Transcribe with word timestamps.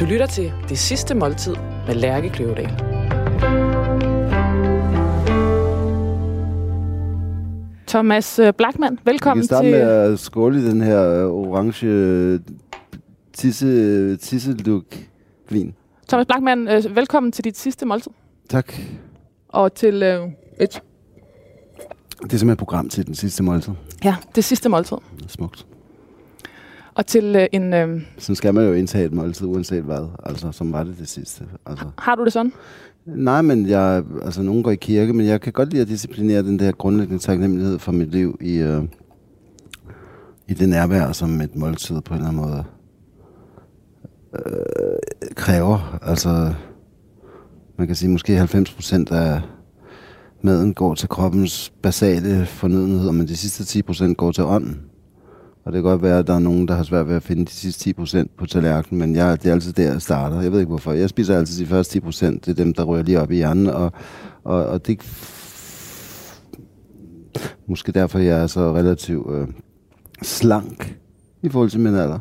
Du 0.00 0.04
lytter 0.04 0.26
til 0.26 0.52
Det 0.68 0.78
Sidste 0.78 1.14
Måltid 1.14 1.54
med 1.86 1.94
Lærke 1.94 2.28
Kløvedal. 2.28 2.70
Thomas 7.86 8.38
øh, 8.38 8.52
Blackman, 8.52 8.98
velkommen 9.04 9.42
Vi 9.42 9.46
kan 9.46 9.46
starte 9.46 9.66
til... 9.66 9.72
med 9.72 9.80
at 9.80 10.18
skåle 10.18 10.58
i 10.58 10.64
den 10.64 10.80
her 10.80 11.02
øh, 11.02 11.30
orange 11.30 11.86
øh, 11.86 12.40
tisse, 13.32 14.16
tisseluk 14.16 14.84
vin. 15.48 15.74
Thomas 16.08 16.26
Blackman, 16.26 16.66
velkommen 16.90 17.32
til 17.32 17.44
dit 17.44 17.58
sidste 17.58 17.86
måltid. 17.86 18.12
Tak. 18.48 18.72
Og 19.48 19.74
til 19.74 20.02
øh, 20.02 20.20
et... 20.60 20.82
Det 22.22 22.32
er 22.32 22.38
simpelthen 22.38 22.50
et 22.50 22.58
program 22.58 22.88
til 22.88 23.06
den 23.06 23.14
sidste 23.14 23.42
måltid. 23.42 23.72
Ja, 24.04 24.16
det 24.34 24.44
sidste 24.44 24.68
måltid. 24.68 24.96
Smukt. 25.28 25.66
Og 26.96 27.06
til 27.06 27.36
øh, 27.36 27.46
en... 27.52 27.74
Øh, 27.74 28.02
Sådan 28.18 28.36
skal 28.36 28.54
man 28.54 28.66
jo 28.66 28.72
indtage 28.72 29.04
et 29.04 29.12
måltid, 29.12 29.46
uanset 29.46 29.82
hvad. 29.82 30.08
Altså, 30.22 30.52
som 30.52 30.72
var 30.72 30.84
det 30.84 30.98
det 30.98 31.08
sidste. 31.08 31.44
Altså. 31.66 31.86
har 31.98 32.14
du 32.14 32.24
det 32.24 32.32
sådan? 32.32 32.52
Nej, 33.06 33.42
men 33.42 33.68
jeg, 33.68 34.04
altså, 34.22 34.42
nogen 34.42 34.62
går 34.62 34.70
i 34.70 34.76
kirke, 34.76 35.12
men 35.12 35.26
jeg 35.26 35.40
kan 35.40 35.52
godt 35.52 35.70
lide 35.70 35.82
at 35.82 35.88
disciplinere 35.88 36.42
den 36.42 36.58
der 36.58 36.72
grundlæggende 36.72 37.22
taknemmelighed 37.22 37.78
for 37.78 37.92
mit 37.92 38.08
liv 38.08 38.38
i, 38.40 38.56
øh, 38.56 38.82
i 40.48 40.54
det 40.54 40.68
nærvær, 40.68 41.12
som 41.12 41.40
et 41.40 41.56
måltid 41.56 42.00
på 42.00 42.14
en 42.14 42.20
eller 42.20 42.28
anden 42.28 42.42
måde 42.42 42.64
øh, 44.34 45.32
kræver. 45.34 45.98
Altså, 46.02 46.54
man 47.78 47.86
kan 47.86 47.96
sige, 47.96 48.10
måske 48.10 48.36
90 48.36 48.74
procent 48.74 49.10
af 49.10 49.40
maden 50.42 50.74
går 50.74 50.94
til 50.94 51.08
kroppens 51.08 51.72
basale 51.82 52.46
fornødenheder, 52.46 53.12
men 53.12 53.28
de 53.28 53.36
sidste 53.36 53.64
10 53.64 53.82
procent 53.82 54.16
går 54.16 54.32
til 54.32 54.44
ånden. 54.44 54.80
Og 55.66 55.72
det 55.72 55.82
kan 55.82 55.90
godt 55.90 56.02
være, 56.02 56.18
at 56.18 56.26
der 56.26 56.34
er 56.34 56.38
nogen, 56.38 56.68
der 56.68 56.74
har 56.74 56.82
svært 56.82 57.08
ved 57.08 57.16
at 57.16 57.22
finde 57.22 57.44
de 57.44 57.50
sidste 57.50 57.94
10% 58.00 58.26
på 58.38 58.46
tallerkenen, 58.46 58.98
men 58.98 59.16
jeg, 59.16 59.42
det 59.42 59.48
er 59.48 59.52
altid 59.52 59.72
der, 59.72 59.92
jeg 59.92 60.02
starter. 60.02 60.40
Jeg 60.40 60.52
ved 60.52 60.58
ikke 60.58 60.68
hvorfor. 60.68 60.92
Jeg 60.92 61.08
spiser 61.08 61.38
altid 61.38 61.64
de 61.64 61.66
første 61.66 61.98
10%, 61.98 62.26
Det 62.26 62.48
er 62.48 62.54
dem, 62.54 62.74
der 62.74 62.84
rører 62.84 63.02
lige 63.02 63.20
op 63.20 63.30
i 63.30 63.34
hjernen, 63.34 63.66
og, 63.66 63.92
og, 64.44 64.66
og 64.66 64.86
det 64.86 65.00
måske 67.66 67.92
derfor, 67.92 68.18
jeg 68.18 68.42
er 68.42 68.46
så 68.46 68.74
relativt 68.74 69.34
øh, 69.34 69.48
slank 70.22 70.96
i 71.42 71.48
forhold 71.48 71.70
til 71.70 71.80
min 71.80 71.94
alder. 71.94 72.18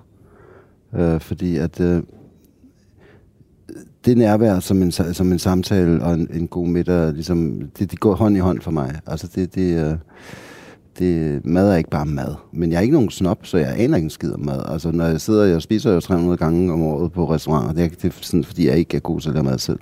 Øh, 0.96 1.20
fordi 1.20 1.58
at 1.58 1.80
øh, 1.80 2.04
det 4.06 4.18
nærvær 4.18 4.60
som 4.60 4.82
en, 4.82 4.92
som 4.92 5.32
en 5.32 5.40
samtale 5.40 6.04
og 6.04 6.14
en, 6.14 6.28
en 6.34 6.48
god 6.48 6.68
middag, 6.68 7.14
ligesom, 7.14 7.62
det, 7.80 7.92
det 7.92 8.00
går 8.00 8.16
hånd 8.16 8.38
i 8.38 8.40
hånd 8.40 8.62
for 8.62 8.72
mig. 8.72 9.00
Altså 9.08 9.32
det, 9.36 9.56
det, 9.56 9.92
øh, 9.92 9.98
det, 11.00 11.46
mad 11.46 11.72
er 11.72 11.76
ikke 11.76 11.90
bare 11.90 12.06
mad. 12.06 12.36
Men 12.52 12.72
jeg 12.72 12.78
er 12.78 12.82
ikke 12.82 12.94
nogen 12.94 13.10
snop, 13.10 13.40
så 13.44 13.58
jeg 13.58 13.76
aner 13.78 13.98
ikke 13.98 14.06
en 14.06 14.10
skid 14.10 14.34
om 14.34 14.40
mad. 14.40 14.64
Altså, 14.68 14.92
når 14.92 15.06
jeg 15.06 15.22
sidder, 15.22 15.46
jeg 15.46 15.62
spiser 15.62 15.94
jo 15.94 16.00
300 16.00 16.38
gange 16.38 16.74
om 16.74 16.82
året 16.82 17.12
på 17.12 17.32
restauranter. 17.34 17.74
Det 17.74 17.84
er, 17.84 17.90
det 17.90 18.06
er 18.06 18.12
sådan, 18.22 18.44
fordi 18.44 18.68
jeg 18.68 18.78
ikke 18.78 18.98
er 18.98 19.02
god 19.02 19.20
til 19.22 19.30
at 19.30 19.36
lave 19.36 19.44
mad 19.44 19.58
selv. 19.58 19.80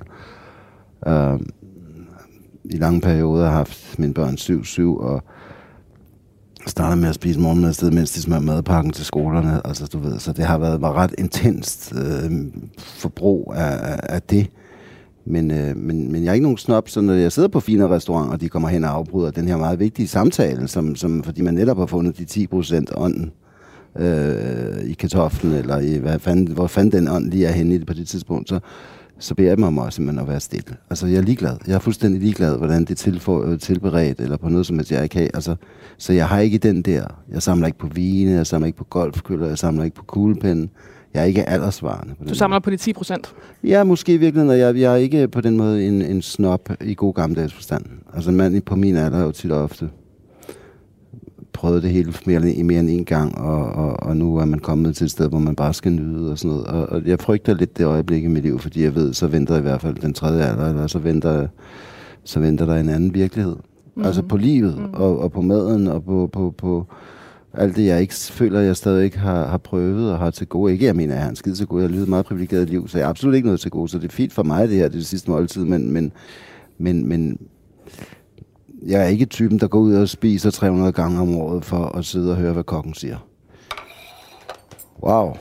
Uh, 1.08 1.39
I 2.66 2.78
lange 2.78 3.02
perioder 3.02 3.44
har 3.44 3.50
jeg 3.50 3.58
haft 3.58 4.00
mine 4.00 4.14
børn 4.14 4.33
7-7, 4.33 4.81
og 4.81 5.23
startede 6.67 7.02
med 7.02 7.09
at 7.09 7.16
spise 7.16 7.39
morgenmad 7.39 7.73
sted, 7.73 7.92
mens 7.92 8.11
de 8.11 8.22
smører 8.22 8.39
madpakken 8.39 8.92
til 8.92 9.05
skolerne. 9.05 9.61
Altså, 9.67 9.86
du 9.86 10.00
ved, 10.00 10.20
så 10.20 10.33
det 10.33 10.45
har 10.45 10.58
været 10.58 10.81
var 10.81 10.94
ret 10.94 11.16
intenst 11.17 11.94
øh, 11.95 12.31
forbrug 12.77 13.53
af, 13.55 13.92
af, 13.92 14.00
af 14.03 14.22
det. 14.22 14.48
Men, 15.25 15.52
øh, 15.52 15.77
men, 15.77 16.11
men 16.11 16.23
jeg 16.23 16.29
er 16.29 16.33
ikke 16.33 16.43
nogen 16.43 16.57
snop, 16.57 16.89
så 16.89 17.02
når 17.02 17.13
jeg 17.13 17.31
sidder 17.31 17.49
på 17.49 17.59
fine 17.59 17.88
restauranter, 17.88 18.33
og 18.33 18.41
de 18.41 18.49
kommer 18.49 18.69
hen 18.69 18.83
og 18.83 18.89
afbryder 18.89 19.31
den 19.31 19.47
her 19.47 19.57
meget 19.57 19.80
vigtige 19.80 20.07
samtale, 20.07 20.67
som, 20.67 20.95
som, 20.95 21.23
fordi 21.23 21.41
man 21.41 21.53
netop 21.53 21.77
har 21.77 21.85
fundet 21.85 22.35
de 22.35 22.47
10% 22.53 22.85
ånden 22.95 23.31
øh, 23.99 24.83
i 24.85 24.93
kartoflen, 24.93 25.53
eller 25.53 25.80
i, 25.80 25.97
hvad 25.97 26.19
fanden, 26.19 26.47
hvor 26.47 26.67
fanden 26.67 26.91
den 26.91 27.07
ånd 27.07 27.31
lige 27.31 27.45
er 27.45 27.52
henne 27.52 27.85
på 27.85 27.93
det 27.93 28.07
tidspunkt, 28.07 28.49
så, 28.49 28.59
så 29.19 29.35
beder 29.35 29.49
jeg 29.49 29.57
dem 29.57 29.63
om 29.63 29.77
også 29.77 29.95
simpelthen 29.95 30.21
at 30.21 30.30
være 30.30 30.39
stille. 30.39 30.77
Altså, 30.89 31.07
jeg 31.07 31.17
er 31.17 31.21
ligeglad. 31.21 31.58
Jeg 31.67 31.75
er 31.75 31.80
fuldstændig 31.80 32.21
ligeglad, 32.21 32.58
hvordan 32.58 32.81
det 32.81 32.91
er 32.91 32.95
tilfor, 32.95 33.45
øh, 33.45 33.59
tilberedt, 33.59 34.19
eller 34.19 34.37
på 34.37 34.49
noget, 34.49 34.65
som 34.65 34.80
jeg 34.92 35.03
ikke 35.03 35.17
har. 35.19 35.30
Altså, 35.33 35.55
så 35.98 36.14
jeg 36.14 36.27
har 36.27 36.39
ikke 36.39 36.58
den 36.58 36.81
der. 36.81 37.05
Jeg 37.31 37.42
samler 37.42 37.67
ikke 37.67 37.80
på 37.80 37.87
vine, 37.87 38.31
jeg 38.31 38.48
samler 38.48 38.65
ikke 38.65 38.77
på 38.77 38.87
golfkøller, 38.89 39.48
jeg 39.48 39.58
samler 39.58 39.83
ikke 39.83 39.95
på 39.95 40.03
kuglepinden. 40.03 40.69
Jeg 41.13 41.21
er 41.21 41.25
ikke 41.25 41.49
aldersvarende. 41.49 42.15
På 42.15 42.23
Du 42.29 42.35
samler 42.35 42.59
på 42.59 42.69
de 42.69 42.77
10 42.77 42.93
procent. 42.93 43.33
Ja, 43.63 43.83
måske 43.83 44.17
virkelig, 44.17 44.45
når 44.45 44.53
jeg, 44.53 44.75
jeg 44.75 44.93
er 44.93 44.97
ikke 44.97 45.27
på 45.27 45.41
den 45.41 45.57
måde 45.57 45.87
en, 45.87 46.01
en 46.01 46.21
snop 46.21 46.69
i 46.81 46.95
god 46.95 47.13
gammeldags 47.13 47.53
forstand. 47.53 47.85
Altså 48.13 48.29
en 48.29 48.35
mand 48.35 48.61
på 48.61 48.75
min 48.75 48.95
alder 48.95 49.17
har 49.17 49.25
jo 49.25 49.31
tit 49.31 49.51
og 49.51 49.63
ofte 49.63 49.89
prøvet 51.53 51.83
det 51.83 51.91
hele 51.91 52.13
mere, 52.25 52.51
i 52.51 52.61
mere 52.61 52.79
end 52.79 52.89
en 52.89 53.05
gang, 53.05 53.37
og, 53.37 53.65
og, 53.65 54.03
og 54.03 54.17
nu 54.17 54.37
er 54.37 54.45
man 54.45 54.59
kommet 54.59 54.95
til 54.95 55.05
et 55.05 55.11
sted, 55.11 55.29
hvor 55.29 55.39
man 55.39 55.55
bare 55.55 55.73
skal 55.73 55.91
nyde 55.91 56.31
og 56.31 56.37
sådan 56.37 56.57
noget. 56.57 56.67
Og, 56.67 56.89
og 56.89 57.01
jeg 57.05 57.19
frygter 57.19 57.53
lidt 57.53 57.77
det 57.77 57.85
øjeblik 57.85 58.23
i 58.23 58.27
mit 58.27 58.43
liv, 58.43 58.59
fordi 58.59 58.83
jeg 58.83 58.95
ved, 58.95 59.13
så 59.13 59.27
venter 59.27 59.57
i 59.57 59.61
hvert 59.61 59.81
fald 59.81 59.95
den 59.95 60.13
tredje 60.13 60.43
alder, 60.43 60.69
eller 60.69 60.87
så 60.87 60.99
venter, 60.99 61.47
så 62.23 62.39
venter 62.39 62.65
der 62.65 62.75
en 62.75 62.89
anden 62.89 63.13
virkelighed. 63.13 63.55
Mm. 63.95 64.03
Altså 64.03 64.21
på 64.21 64.37
livet, 64.37 64.77
mm. 64.77 64.93
og, 64.93 65.19
og 65.19 65.31
på 65.31 65.41
maden, 65.41 65.87
og 65.87 66.03
på, 66.03 66.30
på, 66.33 66.53
på 66.57 66.87
alt 67.53 67.75
det, 67.75 67.86
jeg 67.86 68.02
ikke 68.02 68.14
føler, 68.14 68.59
jeg 68.59 68.77
stadig 68.77 69.05
ikke 69.05 69.19
har, 69.19 69.47
har 69.47 69.58
prøvet 69.58 70.11
og 70.11 70.19
har 70.19 70.31
til 70.31 70.47
gode. 70.47 70.73
Ikke, 70.73 70.86
jeg 70.86 70.95
mener, 70.95 71.14
jeg 71.14 71.23
har 71.23 71.30
en 71.30 71.36
skide 71.36 71.55
til 71.55 71.67
gode. 71.67 71.81
Jeg 71.81 71.89
har 71.89 71.91
levet 71.91 72.03
et 72.03 72.09
meget 72.09 72.25
privilegeret 72.25 72.69
liv, 72.69 72.87
så 72.87 72.97
jeg 72.97 73.05
har 73.05 73.09
absolut 73.09 73.36
ikke 73.36 73.47
noget 73.47 73.59
til 73.59 73.71
gode. 73.71 73.89
Så 73.89 73.97
det 73.97 74.08
er 74.08 74.11
fint 74.11 74.33
for 74.33 74.43
mig, 74.43 74.67
det 74.67 74.77
her, 74.77 74.83
det 74.83 74.95
er 74.95 74.99
det 74.99 75.08
sidste 75.08 75.31
måltid, 75.31 75.65
men, 75.65 75.92
men, 75.92 76.11
men, 76.77 77.08
men 77.08 77.39
jeg 78.86 79.02
er 79.02 79.08
ikke 79.08 79.25
typen, 79.25 79.59
der 79.59 79.67
går 79.67 79.80
ud 79.80 79.93
og 79.93 80.09
spiser 80.09 80.52
300 80.52 80.92
gange 80.92 81.19
om 81.19 81.36
året 81.36 81.65
for 81.65 81.86
at 81.86 82.05
sidde 82.05 82.31
og 82.31 82.37
høre, 82.37 82.53
hvad 82.53 82.63
kokken 82.63 82.93
siger. 82.93 83.17
Wow. 85.03 85.33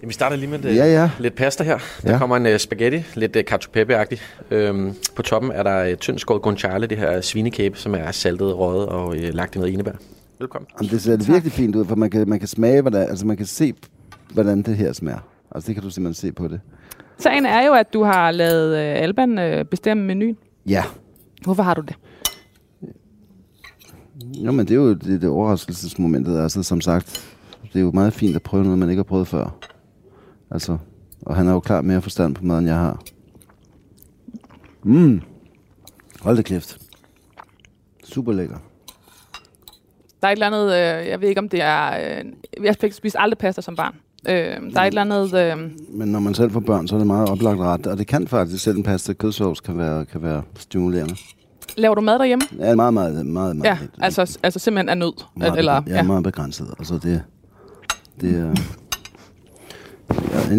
Jamen, 0.00 0.08
vi 0.08 0.12
starter 0.14 0.36
lige 0.36 0.50
med 0.50 0.58
Ja, 0.58 0.84
ja. 0.86 1.10
lidt 1.18 1.34
pasta 1.34 1.64
her. 1.64 1.78
Der 2.02 2.12
Ja. 2.12 2.18
kommer 2.18 2.36
en 2.36 2.46
uh, 2.46 2.56
spaghetti, 2.56 3.02
lidt 3.14 3.36
uh, 3.36 3.42
cacio 3.42 3.70
pepe-agtig. 3.72 4.18
Øhm, 4.50 4.94
på 5.16 5.22
toppen 5.22 5.52
er 5.52 5.62
der 5.62 5.90
uh, 5.92 5.94
tyndskåret 5.98 6.42
guanciale, 6.42 6.86
det 6.86 6.98
her 6.98 7.20
svinekæbe, 7.20 7.78
som 7.78 7.94
er 7.94 8.10
saltet, 8.10 8.58
røget 8.58 8.86
og 8.86 9.08
uh, 9.08 9.16
lagt 9.22 9.54
i 9.54 9.58
noget 9.58 9.74
enebær. 9.74 9.92
Velkommen. 10.38 10.68
Jamen, 10.80 10.90
det 10.90 11.02
ser 11.02 11.16
tak. 11.16 11.28
virkelig 11.28 11.52
fint 11.52 11.76
ud, 11.76 11.84
for 11.84 11.96
man 11.96 12.10
kan, 12.10 12.28
man 12.28 12.38
kan 12.38 12.48
smage, 12.48 12.80
hvordan, 12.80 13.08
altså 13.08 13.26
man 13.26 13.36
kan 13.36 13.46
se, 13.46 13.74
hvordan 14.32 14.62
det 14.62 14.76
her 14.76 14.92
smager. 14.92 15.18
Altså 15.54 15.66
det 15.66 15.74
kan 15.74 15.82
du 15.84 15.90
simpelthen 15.90 16.28
se 16.28 16.32
på 16.32 16.48
det. 16.48 16.60
Sagen 17.18 17.46
er 17.46 17.66
jo, 17.66 17.72
at 17.74 17.92
du 17.92 18.02
har 18.02 18.30
lavet 18.30 18.76
øh, 18.78 19.02
Alban 19.02 19.38
øh, 19.38 19.64
bestemme 19.64 20.04
menuen. 20.04 20.36
Ja. 20.66 20.84
Hvorfor 21.44 21.62
har 21.62 21.74
du 21.74 21.80
det? 21.80 21.94
Jo, 24.44 24.52
men 24.52 24.66
det 24.66 24.70
er 24.70 24.78
jo 24.78 24.94
det, 24.94 25.22
det 25.22 25.30
overraskelsesmomentet. 25.30 26.42
Altså, 26.42 26.62
som 26.62 26.80
sagt, 26.80 27.34
det 27.72 27.76
er 27.78 27.80
jo 27.80 27.90
meget 27.90 28.12
fint 28.12 28.36
at 28.36 28.42
prøve 28.42 28.64
noget, 28.64 28.78
man 28.78 28.90
ikke 28.90 28.98
har 28.98 29.04
prøvet 29.04 29.28
før. 29.28 29.56
Altså, 30.50 30.78
og 31.26 31.36
han 31.36 31.48
er 31.48 31.52
jo 31.52 31.60
klart 31.60 31.84
mere 31.84 32.02
forstand 32.02 32.34
på 32.34 32.44
maden, 32.44 32.66
jeg 32.66 32.76
har. 32.76 33.02
Mm. 34.82 35.20
Hold 36.20 36.36
da 36.36 36.42
kæft. 36.42 36.78
Super 38.04 38.32
lækker. 38.32 38.56
Der 40.22 40.28
er 40.28 40.32
et 40.32 40.36
eller 40.36 40.46
andet, 40.46 40.66
øh, 40.66 41.08
jeg 41.08 41.20
ved 41.20 41.28
ikke 41.28 41.38
om 41.38 41.48
det 41.48 41.62
er, 41.62 42.18
øh, 42.18 42.24
jeg 42.64 42.76
fik 42.80 42.92
spist 42.92 43.16
aldrig 43.18 43.38
pasta 43.38 43.60
som 43.60 43.76
barn. 43.76 43.94
Øh, 44.28 44.34
der 44.34 44.80
er 44.80 44.84
et 44.84 44.86
eller 44.86 45.00
andet, 45.00 45.34
øh, 45.34 45.70
Men 45.88 46.08
når 46.08 46.20
man 46.20 46.34
selv 46.34 46.50
får 46.50 46.60
børn, 46.60 46.88
så 46.88 46.94
er 46.94 46.98
det 46.98 47.06
meget 47.06 47.28
oplagt 47.28 47.58
ret. 47.60 47.86
Og 47.86 47.98
det 47.98 48.06
kan 48.06 48.28
faktisk, 48.28 48.64
selv 48.64 48.76
en 48.76 48.82
pasta 48.82 49.12
kødsovs 49.12 49.60
kan 49.60 49.78
være, 49.78 50.04
kan 50.04 50.22
være 50.22 50.42
stimulerende. 50.58 51.16
laver 51.76 51.94
du 51.94 52.00
mad 52.00 52.18
derhjemme? 52.18 52.44
Ja, 52.58 52.74
meget, 52.74 52.94
meget, 52.94 53.26
meget, 53.26 53.56
meget. 53.56 53.64
Ja, 53.64 53.78
altså, 54.00 54.38
altså 54.42 54.58
simpelthen 54.58 54.88
af 54.88 54.98
nød. 54.98 55.12
meget, 55.36 55.58
eller, 55.58 55.82
ja, 55.86 55.94
ja, 55.94 56.02
meget 56.02 56.24
begrænset. 56.24 56.74
Altså 56.78 56.98
det, 57.02 57.22
det 58.20 58.58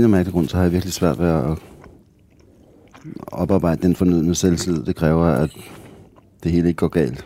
af 0.03 0.09
mærkelig 0.09 0.34
grund, 0.34 0.47
så 0.47 0.57
har 0.57 0.63
jeg 0.63 0.72
virkelig 0.72 0.94
svært 0.94 1.19
ved 1.19 1.28
at 1.28 1.57
oparbejde 3.28 3.81
den 3.81 3.95
fornødende 3.95 4.35
selvtid. 4.35 4.84
Det 4.84 4.95
kræver, 4.95 5.25
at 5.25 5.50
det 6.44 6.51
hele 6.51 6.67
ikke 6.67 6.78
går 6.78 6.88
galt. 6.88 7.25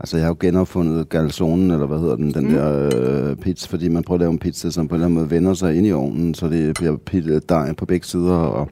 Altså, 0.00 0.16
jeg 0.16 0.26
har 0.26 0.30
jo 0.30 0.36
genopfundet 0.40 1.08
galzonen, 1.08 1.70
eller 1.70 1.86
hvad 1.86 1.98
hedder 1.98 2.16
den, 2.16 2.34
den 2.34 2.44
mm. 2.44 2.52
der 2.52 2.90
øh, 2.94 3.36
pizza, 3.36 3.68
fordi 3.68 3.88
man 3.88 4.02
prøver 4.02 4.16
at 4.16 4.20
lave 4.20 4.32
en 4.32 4.38
pizza, 4.38 4.70
som 4.70 4.88
på 4.88 4.94
en 4.94 4.96
eller 4.96 5.06
anden 5.06 5.18
måde 5.18 5.30
vender 5.30 5.54
sig 5.54 5.76
ind 5.76 5.86
i 5.86 5.92
ovnen, 5.92 6.34
så 6.34 6.48
det 6.48 6.74
bliver 6.74 6.96
pit- 7.10 7.48
dej 7.48 7.72
på 7.72 7.86
begge 7.86 8.06
sider, 8.06 8.34
og 8.34 8.68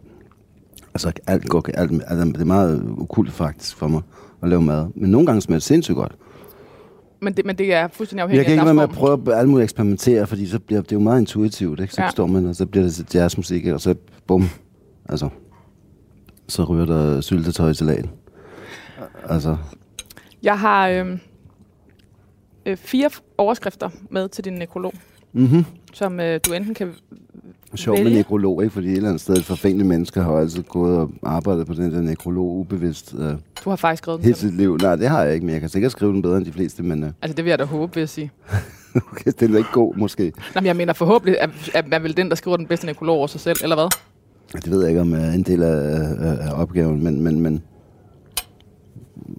altså, 0.95 1.13
alt 1.27 1.49
går 1.49 1.65
alt, 1.75 2.03
alt, 2.07 2.35
det 2.35 2.41
er 2.41 2.45
meget 2.45 2.83
ukult 2.99 3.33
faktisk 3.33 3.77
for 3.77 3.89
mig 3.89 4.03
at 4.43 4.49
lave 4.49 4.63
mad. 4.63 4.87
Men 4.95 5.11
nogle 5.11 5.27
gange 5.27 5.41
smager 5.41 5.59
det 5.59 5.63
sindssygt 5.63 5.97
godt. 5.97 6.15
Men, 7.21 7.33
det, 7.33 7.47
men 7.47 7.59
det 7.59 7.75
er 7.75 7.89
fuldstændig 7.89 8.23
afhængigt 8.23 8.39
Jeg 8.39 8.45
kan 8.45 8.53
ikke 8.53 8.61
af 8.61 8.67
være 8.67 8.75
med 8.75 8.83
at 8.83 8.91
prøve 8.91 9.33
at 9.33 9.39
alt 9.39 9.49
muligt 9.49 9.65
eksperimentere, 9.65 10.27
fordi 10.27 10.47
så 10.47 10.59
bliver 10.59 10.83
det 10.83 10.93
er 10.93 10.97
jo 10.97 11.01
meget 11.01 11.21
intuitivt, 11.21 11.81
ikke? 11.81 11.95
Så 11.95 12.03
Ja. 12.03 12.11
står 12.11 12.27
man, 12.27 12.47
og 12.47 12.55
så 12.57 12.67
bliver 12.67 12.85
det 12.85 12.95
til 12.95 13.07
jazzmusik, 13.15 13.67
og 13.67 13.81
så 13.81 13.95
bum, 14.27 14.49
altså, 15.09 15.29
så 16.49 16.65
ryger 16.65 16.85
der 16.87 17.21
syltetøj 17.21 17.71
i 17.71 17.75
salaten. 17.75 18.11
Altså, 19.29 19.57
Jeg 20.43 20.59
har 20.59 20.89
øh, 20.89 21.19
øh, 22.67 22.77
fire 22.77 23.11
overskrifter 23.39 23.91
med 24.11 24.29
til 24.29 24.45
din 24.45 24.53
nekrolog, 24.53 24.95
mhm. 25.33 25.65
som 25.93 26.21
øh, 26.21 26.41
du 26.47 26.53
enten 26.53 26.75
kan 26.75 26.93
Sjov 27.75 28.03
med 28.03 28.11
nekrolog, 28.11 28.63
ikke? 28.63 28.73
Fordi 28.73 28.87
et 28.89 28.97
eller 28.97 29.09
andet 29.09 29.21
sted, 29.21 29.37
et 29.37 29.45
forfængeligt 29.45 29.89
menneske 29.89 30.21
har 30.21 30.33
altid 30.33 30.63
gået 30.63 30.99
og 30.99 31.11
arbejdet 31.23 31.67
på 31.67 31.75
den 31.75 31.93
der 31.93 32.01
nekrolog 32.01 32.57
ubevidst 32.57 33.15
øh, 33.19 33.33
Du 33.65 33.71
har 33.71 33.77
faktisk 33.77 34.03
skrevet 34.03 34.19
den 34.19 34.25
hele 34.25 34.37
sit 34.39 34.57
liv. 34.57 34.77
Nej, 34.77 34.97
det 34.97 35.09
har 35.09 35.25
jeg 35.25 35.35
ikke, 35.35 35.47
men 35.47 35.53
jeg 35.53 35.61
kan 35.61 35.69
sikkert 35.71 35.93
skrive 35.93 36.13
den 36.13 36.23
bedre 36.23 36.37
end 36.37 36.45
de 36.45 36.53
fleste, 36.53 36.83
men 36.83 37.05
øh, 37.05 37.11
Altså, 37.23 37.37
det 37.37 37.45
vil 37.45 37.51
jeg 37.51 37.59
da 37.59 37.65
håbe, 37.65 37.95
vil 37.95 38.01
jeg 38.01 38.09
sige. 38.09 38.31
okay, 39.13 39.33
den 39.41 39.55
er 39.55 39.59
ikke 39.59 39.73
god, 39.73 39.95
måske. 39.97 40.33
Nå, 40.55 40.61
men 40.61 40.67
jeg 40.67 40.77
mener 40.77 40.93
forhåbentlig, 40.93 41.41
at, 41.41 41.51
at 41.75 41.89
man 41.89 42.03
vil 42.03 42.17
den, 42.17 42.29
der 42.29 42.35
skriver 42.35 42.57
den 42.57 42.67
bedste 42.67 42.87
nekrolog 42.87 43.17
over 43.17 43.27
sig 43.27 43.41
selv, 43.41 43.57
eller 43.63 43.77
hvad? 43.77 43.89
Det 44.53 44.71
ved 44.71 44.81
jeg 44.81 44.89
ikke, 44.89 45.01
om 45.01 45.13
er 45.13 45.31
en 45.33 45.43
del 45.43 45.63
af, 45.63 45.77
af, 46.21 46.49
af 46.49 46.61
opgaven, 46.63 47.05
men, 47.05 47.23
men, 47.23 47.41
men 47.41 47.63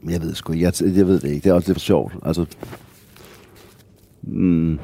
jeg 0.10 0.22
ved 0.22 0.36
sgu 0.36 0.54
ikke. 0.54 0.66
Jeg, 0.66 0.74
jeg 0.98 1.08
ved 1.08 1.20
det 1.20 1.30
ikke. 1.30 1.44
Det 1.44 1.50
er 1.50 1.54
også 1.54 1.70
lidt 1.70 1.76
for 1.76 1.86
sjovt. 1.86 2.14
Altså, 2.26 2.46
mm, 4.22 4.80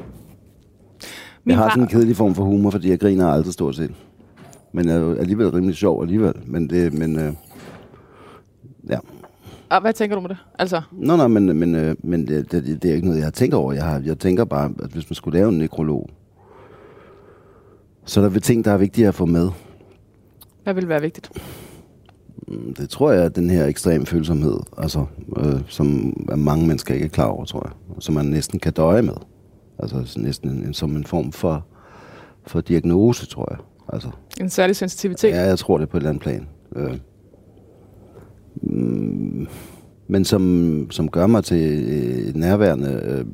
Min 1.46 1.52
jeg 1.52 1.58
har 1.62 1.70
sådan 1.70 1.82
en 1.82 1.88
kedelig 1.88 2.16
form 2.16 2.34
for 2.34 2.44
humor, 2.44 2.70
fordi 2.70 2.90
jeg 2.90 3.00
griner 3.00 3.26
aldrig 3.28 3.52
stort 3.52 3.76
set. 3.76 3.94
Men 4.72 4.88
jeg 4.88 4.96
er 4.96 5.14
alligevel 5.14 5.50
rimelig 5.50 5.76
sjov 5.76 6.02
alligevel. 6.02 6.34
Men 6.46 6.70
det, 6.70 6.92
men, 6.92 7.18
øh, 7.18 7.32
ja. 8.88 8.98
Og 9.70 9.80
hvad 9.80 9.92
tænker 9.92 10.16
du 10.16 10.20
med 10.22 10.28
det? 10.28 10.36
Altså, 10.58 10.80
Nå, 10.92 11.16
nej, 11.16 11.26
men, 11.28 11.58
men, 11.58 11.74
øh, 11.74 11.96
men 12.02 12.28
det, 12.28 12.52
det, 12.52 12.82
det, 12.82 12.90
er 12.90 12.94
ikke 12.94 13.06
noget, 13.06 13.18
jeg 13.18 13.26
har 13.26 13.30
tænkt 13.30 13.54
over. 13.54 13.72
Jeg, 13.72 13.84
har, 13.84 14.02
jeg 14.04 14.18
tænker 14.18 14.44
bare, 14.44 14.72
at 14.82 14.90
hvis 14.90 15.10
man 15.10 15.14
skulle 15.14 15.38
lave 15.38 15.48
en 15.48 15.58
nekrolog, 15.58 16.08
så 18.04 18.20
er 18.20 18.28
der 18.28 18.40
ting, 18.40 18.64
der 18.64 18.70
er 18.70 18.76
vigtige 18.76 19.08
at 19.08 19.14
få 19.14 19.26
med. 19.26 19.48
hvad 20.62 20.74
vil 20.74 20.88
være 20.88 21.00
vigtigt? 21.00 21.30
Mm, 22.48 22.74
Det 22.74 22.90
tror 22.90 23.12
jeg 23.12 23.24
er 23.24 23.28
den 23.28 23.50
her 23.50 23.66
ekstrem 23.66 24.06
følsomhed, 24.06 24.58
altså, 24.78 25.04
øh, 25.36 25.60
som 25.68 26.14
mange 26.36 26.66
mennesker 26.66 26.94
ikke 26.94 27.04
er 27.04 27.10
klar 27.10 27.26
over, 27.26 27.44
tror 27.44 27.62
jeg. 27.66 28.02
Som 28.02 28.14
man 28.14 28.26
næsten 28.26 28.58
kan 28.58 28.72
døje 28.72 29.02
med. 29.02 29.14
Altså 29.78 30.18
næsten 30.20 30.50
en, 30.50 30.64
en, 30.64 30.74
som 30.74 30.96
en 30.96 31.04
form 31.04 31.32
for, 31.32 31.66
for 32.46 32.60
diagnose, 32.60 33.26
tror 33.26 33.46
jeg. 33.50 33.58
Altså, 33.92 34.08
En 34.40 34.50
særlig 34.50 34.76
sensitivitet? 34.76 35.30
ja, 35.30 35.42
jeg 35.42 35.58
tror 35.58 35.78
det 35.78 35.88
på 35.88 35.96
et 35.96 36.00
eller 36.00 36.10
andet 36.10 36.22
plan. 36.22 36.48
Øh, 36.76 36.98
mm, 38.62 39.46
men 40.08 40.24
som, 40.24 40.86
som 40.90 41.08
gør 41.08 41.26
mig 41.26 41.44
til 41.44 41.88
et 42.28 42.36
nærværende 42.36 43.00
øh, 43.04 43.24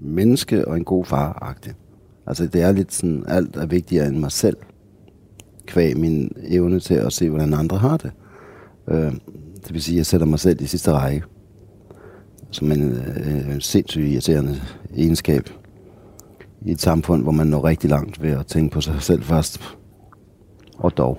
menneske 0.00 0.68
og 0.68 0.76
en 0.76 0.84
god 0.84 1.04
far 1.04 1.32
-agtig. 1.42 1.74
Altså 2.26 2.46
det 2.46 2.62
er 2.62 2.72
lidt 2.72 2.92
sådan, 2.92 3.24
alt 3.28 3.56
er 3.56 3.66
vigtigere 3.66 4.06
end 4.06 4.16
mig 4.16 4.32
selv. 4.32 4.56
Kvæg 5.66 5.96
min 5.96 6.32
evne 6.48 6.80
til 6.80 6.94
at 6.94 7.12
se, 7.12 7.28
hvordan 7.28 7.54
andre 7.54 7.78
har 7.78 7.96
det. 7.96 8.12
Øh, 8.88 9.12
det 9.66 9.72
vil 9.74 9.82
sige, 9.82 9.94
at 9.94 9.98
jeg 9.98 10.06
sætter 10.06 10.26
mig 10.26 10.38
selv 10.38 10.60
i 10.60 10.66
sidste 10.66 10.92
række. 10.92 11.22
Som 12.50 12.72
en, 12.72 12.92
øh, 12.92 13.60
sindssygt 13.60 14.06
irriterende 14.06 14.60
egenskab 14.96 15.50
i 16.66 16.70
et 16.70 16.80
samfund, 16.80 17.22
hvor 17.22 17.32
man 17.32 17.46
når 17.46 17.64
rigtig 17.64 17.90
langt 17.90 18.22
ved 18.22 18.30
at 18.30 18.46
tænke 18.46 18.72
på 18.72 18.80
sig 18.80 19.02
selv 19.02 19.22
først. 19.22 19.60
Og 20.78 20.96
dog. 20.96 21.18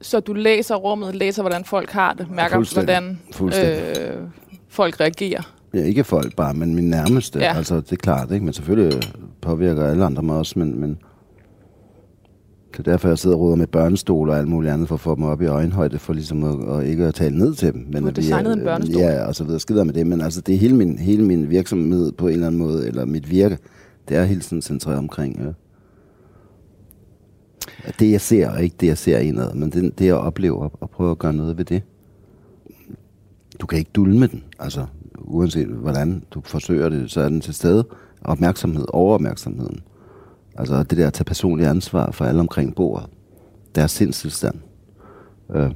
Så 0.00 0.20
du 0.20 0.32
læser 0.32 0.74
rummet, 0.74 1.14
læser, 1.14 1.42
hvordan 1.42 1.64
folk 1.64 1.90
har 1.90 2.14
det, 2.14 2.30
mærker, 2.30 2.74
hvordan 2.74 3.18
øh, 3.40 4.28
folk 4.68 5.00
reagerer. 5.00 5.54
Ja, 5.74 5.82
ikke 5.84 6.04
folk 6.04 6.36
bare, 6.36 6.54
men 6.54 6.74
min 6.74 6.90
nærmeste. 6.90 7.38
Ja. 7.38 7.44
Ja. 7.44 7.56
Altså, 7.56 7.76
det 7.76 7.92
er 7.92 7.96
klart, 7.96 8.32
ikke? 8.32 8.44
Men 8.44 8.54
selvfølgelig 8.54 9.02
påvirker 9.40 9.86
alle 9.86 10.04
andre 10.04 10.22
mig 10.22 10.36
også, 10.36 10.58
men, 10.58 10.80
men 10.80 10.98
det 12.78 12.86
er 12.86 12.90
derfor, 12.92 13.08
jeg 13.08 13.18
sidder 13.18 13.36
og 13.36 13.42
roder 13.42 13.56
med 13.56 13.66
børnestol 13.66 14.28
og 14.30 14.38
alt 14.38 14.48
muligt 14.48 14.72
andet, 14.72 14.88
for 14.88 14.94
at 14.94 15.00
få 15.00 15.14
dem 15.14 15.24
op 15.24 15.42
i 15.42 15.46
øjenhøjde, 15.46 15.98
for 15.98 16.12
ligesom 16.12 16.44
at, 16.44 16.54
og 16.68 16.86
ikke 16.86 17.04
at 17.04 17.14
tale 17.14 17.38
ned 17.38 17.54
til 17.54 17.72
dem. 17.72 17.86
Men 17.92 17.92
Du 17.94 18.00
har 18.02 18.08
at 18.10 18.16
vi 18.16 18.22
designet 18.22 18.50
er- 18.52 18.56
en 18.56 18.64
børnestol. 18.64 19.00
Ja, 19.00 19.24
og 19.26 19.34
så 19.34 19.44
videre. 19.44 19.60
Skider 19.60 19.84
med 19.84 19.94
det, 19.94 20.06
men 20.06 20.20
altså, 20.20 20.40
det 20.40 20.54
er 20.54 20.58
hele 20.58 20.76
min, 20.76 20.98
hele 20.98 21.24
min 21.24 21.50
virksomhed 21.50 22.12
på 22.12 22.26
en 22.28 22.32
eller 22.34 22.46
anden 22.46 22.58
måde, 22.58 22.86
eller 22.86 23.04
mit 23.04 23.30
virke, 23.30 23.58
det 24.08 24.16
er 24.16 24.24
hele 24.24 24.40
tiden 24.40 24.62
centreret 24.62 24.98
omkring. 24.98 25.40
At 27.84 27.94
Det, 27.98 28.10
jeg 28.10 28.20
ser, 28.20 28.50
og 28.50 28.62
ikke 28.62 28.76
det, 28.80 28.86
jeg 28.86 28.98
ser 28.98 29.18
indad, 29.18 29.54
men 29.54 29.70
det, 29.70 29.98
det 29.98 30.06
jeg 30.06 30.14
oplever, 30.14 30.68
og, 30.80 30.90
prøver 30.90 31.10
at 31.10 31.18
gøre 31.18 31.32
noget 31.32 31.58
ved 31.58 31.64
det. 31.64 31.82
Du 33.60 33.66
kan 33.66 33.78
ikke 33.78 33.90
dulme 33.94 34.26
den, 34.26 34.44
altså 34.58 34.86
uanset 35.18 35.66
hvordan 35.68 36.22
du 36.30 36.40
forsøger 36.44 36.88
det, 36.88 37.10
så 37.10 37.20
er 37.20 37.28
den 37.28 37.40
til 37.40 37.54
stede. 37.54 37.84
Opmærksomhed, 38.24 38.84
overopmærksomheden. 38.88 39.80
Altså 40.58 40.82
det 40.82 40.98
der 40.98 41.06
at 41.06 41.12
tage 41.12 41.24
personlig 41.24 41.66
ansvar 41.66 42.10
for 42.10 42.24
alle 42.24 42.40
omkring 42.40 42.74
bordet. 42.74 43.06
Deres 43.74 43.90
sindstilstand. 43.90 44.54
Øh, 45.54 45.70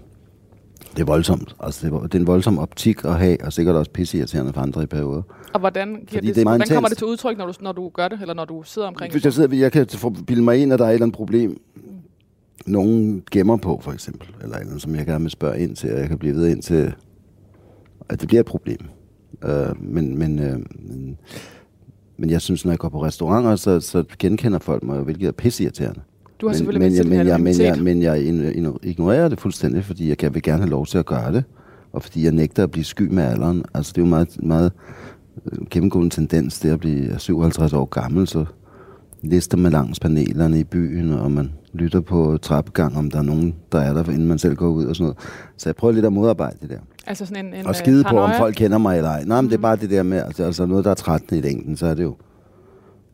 det 0.97 1.01
er 1.01 1.05
voldsomt. 1.05 1.57
Altså 1.61 1.87
det 1.87 1.95
er, 1.95 2.01
det 2.01 2.15
er 2.15 2.19
en 2.19 2.27
voldsom 2.27 2.59
optik 2.59 3.05
at 3.05 3.19
have, 3.19 3.45
og 3.45 3.53
sikkert 3.53 3.77
også 3.77 3.91
pisseirriterende 3.91 4.53
for 4.53 4.61
andre 4.61 4.83
i 4.83 4.87
perioder. 4.87 5.23
Og 5.53 5.61
hvordan, 5.61 5.89
giver 5.89 6.07
Fordi 6.09 6.27
det, 6.27 6.37
det 6.37 6.45
hvordan 6.45 6.69
kommer 6.69 6.89
det 6.89 6.99
til 6.99 7.07
udtryk, 7.07 7.39
når 7.39 7.47
du, 7.47 7.53
når 7.61 7.73
du 7.73 7.89
gør 7.89 8.09
det, 8.09 8.21
eller 8.21 8.35
når 8.35 8.45
du 8.45 8.63
sidder 8.63 8.89
omkring 8.89 9.13
Hvis 9.13 9.25
jeg, 9.25 9.33
sidder, 9.33 9.57
jeg 9.57 9.73
kan 9.73 9.87
bilde 10.27 10.43
mig 10.43 10.63
ind, 10.63 10.73
at 10.73 10.79
der 10.79 10.85
er 10.85 10.89
et 10.89 10.95
eller 10.95 11.05
andet 11.05 11.17
problem, 11.17 11.61
nogen 12.67 13.23
gemmer 13.31 13.57
på, 13.57 13.81
for 13.83 13.93
eksempel, 13.93 14.29
eller 14.43 14.57
andet, 14.57 14.83
som 14.83 14.95
jeg 14.95 15.07
gerne 15.07 15.25
vil 15.25 15.31
spørge 15.31 15.59
ind 15.59 15.77
til, 15.77 15.93
og 15.93 16.01
jeg 16.01 16.09
kan 16.09 16.19
blive 16.19 16.35
ved 16.35 16.49
ind 16.49 16.63
til, 16.63 16.95
at 18.09 18.21
det 18.21 18.29
bliver 18.29 18.41
et 18.41 18.47
problem. 18.47 18.81
Øh, 19.45 19.83
men, 19.83 20.19
men, 20.19 20.39
øh, 20.39 20.59
men, 20.89 21.19
men 22.23 22.31
jeg 22.31 22.41
synes, 22.41 22.65
når 22.65 22.73
jeg 22.73 22.79
går 22.79 22.89
på 22.89 23.05
restauranter, 23.05 23.57
så, 23.57 23.81
så 23.81 24.05
genkender 24.19 24.59
folk 24.59 24.83
mig 24.83 25.01
hvilket 25.01 25.29
er 25.29 25.33
pisseirriterende. 25.33 26.01
Du 26.41 26.47
har 26.47 26.53
men, 26.53 26.57
selvfølgelig 26.57 26.91
men, 26.91 26.97
jeg, 26.97 27.07
men, 27.07 27.27
jeg, 27.27 27.41
men, 27.41 27.61
jeg, 27.61 27.79
men 27.83 28.03
jeg 28.03 28.29
igno- 28.29 28.79
ignorerer 28.83 29.29
det 29.29 29.41
fuldstændig, 29.41 29.85
fordi 29.85 30.09
jeg 30.09 30.35
vil 30.35 30.43
gerne 30.43 30.63
have 30.63 30.71
lov 30.71 30.87
til 30.87 30.99
at 30.99 31.07
gøre 31.07 31.33
det, 31.33 31.45
og 31.93 32.03
fordi 32.03 32.25
jeg 32.25 32.33
nægter 32.33 32.63
at 32.63 32.71
blive 32.71 32.85
sky 32.85 33.03
med 33.03 33.23
alderen. 33.23 33.65
Altså 33.75 33.93
det 33.93 33.99
er 33.99 34.05
jo 34.05 34.09
meget, 34.09 34.43
meget 34.43 34.73
øh, 35.53 35.59
gennemgående 35.71 36.11
tendens, 36.11 36.61
det 36.61 36.71
at 36.71 36.81
blive 36.81 37.19
57 37.19 37.73
år 37.73 37.85
gammel, 37.85 38.29
så 38.29 38.45
lister 39.23 39.57
man 39.57 39.73
langs 39.73 40.01
panelerne 40.01 40.61
i 40.61 40.65
byen, 40.65 41.13
og 41.13 41.33
man 41.33 41.53
lytter 41.73 42.01
på 42.01 42.39
trappegang, 42.43 42.97
om 42.97 43.11
der 43.11 43.19
er 43.19 43.23
nogen, 43.23 43.55
der 43.73 43.81
er 43.81 43.93
der, 43.93 44.05
inden 44.05 44.29
man 44.29 44.39
selv 44.39 44.55
går 44.57 44.69
ud 44.69 44.85
og 44.85 44.97
sådan 44.97 45.05
noget. 45.05 45.19
Så 45.57 45.69
jeg 45.69 45.77
prøver 45.77 45.95
lidt 45.95 46.07
at 46.07 46.13
modarbejde 46.13 46.57
det 46.63 46.71
der. 46.71 46.79
Altså 47.07 47.27
sådan 47.27 47.47
en, 47.47 47.55
en 47.55 47.67
Og 47.67 47.77
skide 47.77 47.99
øh, 47.99 48.05
på, 48.05 48.09
om 48.09 48.15
paranoia. 48.15 48.41
folk 48.41 48.55
kender 48.55 48.79
mig 48.79 48.97
eller 48.97 49.11
ej. 49.11 49.25
Nej, 49.25 49.41
men 49.41 49.51
det 49.51 49.57
er 49.57 49.61
bare 49.63 49.77
det 49.77 49.91
der 49.91 50.03
med, 50.03 50.19
altså, 50.19 50.45
altså 50.45 50.67
noget, 50.67 50.85
der 50.85 50.91
er 50.91 50.95
trættende 50.95 51.39
i 51.39 51.43
længden, 51.43 51.77
så 51.77 51.87
er 51.87 51.95
det 51.95 52.03
jo, 52.03 52.17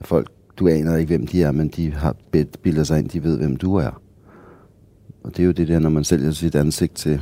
folk, 0.01 0.29
du 0.57 0.69
aner 0.69 0.97
ikke, 0.97 1.17
hvem 1.17 1.27
de 1.27 1.43
er, 1.43 1.53
men 1.53 1.69
de 1.69 1.93
har 1.93 2.17
bedt- 2.37 2.57
bilder 2.63 2.85
sig 2.85 2.99
ind, 2.99 3.09
de 3.09 3.23
ved, 3.23 3.39
hvem 3.39 3.57
du 3.57 3.75
er. 3.75 4.01
Og 5.25 5.31
det 5.37 5.43
er 5.43 5.47
jo 5.47 5.53
det 5.53 5.69
der, 5.69 5.79
når 5.79 5.91
man 5.91 6.05
sælger 6.05 6.31
sit 6.31 6.55
ansigt 6.55 6.95
til, 6.95 7.21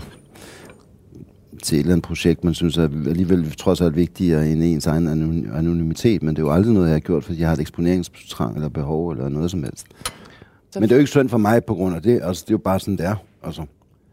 til 1.62 1.76
et 1.76 1.80
eller 1.80 1.92
andet 1.92 2.04
projekt, 2.06 2.44
man 2.44 2.54
synes 2.54 2.76
er 2.78 2.82
alligevel 2.82 3.50
trods 3.50 3.80
alt 3.80 3.96
vigtigere 3.96 4.48
end 4.48 4.62
ens 4.62 4.86
egen 4.86 5.08
anon- 5.08 5.56
anonymitet, 5.56 6.22
men 6.22 6.36
det 6.36 6.42
er 6.42 6.46
jo 6.46 6.52
aldrig 6.52 6.72
noget, 6.74 6.86
jeg 6.86 6.94
har 6.94 7.00
gjort, 7.00 7.24
fordi 7.24 7.40
jeg 7.40 7.48
har 7.48 7.54
et 7.54 7.60
eksponeringstrang 7.60 8.54
eller 8.54 8.68
behov 8.68 9.10
eller 9.10 9.28
noget 9.28 9.50
som 9.50 9.62
helst. 9.62 9.86
Så- 10.70 10.80
Men 10.80 10.82
det 10.82 10.92
er 10.92 10.96
jo 10.96 11.00
ikke 11.00 11.10
synd 11.10 11.28
for 11.28 11.38
mig 11.38 11.64
på 11.64 11.74
grund 11.74 11.96
af 11.96 12.02
det, 12.02 12.20
altså 12.22 12.42
det 12.46 12.50
er 12.50 12.54
jo 12.54 12.58
bare 12.58 12.80
sådan, 12.80 12.96
det 12.96 13.06
er. 13.06 13.14
Altså, 13.42 13.62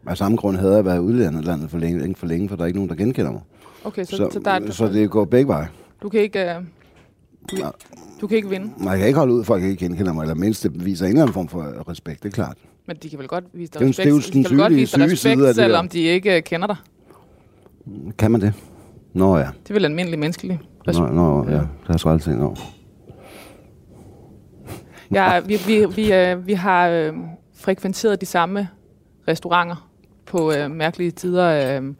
af 0.06 0.16
samme 0.18 0.36
grund 0.36 0.56
havde 0.56 0.74
jeg 0.74 0.84
været 0.84 0.98
udlandet 0.98 1.44
landet 1.44 1.70
for 1.70 1.78
længe, 1.78 2.06
ikke 2.08 2.18
for 2.20 2.26
længe, 2.26 2.48
for 2.48 2.56
der 2.56 2.62
er 2.62 2.66
ikke 2.66 2.78
nogen, 2.78 2.88
der 2.90 2.96
genkender 2.96 3.32
mig. 3.32 3.40
Okay, 3.84 4.04
så, 4.04 4.16
så, 4.16 4.28
Så, 4.32 4.38
der 4.44 4.50
er, 4.50 4.70
så 4.70 4.88
det 4.88 5.10
går 5.10 5.24
begge 5.24 5.48
veje. 5.48 5.68
du 6.02 6.08
kan 6.08 6.20
ikke... 6.20 6.40
Øh, 6.54 6.54
du, 7.50 7.56
Nej. 7.56 7.72
du 8.20 8.26
kan 8.26 8.36
ikke 8.36 8.48
vinde, 8.48 8.70
Man 8.84 8.98
kan 8.98 9.06
ikke 9.06 9.18
holde 9.18 9.34
ud, 9.34 9.40
at 9.40 9.46
folk 9.46 9.62
ikke 9.62 9.76
genkender 9.76 10.12
mig, 10.12 10.22
eller 10.22 10.34
mindst 10.34 10.62
det 10.62 10.84
viser 10.84 11.04
en 11.06 11.10
eller 11.10 11.22
anden 11.22 11.34
form 11.34 11.48
for 11.48 11.88
respekt, 11.90 12.22
det 12.22 12.28
er 12.28 12.32
klart. 12.32 12.56
men 12.86 12.96
de 13.02 13.10
kan 13.10 13.18
vel 13.18 13.28
godt 13.28 13.44
vise 13.52 13.72
dig 13.72 13.80
Det 13.80 13.88
respekt, 13.88 14.04
det 14.04 14.10
er 14.10 14.14
jo 14.36 14.42
de 14.42 14.48
kan 14.48 14.56
godt 14.58 14.74
vise 14.76 14.96
dig 14.96 15.10
respekt, 15.12 15.40
det 15.40 15.54
selvom 15.54 15.88
de 15.88 15.98
ikke 16.00 16.36
øh, 16.36 16.42
kender 16.42 16.66
dig. 16.66 16.76
Kan 18.18 18.30
man 18.30 18.40
det? 18.40 18.52
Nå 19.12 19.36
ja. 19.38 19.42
Det 19.62 19.70
er 19.70 19.74
vel 19.74 19.84
almindelig 19.84 20.18
menneskelig 20.18 20.60
Nå, 20.86 20.90
respekt. 20.92 21.14
nå 21.14 21.44
ja. 21.48 21.52
Der 21.86 21.92
er 21.94 21.96
så 21.96 22.08
altid 22.08 22.36
nå. 22.36 22.56
Ja, 25.14 25.40
vi, 25.40 25.56
vi, 25.66 25.86
vi, 25.96 26.12
øh, 26.12 26.46
vi 26.46 26.52
har 26.52 26.88
øh, 26.88 27.12
frekventeret 27.56 28.20
de 28.20 28.26
samme 28.26 28.68
restauranter 29.28 29.90
på 30.26 30.52
øh, 30.52 30.70
mærkelige 30.70 31.10
tider 31.10 31.78
øh, 31.80 31.94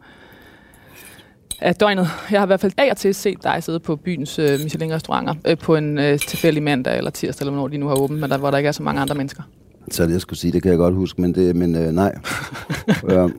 af 1.61 1.75
døgnet. 1.75 2.07
Jeg 2.31 2.39
har 2.39 2.45
i 2.45 2.47
hvert 2.47 2.59
fald 2.59 2.73
af 2.77 2.91
og 2.91 2.97
til 2.97 3.15
set 3.15 3.43
dig 3.43 3.63
sidde 3.63 3.79
på 3.79 3.95
byens 3.95 4.39
øh, 4.39 4.59
Michelin-restauranter 4.59 5.33
øh, 5.47 5.57
på 5.57 5.75
en 5.75 5.97
øh, 5.97 6.19
tilfældig 6.19 6.63
mandag 6.63 6.97
eller 6.97 7.11
tirsdag, 7.11 7.43
eller 7.43 7.51
hvornår 7.51 7.67
de 7.67 7.77
nu 7.77 7.87
har 7.87 7.95
åbent, 7.95 8.19
men 8.19 8.29
der, 8.29 8.37
hvor 8.37 8.51
der 8.51 8.57
ikke 8.57 8.67
er 8.67 8.71
så 8.71 8.83
mange 8.83 9.01
andre 9.01 9.15
mennesker. 9.15 9.43
Så 9.91 10.03
det, 10.05 10.11
jeg 10.11 10.21
skulle 10.21 10.39
sige, 10.39 10.51
det 10.51 10.61
kan 10.61 10.71
jeg 10.71 10.77
godt 10.77 10.95
huske, 10.95 11.21
men, 11.21 11.35
det, 11.35 11.55
men 11.55 11.75
øh, 11.75 11.91
nej. 11.91 12.15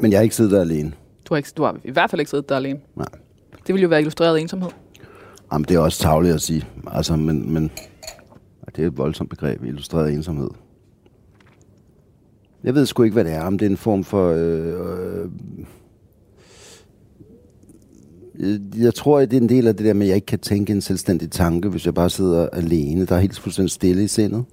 Men 0.00 0.12
jeg 0.12 0.18
har 0.18 0.22
ikke 0.22 0.36
siddet 0.36 0.52
der 0.52 0.60
alene. 0.60 0.92
Du 1.28 1.34
har, 1.34 1.36
ikke, 1.36 1.50
du 1.56 1.62
har 1.62 1.76
i 1.84 1.90
hvert 1.90 2.10
fald 2.10 2.20
ikke 2.20 2.30
siddet 2.30 2.48
der 2.48 2.56
alene. 2.56 2.78
Nej. 2.96 3.06
Det 3.66 3.74
ville 3.74 3.82
jo 3.82 3.88
være 3.88 4.00
illustreret 4.00 4.40
ensomhed. 4.40 4.70
Jamen, 5.52 5.64
det 5.64 5.74
er 5.74 5.78
også 5.78 6.02
tavligt 6.02 6.34
at 6.34 6.40
sige. 6.40 6.66
Altså, 6.86 7.16
men, 7.16 7.52
men 7.52 7.70
det 8.76 8.82
er 8.82 8.86
et 8.86 8.98
voldsomt 8.98 9.30
begreb, 9.30 9.64
illustreret 9.64 10.12
ensomhed. 10.12 10.50
Jeg 12.66 12.74
ved 12.74 12.86
sgu 12.86 13.02
ikke, 13.02 13.14
hvad 13.14 13.24
det 13.24 13.32
er. 13.32 13.42
Om 13.42 13.58
det 13.58 13.66
er 13.66 13.70
en 13.70 13.76
form 13.76 14.04
for... 14.04 14.30
Øh, 14.30 14.74
øh, 18.38 18.60
jeg- 18.82 18.94
tror, 18.94 19.18
at 19.18 19.30
det 19.30 19.36
er 19.36 19.40
en 19.40 19.48
del 19.48 19.66
af 19.66 19.76
det 19.76 19.86
der 19.86 19.92
med, 19.94 20.02
at 20.02 20.08
jeg 20.08 20.14
ikke 20.16 20.26
kan 20.26 20.38
tænke 20.38 20.72
en 20.72 20.80
selvstændig 20.80 21.30
tanke, 21.30 21.68
hvis 21.68 21.86
jeg 21.86 21.94
bare 21.94 22.10
sidder 22.10 22.48
alene. 22.48 23.04
Der 23.06 23.14
er 23.16 23.20
helt 23.20 23.38
fuldstændig 23.38 23.70
stille 23.70 24.04
i 24.04 24.08
sindet. 24.08 24.44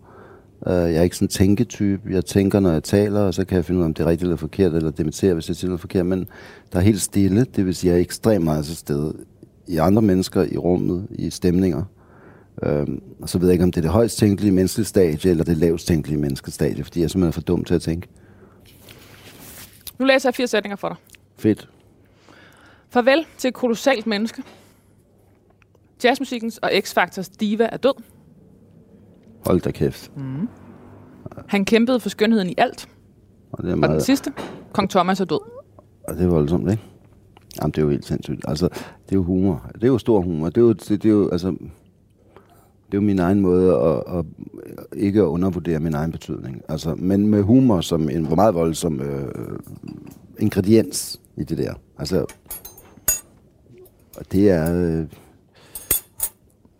Uh, 0.67 0.71
jeg 0.71 0.95
er 0.95 1.01
ikke 1.01 1.15
sådan 1.15 1.25
en 1.25 1.29
tænketype. 1.29 2.01
Jeg 2.09 2.25
tænker, 2.25 2.59
når 2.59 2.71
jeg 2.71 2.83
taler, 2.83 3.19
og 3.19 3.33
så 3.33 3.45
kan 3.45 3.55
jeg 3.55 3.65
finde 3.65 3.77
ud 3.77 3.83
af, 3.83 3.85
om 3.87 3.93
det 3.93 4.03
er 4.03 4.07
rigtigt 4.09 4.23
eller 4.23 4.35
forkert, 4.35 4.73
eller 4.73 4.91
dementere, 4.91 5.33
hvis 5.33 5.47
jeg 5.47 5.55
siger 5.55 5.69
noget 5.69 5.81
forkert. 5.81 6.05
Men 6.05 6.27
der 6.73 6.79
er 6.79 6.83
helt 6.83 7.01
stille. 7.01 7.45
Det 7.55 7.65
vil 7.65 7.75
sige, 7.75 7.91
at 7.91 7.93
jeg 7.93 7.99
er 7.99 8.03
ekstremt 8.03 8.43
meget 8.43 8.65
til 8.65 8.75
stede 8.77 9.13
i 9.67 9.77
andre 9.77 10.01
mennesker, 10.01 10.45
i 10.51 10.57
rummet, 10.57 11.07
i 11.09 11.29
stemninger. 11.29 11.83
Øhm, 12.63 13.01
og 13.21 13.29
så 13.29 13.37
ved 13.37 13.47
jeg 13.47 13.53
ikke, 13.53 13.63
om 13.63 13.71
det 13.71 13.77
er 13.77 13.81
det 13.81 13.91
højst 13.91 14.17
tænkelige 14.17 14.51
menneskelige 14.51 14.85
stadie, 14.85 15.31
eller 15.31 15.43
det 15.43 15.57
lavest 15.57 15.87
tænkelige 15.87 16.19
menneskelige 16.19 16.53
stadie, 16.53 16.83
fordi 16.83 16.99
jeg 16.99 17.03
er 17.05 17.09
simpelthen 17.09 17.33
for 17.33 17.41
dum 17.41 17.63
til 17.63 17.73
at 17.73 17.81
tænke. 17.81 18.07
Nu 19.99 20.05
læser 20.05 20.29
jeg 20.29 20.35
fire 20.35 20.47
sætninger 20.47 20.75
for 20.75 20.87
dig. 20.87 20.97
Fedt. 21.37 21.69
Farvel 22.89 23.25
til 23.37 23.47
et 23.47 23.53
kolossalt 23.53 24.07
menneske. 24.07 24.43
Jazzmusikkens 26.03 26.57
og 26.57 26.71
X-Factors 26.73 27.29
diva 27.39 27.69
er 27.71 27.77
død. 27.77 27.93
Hold 29.45 29.61
da 29.61 29.71
kæft. 29.71 30.11
Han 31.47 31.65
kæmpede 31.65 31.99
for 31.99 32.09
skønheden 32.09 32.49
i 32.49 32.53
alt. 32.57 32.89
Og 33.51 33.63
det 33.63 33.69
er 33.69 33.73
Og 33.75 33.81
den 33.81 33.89
meget, 33.89 34.03
sidste, 34.03 34.33
Kong 34.73 34.89
Thomas 34.89 35.19
er 35.19 35.25
død. 35.25 35.39
og 36.07 36.15
det 36.15 36.23
er 36.23 36.27
voldsomt, 36.29 36.71
ikke? 36.71 36.83
Jamen, 37.61 37.71
det 37.71 37.77
er 37.77 37.81
jo 37.81 37.89
helt 37.89 38.05
sindssygt. 38.05 38.41
Altså, 38.47 38.67
det 39.05 39.11
er 39.11 39.15
jo 39.15 39.23
humor. 39.23 39.69
Det 39.75 39.83
er 39.83 39.87
jo 39.87 39.97
stor 39.97 40.21
humor. 40.21 40.45
Det 40.49 40.57
er 40.57 40.61
jo, 40.61 40.73
det, 40.73 40.89
det 40.89 41.05
er 41.05 41.09
jo 41.09 41.29
altså, 41.31 41.55
det 42.93 42.97
er 42.97 43.01
jo 43.01 43.05
min 43.05 43.19
egen 43.19 43.39
måde 43.39 43.75
at, 43.75 44.17
at 44.17 44.25
ikke 44.95 45.19
at 45.19 45.25
undervurdere 45.25 45.79
min 45.79 45.93
egen 45.93 46.11
betydning. 46.11 46.61
Altså, 46.69 46.95
men 46.95 47.27
med 47.27 47.41
humor 47.41 47.81
som 47.81 48.09
en 48.09 48.25
hvor 48.25 48.35
meget 48.35 48.53
voldsom 48.53 49.01
øh, 49.01 49.27
ingrediens 50.39 51.19
i 51.37 51.43
det 51.43 51.57
der. 51.57 51.73
Altså, 51.99 52.25
og 54.17 54.31
det 54.31 54.49
er... 54.49 54.75
Øh, 54.75 55.05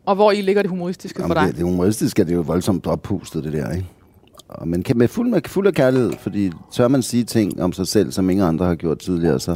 Og 0.06 0.16
hvor 0.16 0.32
i 0.32 0.42
ligger 0.42 0.62
det 0.62 0.70
humoristiske 0.70 1.22
for 1.22 1.24
Jamen, 1.24 1.38
dig? 1.38 1.48
det, 1.48 1.56
det 1.56 1.66
humoristiske 1.66 2.22
er 2.22 2.26
det 2.26 2.34
jo 2.34 2.42
voldsomt 2.42 2.88
oppustet, 2.88 3.44
det 3.44 3.54
der, 3.54 3.72
ikke? 3.72 3.88
Og, 4.48 4.68
men 4.68 4.84
kan, 4.84 4.98
med 4.98 5.08
fuld, 5.08 5.30
med 5.30 5.42
fuld 5.48 5.68
af 5.68 5.74
kærlighed, 5.74 6.12
fordi 6.20 6.52
tør 6.72 6.88
man 6.88 7.02
sige 7.02 7.24
ting 7.24 7.62
om 7.62 7.74
sig 7.74 7.88
selv, 7.88 8.12
som 8.12 8.30
ingen 8.30 8.46
andre 8.48 8.66
har 8.66 8.76
gjort 8.76 9.00
tidligere, 9.00 9.40
så, 9.40 9.56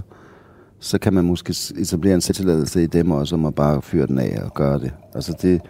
så 0.79 0.97
kan 0.99 1.13
man 1.13 1.25
måske 1.25 1.55
etablere 1.77 2.15
en 2.15 2.21
selvtilladelse 2.21 2.83
i 2.83 2.87
dem 2.87 3.11
også, 3.11 3.35
om 3.35 3.45
at 3.45 3.55
bare 3.55 3.81
fyre 3.81 4.07
den 4.07 4.19
af 4.19 4.41
og 4.43 4.53
gøre 4.53 4.79
det. 4.79 4.91
Altså 5.15 5.37
det... 5.41 5.61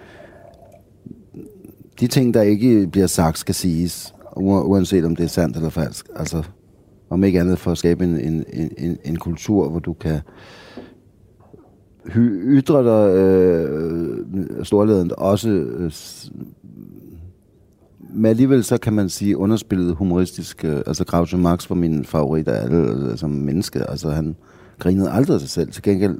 De 2.00 2.08
ting, 2.08 2.34
der 2.34 2.42
ikke 2.42 2.88
bliver 2.88 3.08
sagt, 3.08 3.38
skal 3.38 3.56
siges, 3.56 4.14
uanset 4.36 5.06
om 5.06 5.16
det 5.16 5.24
er 5.24 5.28
sandt 5.28 5.56
eller 5.56 5.70
falsk. 5.70 6.10
Altså, 6.16 6.44
om 7.10 7.24
ikke 7.24 7.40
andet 7.40 7.60
for 7.60 7.72
at 7.72 7.78
skabe 7.78 8.04
en, 8.04 8.20
en, 8.20 8.46
en, 8.78 8.98
en, 9.06 9.16
kultur, 9.16 9.70
hvor 9.70 9.80
du 9.80 9.94
kan 9.94 10.20
hy- 12.06 12.58
ytre 12.58 12.84
dig 12.84 13.16
øh, 13.16 14.26
storladent 14.64 15.12
også 15.12 15.50
øh, 15.50 15.92
men 18.14 18.26
alligevel 18.26 18.64
så 18.64 18.78
kan 18.78 18.94
man 18.94 19.10
sige 19.10 19.38
underspillet 19.38 19.96
humoristisk. 19.96 20.66
Øh, 20.66 20.82
altså 20.88 21.06
Groucho 21.06 21.38
Marx 21.38 21.70
var 21.70 21.76
min 21.76 22.06
favorit 22.06 22.48
af 22.48 22.64
alle 22.64 22.78
øh, 22.78 23.18
som 23.18 23.30
menneske. 23.30 23.90
Altså 23.90 24.10
han 24.10 24.36
grinede 24.80 25.12
aldrig 25.12 25.34
af 25.34 25.40
sig 25.40 25.50
selv. 25.50 25.72
Til 25.72 25.84
gengæld 25.84 26.20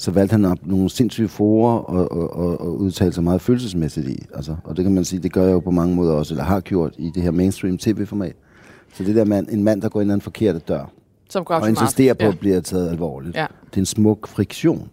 så 0.00 0.10
valgte 0.10 0.32
han 0.32 0.44
op 0.44 0.66
nogle 0.66 0.90
sindssyge 0.90 1.28
forer 1.28 1.78
og, 1.78 2.12
og, 2.12 2.36
og, 2.36 2.60
og 2.60 2.80
udtale 2.80 3.12
sig 3.12 3.24
meget 3.24 3.40
følelsesmæssigt 3.40 4.08
i. 4.08 4.22
Altså, 4.34 4.56
og 4.64 4.76
det 4.76 4.84
kan 4.84 4.94
man 4.94 5.04
sige, 5.04 5.22
det 5.22 5.32
gør 5.32 5.42
jeg 5.42 5.52
jo 5.52 5.60
på 5.60 5.70
mange 5.70 5.94
måder 5.94 6.12
også, 6.12 6.34
eller 6.34 6.44
har 6.44 6.60
gjort 6.60 6.94
i 6.98 7.10
det 7.14 7.22
her 7.22 7.30
mainstream 7.30 7.78
tv-format. 7.78 8.36
Så 8.94 9.04
det 9.04 9.16
der 9.16 9.24
med 9.24 9.42
en 9.50 9.64
mand, 9.64 9.82
der 9.82 9.88
går 9.88 10.00
ind 10.00 10.10
ad 10.10 10.14
en 10.14 10.20
forkerte 10.20 10.58
dør, 10.58 10.90
Som 11.30 11.40
og 11.40 11.46
Groucho 11.46 11.66
Marx. 11.66 11.70
insisterer 11.70 12.14
på 12.14 12.24
ja. 12.24 12.28
at 12.28 12.38
blive 12.38 12.60
taget 12.60 12.90
alvorligt. 12.90 13.36
Ja. 13.36 13.46
Det 13.70 13.76
er 13.76 13.80
en 13.80 13.86
smuk 13.86 14.28
friktion, 14.28 14.88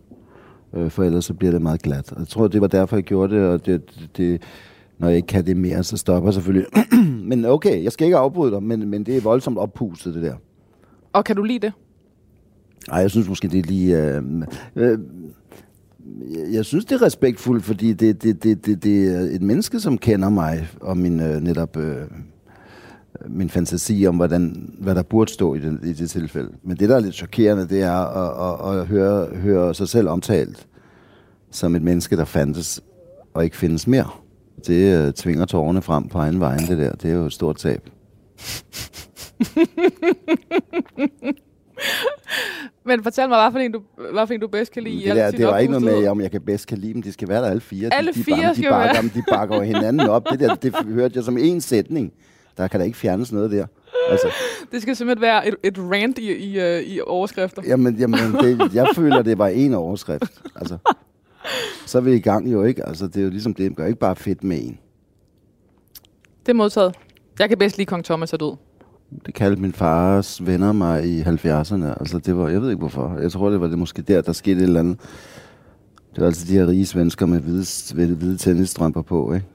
øh, 0.73 0.89
for 0.89 1.03
ellers 1.03 1.25
så 1.25 1.33
bliver 1.33 1.51
det 1.51 1.61
meget 1.61 1.81
glat. 1.81 2.11
Og 2.11 2.19
jeg 2.19 2.27
tror, 2.27 2.47
det 2.47 2.61
var 2.61 2.67
derfor, 2.67 2.95
jeg 2.95 3.03
gjorde 3.03 3.35
det, 3.35 3.47
og 3.47 3.65
det, 3.65 3.81
det, 3.99 4.09
det 4.17 4.41
når 4.97 5.07
jeg 5.07 5.17
ikke 5.17 5.27
kan 5.27 5.45
det 5.45 5.57
mere, 5.57 5.83
så 5.83 5.97
stopper 5.97 6.29
jeg 6.29 6.33
selvfølgelig. 6.33 6.67
men 7.29 7.45
okay, 7.45 7.83
jeg 7.83 7.91
skal 7.91 8.05
ikke 8.05 8.17
afbryde 8.17 8.51
dig, 8.51 8.63
men, 8.63 8.87
men 8.89 9.03
det 9.03 9.17
er 9.17 9.21
voldsomt 9.21 9.57
oppustet, 9.57 10.13
det 10.13 10.23
der. 10.23 10.35
Og 11.13 11.23
kan 11.23 11.35
du 11.35 11.43
lide 11.43 11.59
det? 11.59 11.73
Nej, 12.89 12.99
jeg 12.99 13.11
synes 13.11 13.29
måske, 13.29 13.47
det 13.47 13.59
er 13.59 13.63
lige... 13.63 13.97
Øh, 13.97 14.23
øh, 14.75 14.99
jeg- 16.31 16.53
jeg 16.53 16.65
synes, 16.65 16.85
det 16.85 16.95
er 16.95 17.01
respektfuldt, 17.01 17.63
fordi 17.65 17.93
det, 17.93 18.23
det, 18.23 18.43
det, 18.43 18.65
det, 18.65 18.83
det 18.83 19.15
er 19.15 19.19
et 19.19 19.41
menneske, 19.41 19.79
som 19.79 19.97
kender 19.97 20.29
mig 20.29 20.67
og 20.81 20.97
min 20.97 21.19
øh, 21.19 21.41
netop 21.41 21.77
øh, 21.77 21.95
min 23.27 23.49
fantasi 23.49 24.05
om, 24.07 24.15
hvordan, 24.15 24.73
hvad 24.79 24.95
der 24.95 25.03
burde 25.03 25.31
stå 25.33 25.55
i 25.55 25.59
det, 25.59 25.79
i 25.83 25.93
det 25.93 26.09
tilfælde. 26.09 26.49
Men 26.63 26.77
det, 26.77 26.89
der 26.89 26.95
er 26.95 26.99
lidt 26.99 27.15
chokerende, 27.15 27.67
det 27.67 27.81
er 27.81 27.91
at, 27.93 28.73
at, 28.73 28.79
at 28.79 28.87
høre, 28.87 29.25
høre 29.35 29.73
sig 29.75 29.89
selv 29.89 30.09
omtalt 30.09 30.67
som 31.51 31.75
et 31.75 31.81
menneske, 31.81 32.15
der 32.17 32.25
fandtes 32.25 32.81
og 33.33 33.43
ikke 33.43 33.57
findes 33.57 33.87
mere. 33.87 34.09
Det 34.67 35.07
øh, 35.07 35.13
tvinger 35.13 35.45
tårerne 35.45 35.81
frem 35.81 36.07
på 36.07 36.17
egen 36.17 36.39
vejen, 36.39 36.59
det 36.67 36.77
der. 36.77 36.91
Det 36.91 37.11
er 37.11 37.15
jo 37.15 37.25
et 37.25 37.33
stort 37.33 37.55
tab. 37.55 37.89
Men 42.87 43.03
fortæl 43.03 43.29
mig, 43.29 43.37
hvad 43.43 43.51
for 43.51 43.59
en 43.59 43.71
du, 43.71 43.81
hvad 44.13 44.27
for 44.27 44.33
en 44.33 44.39
du 44.39 44.47
bedst 44.47 44.71
kan 44.71 44.83
lide 44.83 44.95
i 44.95 45.07
det, 45.07 45.15
der, 45.15 45.31
det 45.31 45.47
var 45.47 45.57
ikke 45.57 45.71
noget 45.79 46.01
med, 46.01 46.07
om 46.07 46.21
jeg 46.21 46.31
kan 46.31 46.41
bedst 46.41 46.67
kan 46.67 46.77
lide 46.77 46.93
dem. 46.93 47.01
De 47.01 47.11
skal 47.11 47.27
være 47.27 47.41
der 47.41 47.49
alle 47.49 47.61
fire. 47.61 47.93
Alle 47.93 48.11
de, 48.13 48.19
de, 48.19 48.23
fire 48.23 48.49
de, 48.49 48.55
skal 48.55 48.63
de, 48.63 48.69
bakker, 48.69 48.77
være. 48.85 48.95
jamen, 48.95 49.11
de 49.15 49.23
bakker 49.31 49.61
hinanden 49.61 50.09
op. 50.09 50.29
Det 50.31 50.39
der, 50.39 50.55
det 50.55 50.75
hørte 50.75 51.13
jeg 51.15 51.23
som 51.23 51.37
en 51.37 51.61
sætning. 51.61 52.13
Der 52.57 52.67
kan 52.67 52.79
da 52.79 52.85
ikke 52.85 52.97
fjernes 52.97 53.31
noget 53.31 53.51
der. 53.51 53.65
Altså, 54.09 54.27
Det 54.71 54.81
skal 54.81 54.95
simpelthen 54.95 55.21
være 55.21 55.47
et, 55.47 55.55
et 55.63 55.77
rant 55.77 56.17
i, 56.17 56.31
i, 56.31 56.59
øh, 56.59 56.81
i 56.81 56.99
overskrifter. 57.01 57.61
jamen, 57.67 57.95
jamen 57.95 58.19
det, 58.19 58.75
jeg 58.75 58.87
føler, 58.95 59.21
det 59.21 59.37
var 59.37 59.47
en 59.47 59.73
overskrift. 59.73 60.41
Altså, 60.55 60.77
så 61.85 61.97
er 61.97 62.01
vi 62.01 62.13
i 62.13 62.19
gang 62.19 62.51
jo 62.51 62.63
ikke. 62.63 62.87
Altså, 62.87 63.07
det 63.07 63.17
er 63.17 63.21
jo 63.23 63.29
ligesom 63.29 63.53
det. 63.53 63.75
Gør 63.75 63.85
ikke 63.85 63.99
bare 63.99 64.15
fedt 64.15 64.43
med 64.43 64.57
en. 64.61 64.79
Det 66.45 66.49
er 66.49 66.53
modtaget. 66.53 66.95
Jeg 67.39 67.49
kan 67.49 67.57
bedst 67.57 67.77
lide 67.77 67.85
Kong 67.85 68.05
Thomas 68.05 68.33
er 68.33 68.37
død. 68.37 68.55
Det 69.25 69.33
kaldte 69.33 69.61
min 69.61 69.73
fars 69.73 70.45
venner 70.45 70.71
mig 70.71 71.05
i 71.05 71.21
70'erne. 71.21 71.85
Altså, 71.99 72.19
det 72.25 72.37
var, 72.37 72.49
jeg 72.49 72.61
ved 72.61 72.69
ikke 72.69 72.79
hvorfor. 72.79 73.17
Jeg 73.21 73.31
tror, 73.31 73.49
det 73.49 73.61
var 73.61 73.67
det 73.67 73.77
måske 73.79 74.01
der, 74.01 74.21
der 74.21 74.31
skete 74.33 74.57
et 74.57 74.63
eller 74.63 74.79
andet. 74.79 74.97
Det 76.15 76.21
var 76.21 76.25
altså 76.27 76.45
de 76.47 76.53
her 76.53 76.67
rige 76.67 76.85
svensker 76.85 77.25
med 77.25 77.39
hvide, 77.39 78.15
hvide, 78.15 78.37
tennisstrømper 78.37 79.01
på, 79.01 79.33
ikke? 79.33 79.45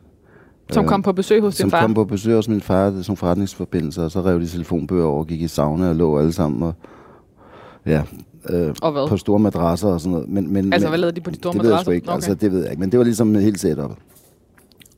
Som 0.70 0.84
Øh, 0.84 0.88
kom 0.88 1.02
på 1.02 1.12
besøg 1.12 1.40
hos 1.40 1.56
din 1.56 1.60
som 1.62 1.70
far. 1.70 1.80
kom 1.80 1.94
på 1.94 2.04
besøg 2.04 2.34
hos 2.34 2.48
min 2.48 2.60
far, 2.60 2.90
det 2.90 2.98
er 2.98 3.02
som 3.02 3.16
forretningsforbindelse, 3.16 4.02
og 4.02 4.10
så 4.10 4.20
rev 4.20 4.40
de 4.40 4.46
telefonbøger 4.46 5.04
over, 5.04 5.24
gik 5.24 5.42
i 5.42 5.48
sauna 5.48 5.88
og 5.88 5.96
lå 5.96 6.18
alle 6.18 6.32
sammen 6.32 6.62
og, 6.62 6.74
ja, 7.86 8.02
øh, 8.50 8.74
Og 8.82 8.92
hvad? 8.92 9.08
på 9.08 9.16
store 9.16 9.38
madrasser 9.38 9.88
og 9.88 10.00
sådan 10.00 10.12
noget. 10.12 10.28
Men, 10.28 10.52
men, 10.52 10.72
Altså, 10.72 10.86
men, 10.86 10.90
hvad 10.90 10.98
lavede 10.98 11.16
de 11.16 11.20
på 11.20 11.30
de 11.30 11.36
store 11.36 11.52
det 11.52 11.62
ved 11.62 11.68
jeg 11.68 11.72
madrasser? 11.72 11.84
sgu 11.84 11.90
ikke, 11.92 12.08
Okay. 12.08 12.14
altså 12.14 12.34
det 12.34 12.52
ved 12.52 12.62
jeg 12.62 12.70
ikke, 12.70 12.80
men 12.80 12.90
det 12.92 12.98
var 12.98 13.04
ligesom 13.04 13.34
helt 13.34 13.60
setup. 13.60 13.90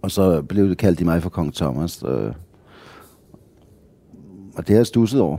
Og 0.02 0.11
så 0.11 0.42
blev 0.42 0.68
det 0.68 0.78
kaldt 0.78 0.99
de 0.99 1.04
mig 1.04 1.23
for 1.23 1.30
Kong 1.30 1.54
Thomas. 1.54 2.02
Øh, 2.08 2.32
og 4.56 4.66
det 4.66 4.68
har 4.68 4.76
jeg 4.76 4.87
stusset 4.87 5.20
over, 5.20 5.37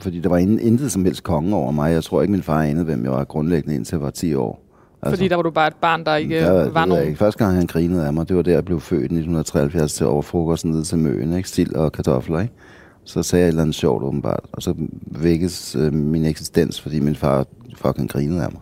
fordi 0.00 0.20
der 0.20 0.28
var 0.28 0.36
ingen, 0.36 0.60
intet 0.60 0.92
som 0.92 1.04
helst 1.04 1.22
konge 1.22 1.56
over 1.56 1.72
mig. 1.72 1.92
Jeg 1.92 2.04
tror 2.04 2.22
ikke, 2.22 2.32
min 2.32 2.42
far 2.42 2.62
anede, 2.62 2.84
hvem 2.84 3.04
jeg 3.04 3.12
var 3.12 3.24
grundlæggende, 3.24 3.76
indtil 3.76 3.96
jeg 3.96 4.02
var 4.02 4.10
10 4.10 4.34
år. 4.34 4.62
Fordi 5.08 5.28
der 5.28 5.36
var 5.36 5.42
du 5.42 5.50
bare 5.50 5.68
et 5.68 5.76
barn, 5.80 6.04
der 6.04 6.16
ikke 6.16 6.40
der, 6.40 6.70
var 6.70 6.84
nogen... 6.84 7.06
ikke. 7.06 7.18
Første 7.18 7.44
gang 7.44 7.56
han 7.56 7.66
grinede 7.66 8.06
af 8.06 8.12
mig, 8.12 8.28
det 8.28 8.36
var 8.36 8.42
der, 8.42 8.52
jeg 8.52 8.64
blev 8.64 8.80
født 8.80 9.00
i 9.00 9.04
1973 9.04 9.94
til 9.94 10.06
over 10.06 10.22
frokosten 10.22 10.70
ned 10.70 10.84
til 10.84 10.98
Møen, 10.98 11.36
ikke? 11.36 11.48
Sild 11.48 11.74
og 11.74 11.92
kartofler, 11.92 12.40
ikke? 12.40 12.54
Så 13.04 13.22
sagde 13.22 13.40
jeg 13.40 13.48
et 13.48 13.48
eller 13.48 13.62
andet 13.62 13.74
sjovt 13.74 14.02
åbenbart, 14.02 14.44
og 14.52 14.62
så 14.62 14.74
vækkes 15.06 15.76
øh, 15.76 15.92
min 15.94 16.24
eksistens, 16.24 16.80
fordi 16.80 17.00
min 17.00 17.16
far 17.16 17.46
fucking 17.76 18.10
grinede 18.10 18.42
af 18.42 18.48
mig. 18.52 18.60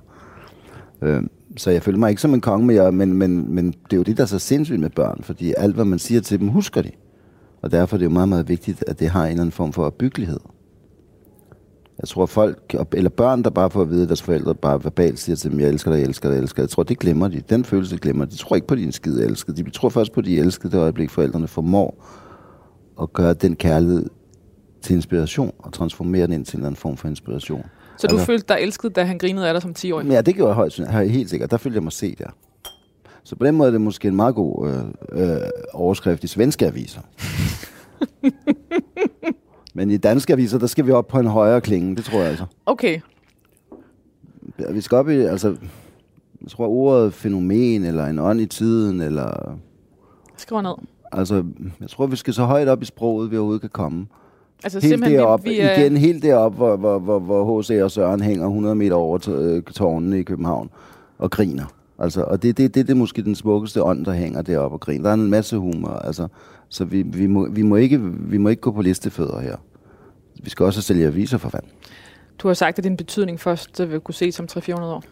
Øh, 1.02 1.22
så 1.56 1.70
jeg 1.70 1.82
føler 1.82 1.98
mig 1.98 2.10
ikke 2.10 2.22
som 2.22 2.34
en 2.34 2.40
konge, 2.40 2.66
men, 2.66 2.76
jeg, 2.76 2.94
men, 2.94 3.12
men, 3.12 3.54
men 3.54 3.66
det 3.66 3.92
er 3.92 3.96
jo 3.96 4.02
det, 4.02 4.16
der 4.16 4.22
er 4.22 4.26
så 4.26 4.38
sindssygt 4.38 4.80
med 4.80 4.90
børn, 4.90 5.20
fordi 5.22 5.54
alt, 5.56 5.74
hvad 5.74 5.84
man 5.84 5.98
siger 5.98 6.20
til 6.20 6.40
dem, 6.40 6.48
husker 6.48 6.82
de. 6.82 6.90
Og 7.64 7.72
derfor 7.72 7.96
er 7.96 7.98
det 7.98 8.04
jo 8.04 8.10
meget, 8.10 8.28
meget 8.28 8.48
vigtigt, 8.48 8.84
at 8.86 9.00
det 9.00 9.08
har 9.08 9.24
en 9.24 9.30
eller 9.30 9.40
anden 9.42 9.52
form 9.52 9.72
for 9.72 9.84
opbyggelighed. 9.84 10.40
Jeg 12.00 12.08
tror 12.08 12.26
folk, 12.26 12.74
eller 12.92 13.10
børn, 13.10 13.42
der 13.42 13.50
bare 13.50 13.70
får 13.70 13.82
at 13.82 13.90
vide, 13.90 14.02
at 14.02 14.08
deres 14.08 14.22
forældre 14.22 14.54
bare 14.54 14.84
verbalt 14.84 15.18
siger 15.18 15.36
til 15.36 15.50
dem, 15.50 15.60
jeg 15.60 15.68
elsker 15.68 15.90
dig, 15.90 15.98
jeg 16.00 16.06
elsker 16.08 16.28
dig, 16.28 16.34
jeg 16.36 16.42
elsker 16.42 16.56
dig. 16.56 16.62
Jeg 16.62 16.70
tror, 16.70 16.82
det 16.82 16.98
glemmer 16.98 17.28
de. 17.28 17.40
Den 17.48 17.64
følelse 17.64 17.96
glemmer 17.96 18.24
de. 18.24 18.30
De 18.30 18.36
tror 18.36 18.56
ikke 18.56 18.66
på, 18.66 18.74
at 18.74 18.78
de 18.78 18.82
er 18.82 18.86
en 18.86 18.92
skide 18.92 19.24
elsket. 19.24 19.56
De 19.56 19.70
tror 19.70 19.88
først 19.88 20.12
på, 20.12 20.20
at 20.20 20.26
de 20.26 20.38
er 20.38 20.42
elsket 20.42 20.72
det 20.72 20.78
øjeblik, 20.78 21.10
forældrene 21.10 21.48
formår 21.48 22.04
at 23.02 23.12
gøre 23.12 23.34
den 23.34 23.56
kærlighed 23.56 24.06
til 24.82 24.94
inspiration 24.96 25.52
og 25.58 25.72
transformere 25.72 26.26
den 26.26 26.32
ind 26.32 26.44
til 26.44 26.56
en 26.56 26.60
eller 26.60 26.66
anden 26.66 26.76
form 26.80 26.96
for 26.96 27.08
inspiration. 27.08 27.62
Så 27.98 28.06
du 28.06 28.14
Altså- 28.14 28.26
følte 28.26 28.44
dig 28.48 28.58
elsket, 28.60 28.96
da 28.96 29.04
han 29.04 29.18
grinede 29.18 29.48
af 29.48 29.54
dig 29.54 29.62
som 29.62 29.74
10-årig? 29.78 30.06
Ja, 30.10 30.20
det 30.20 30.34
gjorde 30.34 30.48
jeg 30.48 30.54
højst, 30.54 30.78
helt 31.08 31.30
sikkert. 31.30 31.50
Der 31.50 31.56
følte 31.56 31.76
jeg 31.76 31.82
mig 31.82 31.92
set, 31.92 32.20
ja. 32.20 32.26
Så 33.24 33.36
på 33.36 33.44
den 33.46 33.54
måde 33.54 33.66
er 33.66 33.70
det 33.70 33.80
måske 33.80 34.08
en 34.08 34.16
meget 34.16 34.34
god 34.34 34.68
øh, 35.12 35.30
øh, 35.34 35.40
overskrift 35.72 36.24
i 36.24 36.26
svenske 36.26 36.66
aviser. 36.66 37.00
Men 39.74 39.90
i 39.90 39.96
danske 39.96 40.32
aviser, 40.32 40.58
der 40.58 40.66
skal 40.66 40.86
vi 40.86 40.90
op 40.90 41.06
på 41.06 41.18
en 41.18 41.26
højere 41.26 41.60
klinge, 41.60 41.96
det 41.96 42.04
tror 42.04 42.18
jeg 42.18 42.28
altså. 42.28 42.44
Okay. 42.66 43.00
Vi 44.70 44.80
skal 44.80 44.98
op 44.98 45.08
i, 45.08 45.12
altså, 45.14 45.48
jeg 46.42 46.50
tror 46.50 46.68
ordet 46.68 47.14
fænomen, 47.14 47.84
eller 47.84 48.06
en 48.06 48.18
ånd 48.18 48.40
i 48.40 48.46
tiden, 48.46 49.00
eller, 49.00 49.58
Skriv 50.36 50.62
ned. 50.62 50.74
altså, 51.12 51.44
jeg 51.80 51.88
tror, 51.90 52.06
vi 52.06 52.16
skal 52.16 52.34
så 52.34 52.44
højt 52.44 52.68
op 52.68 52.82
i 52.82 52.84
sproget, 52.84 53.30
vi 53.30 53.36
overhovedet 53.36 53.60
kan 53.60 53.70
komme. 53.70 54.06
Altså 54.64 54.80
Helt 54.80 54.92
simpelthen, 54.92 55.18
derop, 55.18 55.44
vi, 55.44 55.50
vi, 55.50 55.60
øh, 55.60 55.78
igen 55.78 55.96
helt 55.96 56.22
derop, 56.22 56.54
hvor, 56.54 56.76
hvor, 56.76 56.98
hvor, 56.98 57.18
hvor 57.18 57.60
H.C. 57.62 57.70
og 57.82 57.90
Søren 57.90 58.22
hænger 58.22 58.46
100 58.46 58.74
meter 58.74 58.96
over 58.96 59.18
t- 59.18 59.30
øh, 59.30 59.62
tårnene 59.62 60.18
i 60.18 60.22
København 60.22 60.70
og 61.18 61.30
griner. 61.30 61.64
Altså, 61.98 62.22
og 62.22 62.42
det, 62.42 62.56
det, 62.56 62.74
det, 62.74 62.86
det 62.86 62.92
er 62.92 62.98
måske 62.98 63.22
den 63.22 63.34
smukkeste 63.34 63.82
ånd, 63.82 64.04
der 64.04 64.12
hænger 64.12 64.42
deroppe 64.42 64.74
og 64.74 64.80
griner. 64.80 65.02
Der 65.02 65.10
er 65.10 65.14
en 65.14 65.30
masse 65.30 65.56
humor, 65.56 65.88
altså, 65.88 66.28
så 66.68 66.84
vi, 66.84 67.02
vi, 67.02 67.26
må, 67.26 67.48
vi, 67.48 67.62
må 67.62 67.76
ikke, 67.76 68.00
vi 68.02 68.38
må 68.38 68.48
ikke 68.48 68.60
gå 68.60 68.72
på 68.72 68.82
listefødder 68.82 69.40
her. 69.40 69.56
Vi 70.42 70.50
skal 70.50 70.66
også 70.66 70.82
sælge 70.82 71.06
aviser 71.06 71.38
for 71.38 71.48
fanden. 71.48 71.70
Du 72.38 72.48
har 72.48 72.54
sagt, 72.54 72.78
at 72.78 72.84
din 72.84 72.96
betydning 72.96 73.40
først 73.40 73.80
øh, 73.80 73.90
vil 73.90 74.00
kunne 74.00 74.14
se 74.14 74.32
som 74.32 74.46
300-400 74.52 74.80
år. 74.80 75.04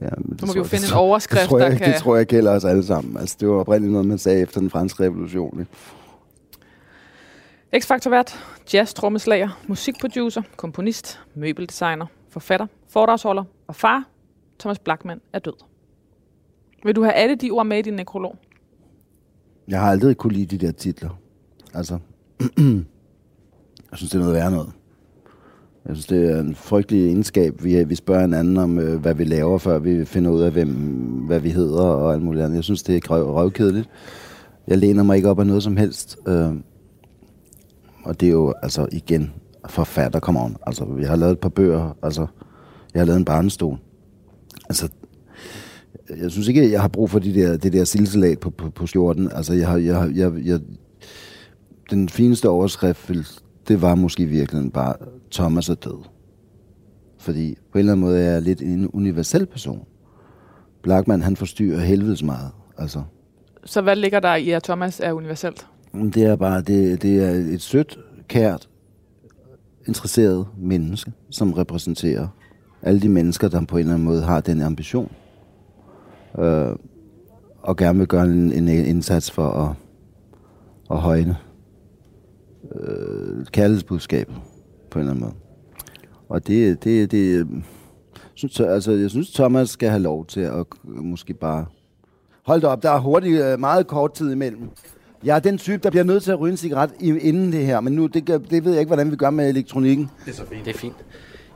Ja, 0.00 0.08
men 0.18 0.38
Så 0.38 0.46
må 0.46 0.52
vi 0.52 0.58
jo 0.58 0.64
finde 0.64 0.86
en 0.86 0.92
overskrift, 0.92 1.42
det 1.42 1.48
tror, 1.48 1.58
jeg, 1.58 1.70
der 1.70 1.78
kan... 1.78 1.92
Det 1.92 2.00
tror 2.00 2.16
jeg 2.16 2.26
gælder 2.26 2.52
os 2.52 2.64
alle 2.64 2.84
sammen. 2.84 3.16
Altså, 3.16 3.36
det 3.40 3.48
var 3.48 3.54
oprindeligt 3.54 3.92
noget, 3.92 4.06
man 4.06 4.18
sagde 4.18 4.40
efter 4.40 4.60
den 4.60 4.70
franske 4.70 5.04
revolution. 5.04 5.60
Ikke? 5.60 5.70
X-Factor 7.76 8.10
vært, 8.10 8.44
jazz 8.74 8.94
trommeslager, 8.94 9.60
musikproducer, 9.66 10.42
komponist, 10.56 11.20
møbeldesigner, 11.34 12.06
forfatter, 12.30 12.66
foredragsholder 12.88 13.44
og 13.66 13.76
far, 13.76 14.04
Thomas 14.58 14.78
Blackman, 14.78 15.20
er 15.32 15.38
død. 15.38 15.73
Vil 16.84 16.96
du 16.96 17.02
have 17.02 17.12
alle 17.14 17.34
de 17.34 17.50
ord 17.50 17.66
med 17.66 17.78
i 17.78 17.82
din 17.82 17.94
nekrolog? 17.94 18.36
Jeg 19.68 19.80
har 19.80 19.90
aldrig 19.90 20.16
kunne 20.16 20.32
lide 20.32 20.56
de 20.56 20.66
der 20.66 20.72
titler. 20.72 21.18
Altså, 21.74 21.98
jeg 23.90 23.94
synes, 23.94 24.10
det 24.10 24.14
er 24.14 24.18
noget 24.18 24.34
værre 24.34 24.50
noget. 24.50 24.72
Jeg 25.86 25.96
synes, 25.96 26.06
det 26.06 26.32
er 26.32 26.40
en 26.40 26.54
frygtelig 26.54 27.06
egenskab. 27.06 27.64
Vi, 27.64 27.84
vi 27.84 27.94
spørger 27.94 28.20
hinanden 28.20 28.56
om, 28.56 28.78
øh, 28.78 29.00
hvad 29.00 29.14
vi 29.14 29.24
laver, 29.24 29.58
før 29.58 29.78
vi 29.78 30.04
finder 30.04 30.30
ud 30.30 30.40
af, 30.40 30.50
hvem, 30.50 30.68
hvad 31.26 31.40
vi 31.40 31.50
hedder 31.50 31.82
og 31.82 32.12
alt 32.12 32.22
muligt 32.22 32.44
andet. 32.44 32.56
Jeg 32.56 32.64
synes, 32.64 32.82
det 32.82 32.96
er 32.96 33.10
røv, 33.10 33.34
røvkedeligt. 33.34 33.88
Jeg 34.66 34.78
læner 34.78 35.02
mig 35.02 35.16
ikke 35.16 35.28
op 35.30 35.40
af 35.40 35.46
noget 35.46 35.62
som 35.62 35.76
helst. 35.76 36.18
Øh, 36.28 36.52
og 38.04 38.20
det 38.20 38.26
er 38.26 38.32
jo, 38.32 38.54
altså 38.62 38.86
igen, 38.92 39.32
forfatter, 39.68 40.20
come 40.20 40.40
on. 40.40 40.56
Altså, 40.66 40.84
vi 40.84 41.04
har 41.04 41.16
lavet 41.16 41.32
et 41.32 41.38
par 41.38 41.48
bøger. 41.48 41.96
Altså, 42.02 42.26
jeg 42.94 43.00
har 43.00 43.06
lavet 43.06 43.18
en 43.18 43.24
barnestol. 43.24 43.78
Altså, 44.68 44.88
jeg 46.22 46.30
synes 46.30 46.48
ikke, 46.48 46.70
jeg 46.72 46.80
har 46.80 46.88
brug 46.88 47.10
for 47.10 47.18
de 47.18 47.34
der, 47.34 47.56
det 47.56 47.72
der 47.72 47.84
silsalat 47.84 48.40
på, 48.40 48.50
på, 48.50 48.70
på 48.70 48.86
skjorten. 48.86 49.30
Altså, 49.32 49.54
jeg 49.54 49.68
har, 49.68 49.76
jeg, 49.76 50.10
jeg, 50.14 50.32
jeg, 50.44 50.60
den 51.90 52.08
fineste 52.08 52.48
overskrift, 52.48 53.10
det 53.68 53.82
var 53.82 53.94
måske 53.94 54.26
virkelig 54.26 54.72
bare, 54.72 54.94
Thomas 55.32 55.68
er 55.68 55.74
død. 55.74 56.04
Fordi 57.18 57.56
på 57.72 57.78
en 57.78 57.78
eller 57.78 57.92
anden 57.92 58.06
måde 58.06 58.20
er 58.20 58.30
jeg 58.32 58.42
lidt 58.42 58.62
en 58.62 58.90
universel 58.92 59.46
person. 59.46 59.84
Blackman, 60.82 61.22
han 61.22 61.36
forstyrrer 61.36 61.80
helvedes 61.80 62.22
meget. 62.22 62.50
Altså, 62.78 63.02
Så 63.64 63.82
hvad 63.82 63.96
ligger 63.96 64.20
der 64.20 64.34
i, 64.34 64.50
at 64.50 64.62
Thomas 64.62 65.00
er 65.00 65.12
universelt? 65.12 65.66
det 65.94 66.22
er 66.22 66.36
bare, 66.36 66.60
det, 66.60 67.02
det 67.02 67.24
er 67.24 67.30
et 67.30 67.62
sødt, 67.62 67.98
kært, 68.28 68.68
interesseret 69.86 70.46
menneske, 70.58 71.12
som 71.30 71.52
repræsenterer 71.52 72.28
alle 72.82 73.00
de 73.00 73.08
mennesker, 73.08 73.48
der 73.48 73.64
på 73.64 73.76
en 73.76 73.80
eller 73.80 73.94
anden 73.94 74.04
måde 74.04 74.22
har 74.22 74.40
den 74.40 74.62
ambition. 74.62 75.10
Øh, 76.38 76.76
og 77.62 77.76
gerne 77.76 77.98
vil 77.98 78.08
gøre 78.08 78.24
en, 78.24 78.52
en 78.52 78.68
indsats 78.68 79.30
for 79.30 79.50
at, 79.50 79.74
at 80.90 80.98
højne 80.98 81.36
øh, 82.74 83.46
kærlighedsbudskabet 83.46 84.34
på 84.90 84.98
en 84.98 85.00
eller 85.00 85.12
anden 85.12 85.24
måde. 85.24 85.34
Og 86.28 86.46
det, 86.46 86.84
det, 86.84 87.10
det 87.10 87.46
synes, 88.34 88.60
altså, 88.60 88.92
jeg 88.92 89.10
synes, 89.10 89.30
Thomas 89.30 89.70
skal 89.70 89.88
have 89.88 90.02
lov 90.02 90.26
til 90.26 90.40
at 90.40 90.66
måske 90.84 91.34
bare... 91.34 91.66
Hold 92.42 92.60
da 92.60 92.66
op, 92.66 92.82
der 92.82 92.90
er 92.90 92.98
hurtigt 92.98 93.42
øh, 93.44 93.60
meget 93.60 93.86
kort 93.86 94.12
tid 94.14 94.32
imellem. 94.32 94.70
Jeg 95.24 95.36
er 95.36 95.40
den 95.40 95.58
type, 95.58 95.82
der 95.82 95.90
bliver 95.90 96.04
nødt 96.04 96.22
til 96.22 96.32
at 96.32 96.40
ryge 96.40 96.50
en 96.50 96.56
cigaret 96.56 96.90
inden 97.00 97.52
det 97.52 97.66
her, 97.66 97.80
men 97.80 97.92
nu, 97.92 98.06
det, 98.06 98.26
det 98.26 98.64
ved 98.64 98.72
jeg 98.72 98.80
ikke, 98.80 98.88
hvordan 98.88 99.10
vi 99.10 99.16
gør 99.16 99.30
med 99.30 99.48
elektronikken. 99.48 100.10
Det 100.24 100.30
er 100.30 100.36
så 100.36 100.46
fint. 100.52 100.64
Det 100.64 100.74
er 100.74 100.78
fint. 100.78 100.96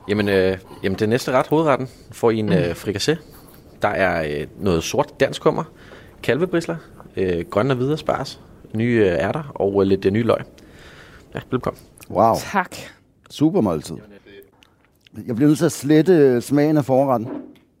Jamen, 0.07 0.29
øh, 0.29 0.57
jamen 0.83 0.99
det 0.99 1.09
næste 1.09 1.31
ret, 1.31 1.47
hovedretten, 1.47 1.87
får 2.11 2.31
I 2.31 2.37
en 2.37 2.53
øh, 2.53 2.71
frikassé. 2.71 3.17
Der 3.81 3.87
er 3.87 4.39
øh, 4.41 4.47
noget 4.59 4.83
sort 4.83 5.19
dansk 5.19 5.41
kummer, 5.41 5.63
kalvebrisler, 6.23 6.75
øh, 7.17 7.45
grønne 7.49 7.73
og 7.73 7.77
hvide 7.77 7.97
spars, 7.97 8.39
nye 8.75 9.01
øh, 9.05 9.11
ærter 9.11 9.51
og 9.55 9.81
øh, 9.81 9.87
lidt 9.87 10.05
øh, 10.05 10.11
nye 10.11 10.23
løg. 10.23 10.41
Ja, 11.35 11.39
velkommen. 11.51 11.81
Wow, 12.09 12.35
Tak. 12.51 12.75
super 13.29 13.61
måltid. 13.61 13.95
Jeg 15.27 15.35
bliver 15.35 15.47
nødt 15.47 15.57
til 15.57 15.65
at 15.65 15.71
slette 15.71 16.13
øh, 16.13 16.41
smagen 16.41 16.77
af 16.77 16.85
forretten. 16.85 17.29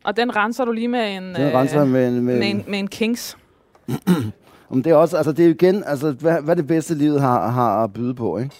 Og 0.03 0.17
den 0.17 0.35
renser 0.35 0.65
du 0.65 0.71
lige 0.71 0.87
med 0.87 1.15
en, 1.15 1.23
Den 1.23 1.53
renser 1.53 1.85
med, 1.85 2.07
en- 2.07 2.13
med, 2.21 2.39
med, 2.39 2.49
en, 2.49 2.63
med 2.67 2.79
en 2.79 2.87
Kings. 2.87 3.37
Om 4.69 4.83
det 4.83 4.89
er 4.91 4.95
også, 4.95 5.17
altså 5.17 5.31
det 5.31 5.45
er 5.45 5.49
igen, 5.49 5.83
altså 5.85 6.11
hvad, 6.11 6.41
hvad 6.41 6.55
det 6.55 6.67
bedste 6.67 6.95
livet 6.95 7.21
har, 7.21 7.47
har 7.49 7.83
at 7.83 7.93
byde 7.93 8.13
på, 8.13 8.37
ikke? 8.37 8.55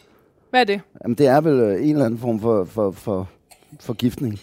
Hvad 0.50 0.60
er 0.60 0.64
det? 0.64 0.82
Jamen 1.04 1.16
det 1.18 1.28
er 1.28 1.42
vel 1.42 1.60
øh, 1.60 1.84
en 1.84 1.90
eller 1.92 2.06
anden 2.06 2.20
form 2.20 2.40
for, 2.40 2.64
for, 2.66 2.92
for 2.92 3.28
forgiftning. 3.80 4.40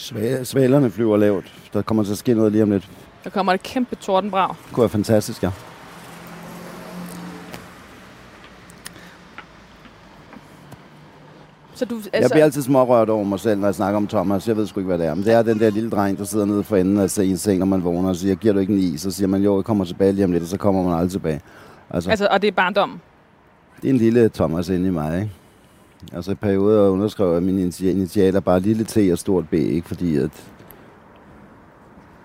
Sva- 0.00 0.44
Svalerne 0.44 0.90
flyver 0.90 1.16
lavt. 1.16 1.52
Der 1.72 1.82
kommer 1.82 2.02
til 2.04 2.12
at 2.12 2.18
ske 2.18 2.34
noget 2.34 2.52
lige 2.52 2.62
om 2.62 2.70
lidt. 2.70 2.88
Der 3.24 3.30
kommer 3.30 3.52
et 3.52 3.62
kæmpe 3.62 3.96
tordenbrag. 3.96 4.48
Det 4.48 4.72
kunne 4.72 4.82
være 4.82 4.88
fantastisk, 4.88 5.42
ja. 5.42 5.50
Så 11.74 11.84
du, 11.84 11.96
Altså, 11.96 12.10
jeg 12.20 12.30
bliver 12.30 12.44
altid 12.44 12.62
smårørt 12.62 13.10
over 13.10 13.24
mig 13.24 13.40
selv, 13.40 13.60
når 13.60 13.66
jeg 13.66 13.74
snakker 13.74 13.96
om 13.96 14.06
Thomas. 14.06 14.48
Jeg 14.48 14.56
ved 14.56 14.66
sgu 14.66 14.80
ikke, 14.80 14.86
hvad 14.86 14.98
det 14.98 15.06
er. 15.06 15.14
Men 15.14 15.24
det 15.24 15.32
er 15.32 15.42
den 15.42 15.58
der 15.60 15.70
lille 15.70 15.90
dreng, 15.90 16.18
der 16.18 16.24
sidder 16.24 16.44
nede 16.46 16.64
for 16.64 16.76
enden 16.76 16.98
af 16.98 17.18
en 17.18 17.36
seng, 17.36 17.58
når 17.58 17.66
man 17.66 17.84
vågner 17.84 18.08
og 18.08 18.16
siger, 18.16 18.34
giver 18.34 18.54
du 18.54 18.60
ikke 18.60 18.72
en 18.72 18.78
is? 18.78 19.00
Så 19.00 19.10
siger 19.10 19.28
man, 19.28 19.42
jo, 19.42 19.56
jeg 19.56 19.64
kommer 19.64 19.84
tilbage 19.84 20.12
lige 20.12 20.24
om 20.24 20.32
lidt, 20.32 20.42
og 20.42 20.48
så 20.48 20.56
kommer 20.56 20.82
man 20.82 20.92
aldrig 20.92 21.10
tilbage. 21.10 21.40
Altså, 21.90 22.10
altså, 22.10 22.28
og 22.30 22.42
det 22.42 22.48
er 22.48 22.52
barndom. 22.52 23.00
det 23.82 23.88
er 23.88 23.92
en 23.92 23.98
lille 23.98 24.28
Thomas 24.28 24.68
inde 24.68 24.88
i 24.88 24.90
mig, 24.90 25.20
ikke? 25.20 25.30
Altså 26.12 26.32
i 26.32 26.34
perioder 26.34 26.90
underskrev 26.90 27.32
jeg 27.32 27.42
mine 27.42 27.62
initi- 27.68 27.86
initialer 27.86 28.40
bare 28.40 28.60
lille 28.60 28.84
T 28.84 28.96
og 29.12 29.18
stort 29.18 29.48
B, 29.48 29.52
ikke? 29.52 29.88
Fordi 29.88 30.16
at... 30.16 30.30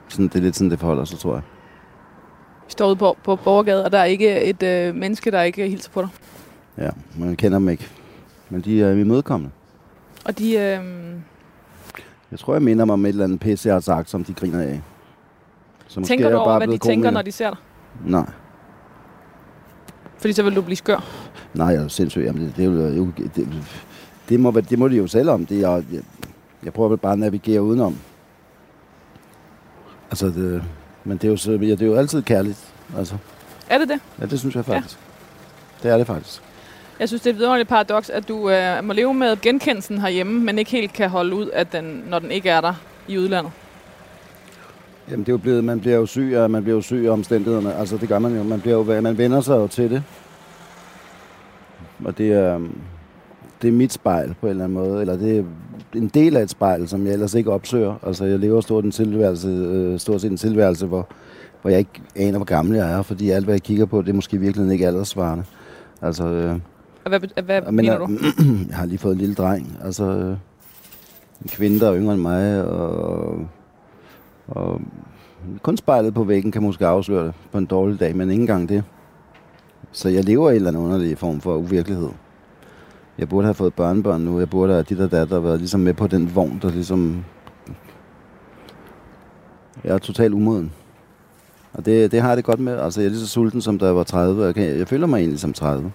Sådan, 0.07 0.27
det 0.27 0.35
er 0.35 0.39
lidt 0.39 0.55
sådan, 0.55 0.71
det 0.71 0.79
forholder 0.79 1.05
sig, 1.05 1.19
tror 1.19 1.33
jeg. 1.33 1.43
Vi 2.65 2.71
står 2.71 2.87
ude 2.87 2.95
på, 2.95 3.17
på 3.23 3.35
Borgergade, 3.35 3.85
og 3.85 3.91
der 3.91 3.97
er 3.97 4.03
ikke 4.05 4.41
et 4.41 4.63
øh, 4.63 4.95
menneske, 4.95 5.31
der 5.31 5.41
ikke 5.41 5.67
hilser 5.67 5.91
på 5.91 6.01
dig. 6.01 6.09
Ja, 6.77 6.89
man 7.19 7.35
kender 7.35 7.59
dem 7.59 7.69
ikke. 7.69 7.89
Men 8.49 8.61
de 8.61 8.83
er 8.83 8.91
imødekommende. 8.91 9.51
Og 10.25 10.37
de, 10.39 10.53
øh, 10.53 10.79
Jeg 12.31 12.39
tror, 12.39 12.53
jeg 12.53 12.61
minder 12.61 12.85
mig 12.85 12.93
om 12.93 13.05
et 13.05 13.09
eller 13.09 13.23
andet 13.23 13.39
pisse, 13.39 13.67
jeg 13.67 13.75
har 13.75 13.79
sagt, 13.79 14.09
som 14.09 14.23
de 14.23 14.33
griner 14.33 14.61
af. 14.61 14.81
Så 15.87 16.01
tænker 16.01 16.25
er 16.25 16.29
du 16.31 16.37
over, 16.37 16.45
bare 16.45 16.57
hvad 16.57 16.67
de 16.67 16.77
tænker, 16.77 17.11
når 17.11 17.21
de 17.21 17.31
ser 17.31 17.49
dig? 17.49 17.59
Nej. 18.05 18.29
Fordi 20.25 20.33
så 20.33 20.43
vil 20.43 20.55
du 20.55 20.61
blive 20.61 20.75
skør. 20.77 21.03
Nej, 21.53 21.67
jeg 21.67 21.83
er 21.83 21.87
sindssyg. 21.87 22.21
Jamen, 22.25 22.41
det, 22.45 22.53
det, 22.57 22.65
jo- 22.65 23.11
det, 23.35 23.47
det, 24.29 24.39
må, 24.39 24.51
det 24.51 24.79
må 24.79 24.87
de 24.87 24.95
jo 24.95 25.07
selv 25.07 25.29
om. 25.29 25.45
Det 25.45 25.61
er, 25.63 25.69
jeg, 25.71 25.83
jeg 26.63 26.73
prøver 26.73 26.89
vel 26.89 26.97
bare 26.97 27.13
at 27.13 27.19
navigere 27.19 27.61
udenom. 27.63 27.97
Altså, 30.11 30.25
det, 30.27 30.63
men 31.03 31.17
det 31.17 31.23
er, 31.23 31.31
jo, 31.31 31.37
så, 31.37 31.51
ja, 31.51 31.57
det 31.57 31.81
er 31.81 31.85
jo 31.85 31.95
altid 31.95 32.21
kærligt. 32.21 32.57
Altså, 32.97 33.15
Er 33.69 33.77
det 33.77 33.89
det? 33.89 33.99
ja, 34.21 34.25
det 34.25 34.39
synes 34.39 34.55
jeg 34.55 34.65
faktisk. 34.65 34.97
Ja. 35.83 35.83
Det 35.87 35.93
er 35.93 35.97
det 35.97 36.07
faktisk. 36.07 36.41
Jeg 36.99 37.07
synes, 37.07 37.21
det 37.21 37.29
er 37.29 37.33
et 37.33 37.37
vidunderligt 37.37 37.69
paradoks, 37.69 38.09
at 38.09 38.27
du 38.27 38.49
øh, 38.49 38.83
må 38.83 38.93
leve 38.93 39.13
med 39.13 39.41
genkendelsen 39.41 39.97
herhjemme, 40.01 40.39
men 40.43 40.59
ikke 40.59 40.71
helt 40.71 40.93
kan 40.93 41.09
holde 41.09 41.35
ud, 41.35 41.49
at 41.53 41.71
den, 41.71 42.03
når 42.09 42.19
den 42.19 42.31
ikke 42.31 42.49
er 42.49 42.61
der 42.61 42.73
i 43.07 43.17
udlandet. 43.17 43.51
Jamen, 45.11 45.19
det 45.19 45.29
er 45.29 45.33
jo 45.33 45.37
blevet, 45.37 45.63
man 45.63 45.79
bliver 45.79 45.95
jo 45.95 46.05
syg, 46.05 46.33
og 46.37 46.51
man 46.51 46.63
bliver 46.63 46.75
jo 46.75 46.81
syg 46.81 47.03
af 47.05 47.09
omstændighederne. 47.11 47.73
Altså, 47.73 47.97
det 47.97 48.09
gør 48.09 48.19
man 48.19 48.37
jo. 48.37 48.43
Man, 48.43 48.61
bliver 48.61 48.75
jo, 48.95 49.01
man 49.01 49.17
vender 49.17 49.41
sig 49.41 49.55
jo 49.55 49.67
til 49.67 49.91
det. 49.91 50.03
Og 52.05 52.17
det 52.17 52.31
er, 52.31 52.59
det 53.61 53.67
er 53.67 53.71
mit 53.71 53.93
spejl 53.93 54.35
på 54.41 54.45
en 54.45 54.49
eller 54.49 54.63
anden 54.63 54.77
måde. 54.77 55.01
Eller 55.01 55.17
det 55.17 55.37
er 55.39 55.43
en 55.95 56.07
del 56.07 56.37
af 56.37 56.43
et 56.43 56.49
spejl, 56.49 56.87
som 56.87 57.05
jeg 57.05 57.13
ellers 57.13 57.33
ikke 57.33 57.51
opsøger. 57.51 57.95
Altså, 58.03 58.25
jeg 58.25 58.39
lever 58.39 58.61
stort, 58.61 58.85
en 58.85 58.91
tilværelse, 58.91 59.47
øh, 59.47 59.99
stort 59.99 60.21
set 60.21 60.31
en 60.31 60.37
tilværelse, 60.37 60.85
hvor, 60.85 61.07
hvor 61.61 61.69
jeg 61.69 61.79
ikke 61.79 62.01
aner, 62.15 62.37
hvor 62.37 62.45
gammel 62.45 62.75
jeg 62.75 62.91
er. 62.91 63.01
Fordi 63.01 63.29
alt, 63.29 63.45
hvad 63.45 63.53
jeg 63.53 63.61
kigger 63.61 63.85
på, 63.85 64.01
det 64.01 64.09
er 64.09 64.13
måske 64.13 64.37
virkelig 64.37 64.73
ikke 64.73 64.87
alderssvarende. 64.87 65.43
Altså, 66.01 66.27
øh, 66.27 66.59
Og 67.05 67.09
hvad, 67.09 67.43
hvad 67.43 67.61
men, 67.61 67.75
mener 67.75 67.97
du? 67.97 68.09
jeg 68.69 68.77
har 68.77 68.85
lige 68.85 68.97
fået 68.97 69.13
en 69.13 69.19
lille 69.19 69.35
dreng. 69.35 69.77
Altså, 69.83 70.03
øh, 70.03 70.37
en 71.41 71.49
kvinde, 71.49 71.79
der 71.79 71.89
er 71.91 71.97
yngre 71.97 72.13
end 72.13 72.21
mig, 72.21 72.65
og, 72.65 73.39
og 74.47 74.81
kun 75.61 75.77
spejlet 75.77 76.13
på 76.13 76.23
væggen 76.23 76.51
kan 76.51 76.63
måske 76.63 76.87
afsløre 76.87 77.25
det 77.25 77.33
på 77.51 77.57
en 77.57 77.65
dårlig 77.65 77.99
dag, 77.99 78.15
men 78.15 78.29
ikke 78.29 78.41
engang 78.41 78.69
det. 78.69 78.83
Så 79.91 80.09
jeg 80.09 80.23
lever 80.23 80.49
i 80.49 80.51
en 80.51 80.55
eller 80.55 80.69
anden 80.69 80.83
underlig 80.83 81.17
form 81.17 81.41
for 81.41 81.55
uvirkelighed. 81.55 82.09
Jeg 83.17 83.29
burde 83.29 83.45
have 83.45 83.53
fået 83.53 83.73
børnebørn 83.73 84.21
nu. 84.21 84.39
Jeg 84.39 84.49
burde 84.49 84.73
have 84.73 84.83
dit 84.83 84.99
og 84.99 85.11
datter 85.11 85.39
været 85.39 85.59
ligesom 85.59 85.79
med 85.79 85.93
på 85.93 86.07
den 86.07 86.35
vogn, 86.35 86.59
der 86.61 86.69
ligesom... 86.69 87.25
Jeg 89.83 89.93
er 89.93 89.97
totalt 89.97 90.33
umoden. 90.33 90.71
Og 91.73 91.85
det, 91.85 92.11
det 92.11 92.21
har 92.21 92.27
jeg 92.27 92.37
det 92.37 92.45
godt 92.45 92.59
med. 92.59 92.79
Altså, 92.79 93.01
jeg 93.01 93.05
er 93.05 93.09
lige 93.09 93.19
så 93.19 93.27
sulten, 93.27 93.61
som 93.61 93.79
da 93.79 93.85
jeg 93.85 93.95
var 93.95 94.03
30. 94.03 94.45
Jeg, 94.45 94.57
jeg 94.57 94.87
føler 94.87 95.07
mig 95.07 95.19
egentlig 95.19 95.39
som 95.39 95.53
30. 95.53 95.91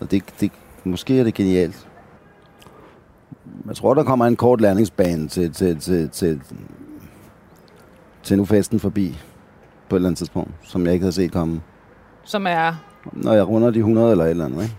Og 0.00 0.10
det, 0.10 0.22
det, 0.40 0.52
måske 0.84 1.20
er 1.20 1.24
det 1.24 1.34
genialt. 1.34 1.88
Jeg 3.66 3.76
tror, 3.76 3.94
der 3.94 4.04
kommer 4.04 4.26
en 4.26 4.36
kort 4.36 4.60
landingsbane 4.60 5.28
til, 5.28 5.52
til, 5.52 5.78
til, 5.78 6.08
til, 6.08 6.40
til 8.22 8.36
nu 8.36 8.44
festen 8.44 8.80
forbi 8.80 9.18
på 9.88 9.96
et 9.96 9.98
eller 9.98 10.08
andet 10.08 10.18
tidspunkt, 10.18 10.50
som 10.62 10.84
jeg 10.86 10.92
ikke 10.92 11.02
havde 11.02 11.14
set 11.14 11.32
komme. 11.32 11.60
Som 12.24 12.46
er... 12.46 12.74
Når 13.12 13.32
jeg 13.32 13.48
runder 13.48 13.70
de 13.70 13.78
100 13.78 14.10
eller 14.10 14.24
et 14.24 14.30
eller 14.30 14.44
andet, 14.44 14.62
ikke? 14.62 14.76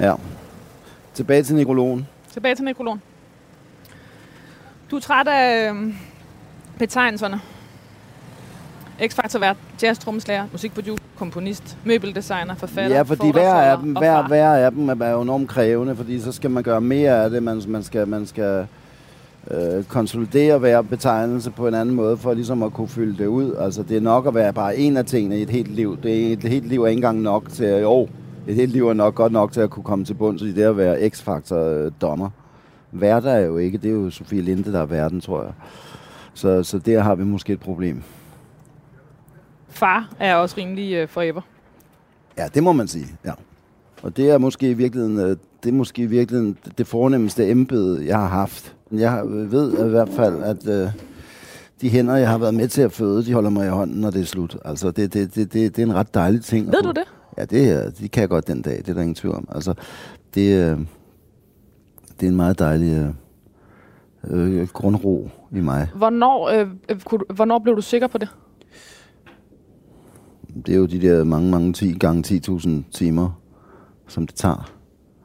Ja. 0.00 0.14
Tilbage 1.14 1.42
til 1.42 1.54
nekrologen. 1.54 2.06
Tilbage 2.32 2.54
til 2.54 2.64
nekrologen. 2.64 3.02
Du 4.90 4.96
er 4.96 5.00
træt 5.00 5.28
af 5.28 5.72
øh, 5.72 5.94
betegnelserne. 6.78 7.40
X-Factor 9.00 9.38
vært, 9.38 9.56
jazz 9.82 9.98
trommeslager, 9.98 10.46
musikproducer, 10.52 11.04
komponist, 11.16 11.76
møbeldesigner, 11.84 12.54
forfatter, 12.54 12.96
Ja, 12.96 13.02
fordi 13.02 13.32
hver 13.32 13.54
af 13.54 13.78
dem, 13.78 13.92
hver, 13.92 14.26
hver 14.26 14.56
af 14.56 14.70
dem 14.72 14.88
er 14.88 15.10
jo 15.10 15.22
enormt 15.22 15.48
krævende, 15.48 15.96
fordi 15.96 16.20
så 16.20 16.32
skal 16.32 16.50
man 16.50 16.62
gøre 16.62 16.80
mere 16.80 17.24
af 17.24 17.30
det. 17.30 17.42
Man, 17.42 17.62
man 17.68 17.82
skal, 17.82 18.08
man 18.08 18.26
skal 18.26 18.66
øh, 19.50 19.84
konsolidere 19.84 20.58
hver 20.58 20.82
betegnelse 20.82 21.50
på 21.50 21.68
en 21.68 21.74
anden 21.74 21.94
måde, 21.94 22.16
for 22.16 22.34
ligesom 22.34 22.62
at 22.62 22.72
kunne 22.72 22.88
fylde 22.88 23.18
det 23.18 23.26
ud. 23.26 23.54
Altså, 23.54 23.82
det 23.82 23.96
er 23.96 24.00
nok 24.00 24.26
at 24.26 24.34
være 24.34 24.52
bare 24.52 24.76
en 24.76 24.96
af 24.96 25.04
tingene 25.04 25.38
i 25.38 25.42
et 25.42 25.50
helt 25.50 25.70
liv. 25.70 25.98
Det 26.02 26.28
er, 26.28 26.32
et 26.32 26.44
helt 26.44 26.66
liv 26.66 26.82
er 26.82 26.86
ikke 26.86 26.98
engang 26.98 27.20
nok 27.20 27.48
til, 27.48 27.64
at 27.64 27.82
jo, 27.82 28.08
et 28.46 28.54
helt 28.54 28.72
liv 28.72 28.88
er 28.88 28.94
nok 28.94 29.14
godt 29.14 29.32
nok 29.32 29.52
til 29.52 29.60
at 29.60 29.70
kunne 29.70 29.84
komme 29.84 30.04
til 30.04 30.14
bunds 30.14 30.42
i 30.42 30.52
det 30.52 30.62
at 30.62 30.76
være 30.76 31.08
X-Factor-dommer. 31.08 32.28
Værter 32.92 33.30
er 33.30 33.40
jo 33.40 33.56
ikke, 33.56 33.78
det 33.78 33.88
er 33.88 33.94
jo 33.94 34.10
Sofie 34.10 34.42
Linde, 34.42 34.72
der 34.72 34.80
er 34.80 34.86
verden, 34.86 35.20
tror 35.20 35.42
jeg. 35.42 35.52
Så, 36.34 36.62
så 36.62 36.78
der 36.78 37.00
har 37.00 37.14
vi 37.14 37.24
måske 37.24 37.52
et 37.52 37.60
problem. 37.60 38.02
Far 39.68 40.08
er 40.20 40.34
også 40.34 40.54
rimelig 40.58 41.02
uh, 41.02 41.08
forever. 41.08 41.40
Ja, 42.38 42.48
det 42.54 42.62
må 42.62 42.72
man 42.72 42.88
sige, 42.88 43.06
ja. 43.24 43.32
Og 44.02 44.16
det 44.16 44.30
er 44.30 44.38
måske 44.38 44.70
i 44.70 44.74
virkeligheden, 44.74 45.18
øh, 45.18 45.36
det, 45.62 45.68
er 45.68 45.72
måske 45.72 46.02
i 46.02 46.06
virkeligheden 46.06 46.58
det 46.78 46.86
fornemmeste 46.86 47.50
embede, 47.50 48.06
jeg 48.06 48.18
har 48.18 48.28
haft. 48.28 48.75
Jeg 48.92 49.22
ved 49.26 49.86
i 49.86 49.90
hvert 49.90 50.08
fald, 50.08 50.42
at 50.42 50.66
uh, 50.66 50.92
de 51.80 51.88
hænder, 51.88 52.16
jeg 52.16 52.28
har 52.28 52.38
været 52.38 52.54
med 52.54 52.68
til 52.68 52.82
at 52.82 52.92
føde, 52.92 53.24
de 53.24 53.32
holder 53.32 53.50
mig 53.50 53.66
i 53.66 53.70
hånden, 53.70 54.00
når 54.00 54.10
det 54.10 54.20
er 54.20 54.24
slut. 54.24 54.56
Altså, 54.64 54.90
det, 54.90 55.14
det, 55.14 55.34
det, 55.34 55.52
det, 55.52 55.76
det 55.76 55.82
er 55.82 55.86
en 55.86 55.94
ret 55.94 56.14
dejlig 56.14 56.44
ting. 56.44 56.66
Ved 56.66 56.82
du 56.82 56.90
det? 56.90 57.04
Ja, 57.38 57.44
det, 57.44 57.94
det 57.98 58.10
kan 58.10 58.20
jeg 58.20 58.28
godt 58.28 58.48
den 58.48 58.62
dag, 58.62 58.76
det 58.76 58.88
er 58.88 58.94
der 58.94 59.00
ingen 59.00 59.14
tvivl 59.14 59.34
om. 59.34 59.48
Altså, 59.50 59.74
det, 60.34 60.72
uh, 60.72 60.80
det 62.20 62.26
er 62.26 62.30
en 62.30 62.36
meget 62.36 62.58
dejlig 62.58 63.14
uh, 64.30 64.38
uh, 64.38 64.68
grundro 64.68 65.30
i 65.52 65.60
mig. 65.60 65.88
Hvornår, 65.94 66.48
øh, 66.48 66.68
kunne, 67.04 67.24
hvornår 67.34 67.58
blev 67.58 67.76
du 67.76 67.82
sikker 67.82 68.06
på 68.06 68.18
det? 68.18 68.28
Det 70.66 70.74
er 70.74 70.78
jo 70.78 70.86
de 70.86 71.00
der 71.00 71.24
mange, 71.24 71.50
mange 71.50 71.72
10 71.72 71.92
gange 71.98 72.40
10.000 72.48 72.70
timer, 72.92 73.40
som 74.08 74.26
det 74.26 74.34
tager. 74.34 74.75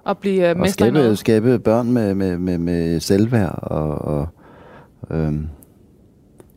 At 0.08 0.18
blive 0.18 0.52
uh, 0.52 0.60
mester 0.60 0.86
skabe, 0.86 1.00
i 1.00 1.02
noget? 1.02 1.18
skabe 1.18 1.60
børn 1.60 1.92
med, 1.92 2.16
med, 2.16 2.38
med, 2.38 2.58
med 2.58 3.00
selvværd 3.00 3.60
og, 3.62 3.88
og 3.90 4.28
øhm, 5.12 5.48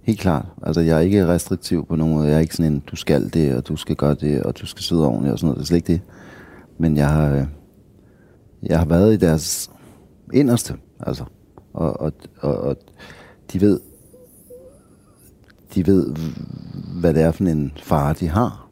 helt 0.03 0.21
klart. 0.21 0.47
Altså, 0.63 0.81
jeg 0.81 0.97
er 0.97 1.01
ikke 1.01 1.27
restriktiv 1.27 1.87
på 1.87 1.97
nogen 1.97 2.15
måde. 2.15 2.29
Jeg 2.29 2.37
er 2.37 2.41
ikke 2.41 2.57
sådan 2.57 2.73
en, 2.73 2.83
du 2.91 2.97
skal 2.97 3.31
det, 3.33 3.57
og 3.57 3.69
du 3.69 3.77
skal 3.77 3.97
gøre 3.97 4.15
det, 4.15 4.43
og 4.43 4.61
du 4.61 4.67
skal 4.67 4.83
sidde 4.83 5.07
ordentligt 5.07 5.33
og 5.33 5.39
sådan 5.39 5.47
noget. 5.47 5.59
Det 5.59 5.65
er 5.65 5.67
slet 5.67 5.77
ikke 5.77 5.93
det. 5.93 6.01
Men 6.79 6.97
jeg 6.97 7.09
har, 7.09 7.35
øh, 7.35 7.45
jeg 8.63 8.79
har 8.79 8.87
været 8.87 9.15
i 9.15 9.17
deres 9.17 9.71
inderste, 10.33 10.75
altså. 11.01 11.25
Og, 11.73 12.01
og, 12.01 12.13
og, 12.41 12.59
og 12.59 12.77
de 13.53 13.61
ved, 13.61 13.81
de 15.75 15.87
ved, 15.87 16.15
hvad 17.01 17.15
det 17.15 17.23
er 17.23 17.33
for 17.33 17.45
en 17.45 17.73
far, 17.77 18.13
de 18.13 18.29
har. 18.29 18.69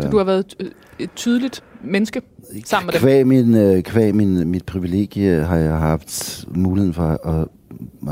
Så 0.00 0.08
du 0.10 0.16
har 0.16 0.24
været 0.24 0.54
et, 0.60 0.72
et 0.98 1.10
tydeligt 1.16 1.64
menneske 1.84 2.22
sammen 2.64 2.86
med 2.86 2.92
dem? 2.92 3.00
Kvæg, 3.00 3.26
min, 3.26 3.54
øh, 3.54 3.82
kvæg 3.82 4.14
min, 4.14 4.48
mit 4.48 4.66
privilegie 4.66 5.42
har 5.42 5.56
jeg 5.56 5.78
haft 5.78 6.44
muligheden 6.48 6.94
for 6.94 7.02
at, 7.02 7.48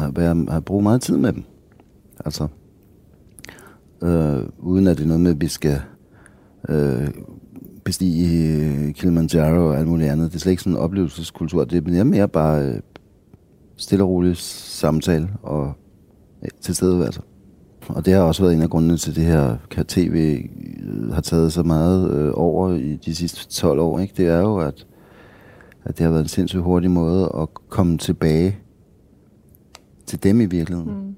at, 0.04 0.16
være, 0.16 0.56
at 0.56 0.64
bruge 0.64 0.82
meget 0.82 1.02
tid 1.02 1.16
med 1.16 1.32
dem. 1.32 1.44
Altså, 2.24 2.48
øh, 4.02 4.42
uden 4.58 4.86
at 4.86 4.96
det 4.96 5.02
er 5.02 5.08
noget 5.08 5.20
med, 5.20 5.30
at 5.30 5.40
vi 5.40 5.48
skal 5.48 5.80
øh, 6.68 7.08
bestige 7.84 8.92
Kilimanjaro 8.92 9.66
og 9.66 9.78
alt 9.78 9.88
muligt 9.88 10.10
andet. 10.10 10.30
Det 10.30 10.36
er 10.36 10.40
slet 10.40 10.52
ikke 10.52 10.62
sådan 10.62 10.72
en 10.72 10.82
oplevelseskultur. 10.82 11.64
Det 11.64 11.98
er 11.98 12.04
mere 12.04 12.28
bare 12.28 12.66
øh, 12.66 12.80
stille 13.76 14.04
og 14.04 14.10
rolig 14.10 14.36
samtale 14.36 15.28
og 15.42 15.72
øh, 16.42 16.48
tilstedeværelse. 16.60 17.20
Og 17.88 18.06
det 18.06 18.14
har 18.14 18.20
også 18.22 18.42
været 18.42 18.54
en 18.54 18.62
af 18.62 18.70
grundene 18.70 18.96
til 18.96 19.16
det 19.16 19.24
her, 19.24 19.56
kan 19.70 19.86
tv 19.86 20.40
øh, 20.84 21.12
har 21.12 21.20
taget 21.20 21.52
så 21.52 21.62
meget 21.62 22.10
øh, 22.10 22.32
over 22.34 22.72
i 22.74 22.96
de 22.96 23.14
sidste 23.14 23.48
12 23.48 23.80
år. 23.80 23.98
Ikke? 23.98 24.14
Det 24.16 24.26
er 24.28 24.38
jo, 24.40 24.58
at, 24.58 24.86
at 25.84 25.98
det 25.98 26.04
har 26.04 26.10
været 26.10 26.22
en 26.22 26.28
sindssygt 26.28 26.62
hurtig 26.62 26.90
måde 26.90 27.32
at 27.40 27.48
komme 27.68 27.98
tilbage 27.98 28.56
til 30.06 30.22
dem 30.22 30.40
i 30.40 30.44
virkeligheden. 30.46 30.90
Mm. 31.06 31.14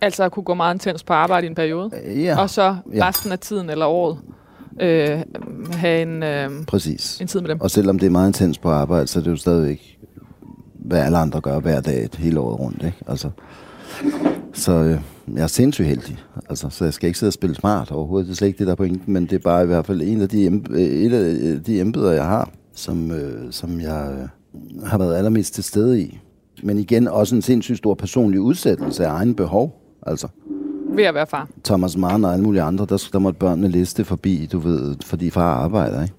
Altså 0.00 0.24
at 0.24 0.32
kunne 0.32 0.44
gå 0.44 0.54
meget 0.54 0.74
intens 0.74 1.02
på 1.04 1.12
arbejde 1.12 1.46
i 1.46 1.48
en 1.50 1.54
periode? 1.54 1.90
Øh, 2.06 2.22
Ja, 2.22 2.40
Og 2.40 2.50
så 2.50 2.76
Ja. 2.94 3.08
resten 3.08 3.32
af 3.32 3.38
tiden 3.38 3.70
eller 3.70 3.86
året 3.86 4.18
øh, 4.80 5.22
have 5.72 6.02
en, 6.02 6.22
øh, 6.22 6.50
præcis. 6.66 7.20
en 7.20 7.26
tid 7.26 7.40
med 7.40 7.48
dem? 7.48 7.60
Og 7.60 7.70
selvom 7.70 7.98
det 7.98 8.06
er 8.06 8.10
meget 8.10 8.28
intens 8.28 8.58
på 8.58 8.68
arbejde, 8.70 9.06
så 9.06 9.18
er 9.18 9.22
det 9.22 9.30
jo 9.30 9.36
stadigvæk, 9.36 9.98
hvad 10.74 10.98
alle 11.00 11.18
andre 11.18 11.40
gør 11.40 11.60
hver 11.60 11.80
dag, 11.80 12.04
et 12.04 12.14
hele 12.14 12.40
året 12.40 12.60
rundt. 12.60 12.82
Ikke? 12.82 12.98
Altså, 13.06 13.30
så 14.54 14.72
øh, 14.72 15.00
jeg 15.36 15.42
er 15.42 15.46
sindssygt 15.46 15.88
heldig. 15.88 16.18
Altså, 16.48 16.68
så 16.70 16.84
jeg 16.84 16.92
skal 16.94 17.06
ikke 17.06 17.18
sidde 17.18 17.30
og 17.30 17.34
spille 17.34 17.56
smart 17.56 17.90
overhovedet. 17.90 18.26
Det 18.26 18.32
er 18.32 18.36
slet 18.36 18.48
ikke 18.48 18.58
det, 18.58 18.66
der 18.66 18.72
er 18.72 18.76
pointen, 18.76 19.12
men 19.12 19.22
det 19.22 19.32
er 19.32 19.38
bare 19.38 19.62
i 19.62 19.66
hvert 19.66 19.86
fald 19.86 20.02
en 20.02 20.20
af 20.20 20.28
de, 20.28 20.62
øh, 20.70 20.80
et 20.80 21.12
af 21.12 21.36
øh, 21.40 21.66
de 21.66 21.80
embeder, 21.80 22.12
jeg 22.12 22.24
har, 22.24 22.50
som, 22.74 23.10
øh, 23.10 23.52
som 23.52 23.80
jeg 23.80 24.12
øh, 24.12 24.28
har 24.86 24.98
været 24.98 25.16
allermest 25.16 25.54
til 25.54 25.64
stede 25.64 26.02
i. 26.02 26.18
Men 26.62 26.78
igen, 26.78 27.08
også 27.08 27.34
en 27.34 27.42
sindssygt 27.42 27.78
stor 27.78 27.94
personlig 27.94 28.40
udsættelse 28.40 29.06
af 29.06 29.10
egen 29.10 29.34
behov. 29.34 29.82
Altså, 30.06 30.28
Ved 30.90 31.04
at 31.04 31.14
være 31.14 31.26
far? 31.26 31.48
Thomas 31.64 31.96
Mann 31.96 32.24
og 32.24 32.32
alle 32.32 32.44
mulige 32.44 32.62
andre, 32.62 32.86
der, 32.88 33.08
der 33.12 33.18
måtte 33.18 33.38
børnene 33.38 33.68
liste 33.68 34.04
forbi, 34.04 34.48
du 34.52 34.58
ved, 34.58 34.96
fordi 35.04 35.30
far 35.30 35.54
arbejder, 35.54 36.02
ikke? 36.02 36.14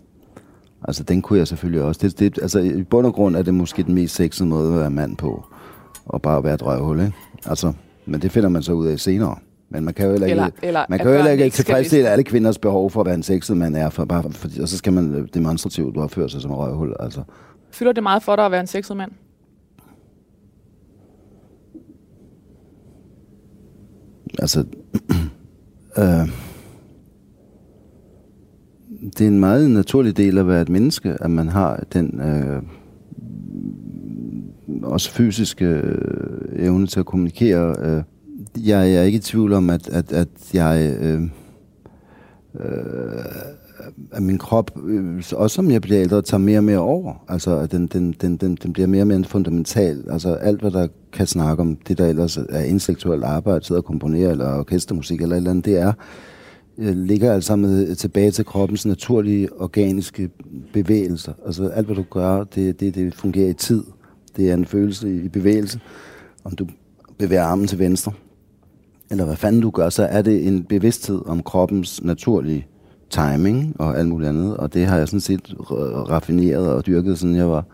Altså, 0.88 1.04
den 1.04 1.22
kunne 1.22 1.40
jeg 1.40 1.48
selvfølgelig 1.48 1.82
også. 1.82 2.00
Det, 2.04 2.20
det, 2.20 2.40
altså, 2.42 2.60
i 2.60 2.84
bund 2.84 3.08
og 3.08 3.14
grund 3.14 3.36
er 3.36 3.42
det 3.42 3.54
måske 3.54 3.84
den 3.84 3.94
mest 3.94 4.16
sexede 4.16 4.50
måde 4.50 4.74
at 4.74 4.80
være 4.80 4.90
mand 4.90 5.18
på. 5.18 5.46
Og 6.06 6.22
bare 6.22 6.44
være 6.44 6.54
et 6.54 6.66
røvhul, 6.66 7.00
ikke? 7.00 7.14
Altså, 7.46 7.74
men 8.10 8.22
det 8.22 8.32
finder 8.32 8.50
man 8.50 8.64
så 8.64 8.74
ud 8.74 8.88
af 8.88 9.00
senere. 9.00 9.36
Men 9.72 9.86
man 9.86 9.94
kan 9.94 10.06
jo 10.06 10.12
heller 10.12 10.28
ikke, 10.28 10.32
Eller- 10.32 10.50
eller 10.64 10.86
man 10.90 11.00
kan 11.00 11.08
jo 11.08 11.14
heller 11.14 11.32
ikke 11.32 11.44
ikke 11.44 11.56
tilfredsstille 11.56 12.10
alle 12.10 12.24
kvinders 12.24 12.58
behov 12.58 12.92
for 12.92 13.00
at 13.00 13.06
være 13.06 13.16
en 13.16 13.24
sexet 13.24 13.58
mand 13.58 13.76
er, 13.76 13.90
for, 13.90 14.06
bare, 14.06 14.32
for, 14.32 14.48
og 14.62 14.68
så 14.70 14.78
skal 14.78 14.94
man 14.94 15.14
øh, 15.16 15.28
demonstrativt 15.34 15.98
opføre 15.98 16.30
sig 16.30 16.42
som 16.42 16.52
et 16.52 16.58
røvhul. 16.58 16.96
Altså, 17.00 17.24
Fylder 17.72 17.92
det 17.92 18.04
meget 18.04 18.24
for 18.24 18.36
dig 18.36 18.46
at 18.46 18.52
være 18.52 18.62
en 18.62 18.68
sexet 18.68 18.98
mand? 18.98 19.12
Altså, 24.40 24.60
øh, 26.00 26.30
det 29.18 29.22
er 29.22 29.28
en 29.28 29.40
meget 29.40 29.72
naturlig 29.72 30.18
del 30.18 30.38
af 30.38 30.42
at 30.42 30.48
være 30.48 30.62
et 30.62 30.70
menneske, 30.70 31.18
at 31.22 31.32
man 31.32 31.48
har 31.48 31.84
den 31.94 32.22
øh, 32.22 32.62
også 34.84 35.12
fysiske 35.12 35.66
øh, 35.66 36.66
evne 36.66 36.88
til 36.88 37.00
at 37.00 37.06
kommunikere. 37.06 37.76
Øh. 37.80 38.04
Jeg, 38.56 38.92
jeg 38.92 38.96
er 38.96 39.04
ikke 39.04 39.18
i 39.18 39.22
tvivl 39.22 39.54
om, 39.54 39.70
at, 39.70 39.90
at, 39.90 40.12
at 40.12 40.28
jeg... 40.54 40.98
Øh, 41.02 41.22
øh, 42.60 43.26
at 44.12 44.24
min 44.24 44.38
krop, 44.38 44.72
øh, 44.86 45.24
også 45.36 45.56
som 45.56 45.72
jeg 45.72 45.82
bliver 45.82 46.02
ældre, 46.02 46.22
tager 46.22 46.42
mere 46.42 46.60
og 46.60 46.64
mere 46.64 46.78
over. 46.78 47.14
Altså, 47.28 47.58
at 47.58 47.72
den, 47.72 47.88
den, 47.88 48.16
den, 48.22 48.38
den, 48.38 48.56
den 48.56 48.74
bliver 48.74 48.88
mere 48.88 49.04
og 49.04 49.08
mere 49.08 49.24
fundamental. 49.24 50.04
Altså, 50.12 50.34
alt, 50.34 50.62
hvad 50.62 50.72
der 50.72 50.88
kan 51.14 51.28
snakke 51.28 51.62
om, 51.62 51.76
det 51.76 51.98
der 51.98 52.08
ellers 52.08 52.38
er 52.38 52.64
intellektuelt 52.64 53.24
arbejde, 53.24 53.66
sidder 53.66 53.82
og 53.82 53.86
komponere, 53.86 54.32
eller 54.32 54.60
orkestermusik, 54.60 55.22
eller 55.22 55.36
et 55.36 55.38
eller 55.38 55.52
andet, 55.52 55.66
det 55.66 55.78
er, 55.78 55.94
øh, 56.78 56.96
ligger 56.96 57.34
alt 57.34 57.44
sammen 57.44 57.96
tilbage 57.96 58.32
til 58.32 58.46
kroppens 58.46 58.86
naturlige, 58.86 59.62
organiske 59.62 60.30
bevægelser. 60.74 61.34
Altså, 61.46 61.68
alt, 61.68 61.86
hvad 61.86 61.96
du 61.96 62.06
gør, 62.10 62.44
det, 62.44 62.80
det, 62.80 62.96
det 62.96 63.16
fungerer 63.16 63.50
i 63.50 63.54
tid. 63.54 63.84
Det 64.40 64.50
er 64.50 64.54
en 64.54 64.66
følelse 64.66 65.24
i 65.24 65.28
bevægelse. 65.28 65.80
Om 66.44 66.56
du 66.56 66.68
bevæger 67.18 67.44
armen 67.44 67.68
til 67.68 67.80
venstre, 67.80 68.12
eller 69.12 69.26
hvad 69.26 69.36
fanden 69.36 69.62
du 69.62 69.70
gør, 69.70 69.90
så 69.90 70.04
er 70.04 70.22
det 70.22 70.48
en 70.48 70.64
bevidsthed 70.64 71.22
om 71.26 71.44
kroppens 71.44 72.04
naturlige 72.04 72.68
timing 73.10 73.76
og 73.80 74.00
alt 74.00 74.08
muligt 74.08 74.30
andet. 74.30 74.58
Og 74.58 74.74
det 74.74 74.86
har 74.86 74.98
jeg 74.98 75.08
sådan 75.08 75.20
set 75.20 75.56
raffineret 76.10 76.74
og 76.74 76.86
dyrket, 76.86 77.20
siden 77.20 77.36
jeg 77.36 77.50
var 77.50 77.66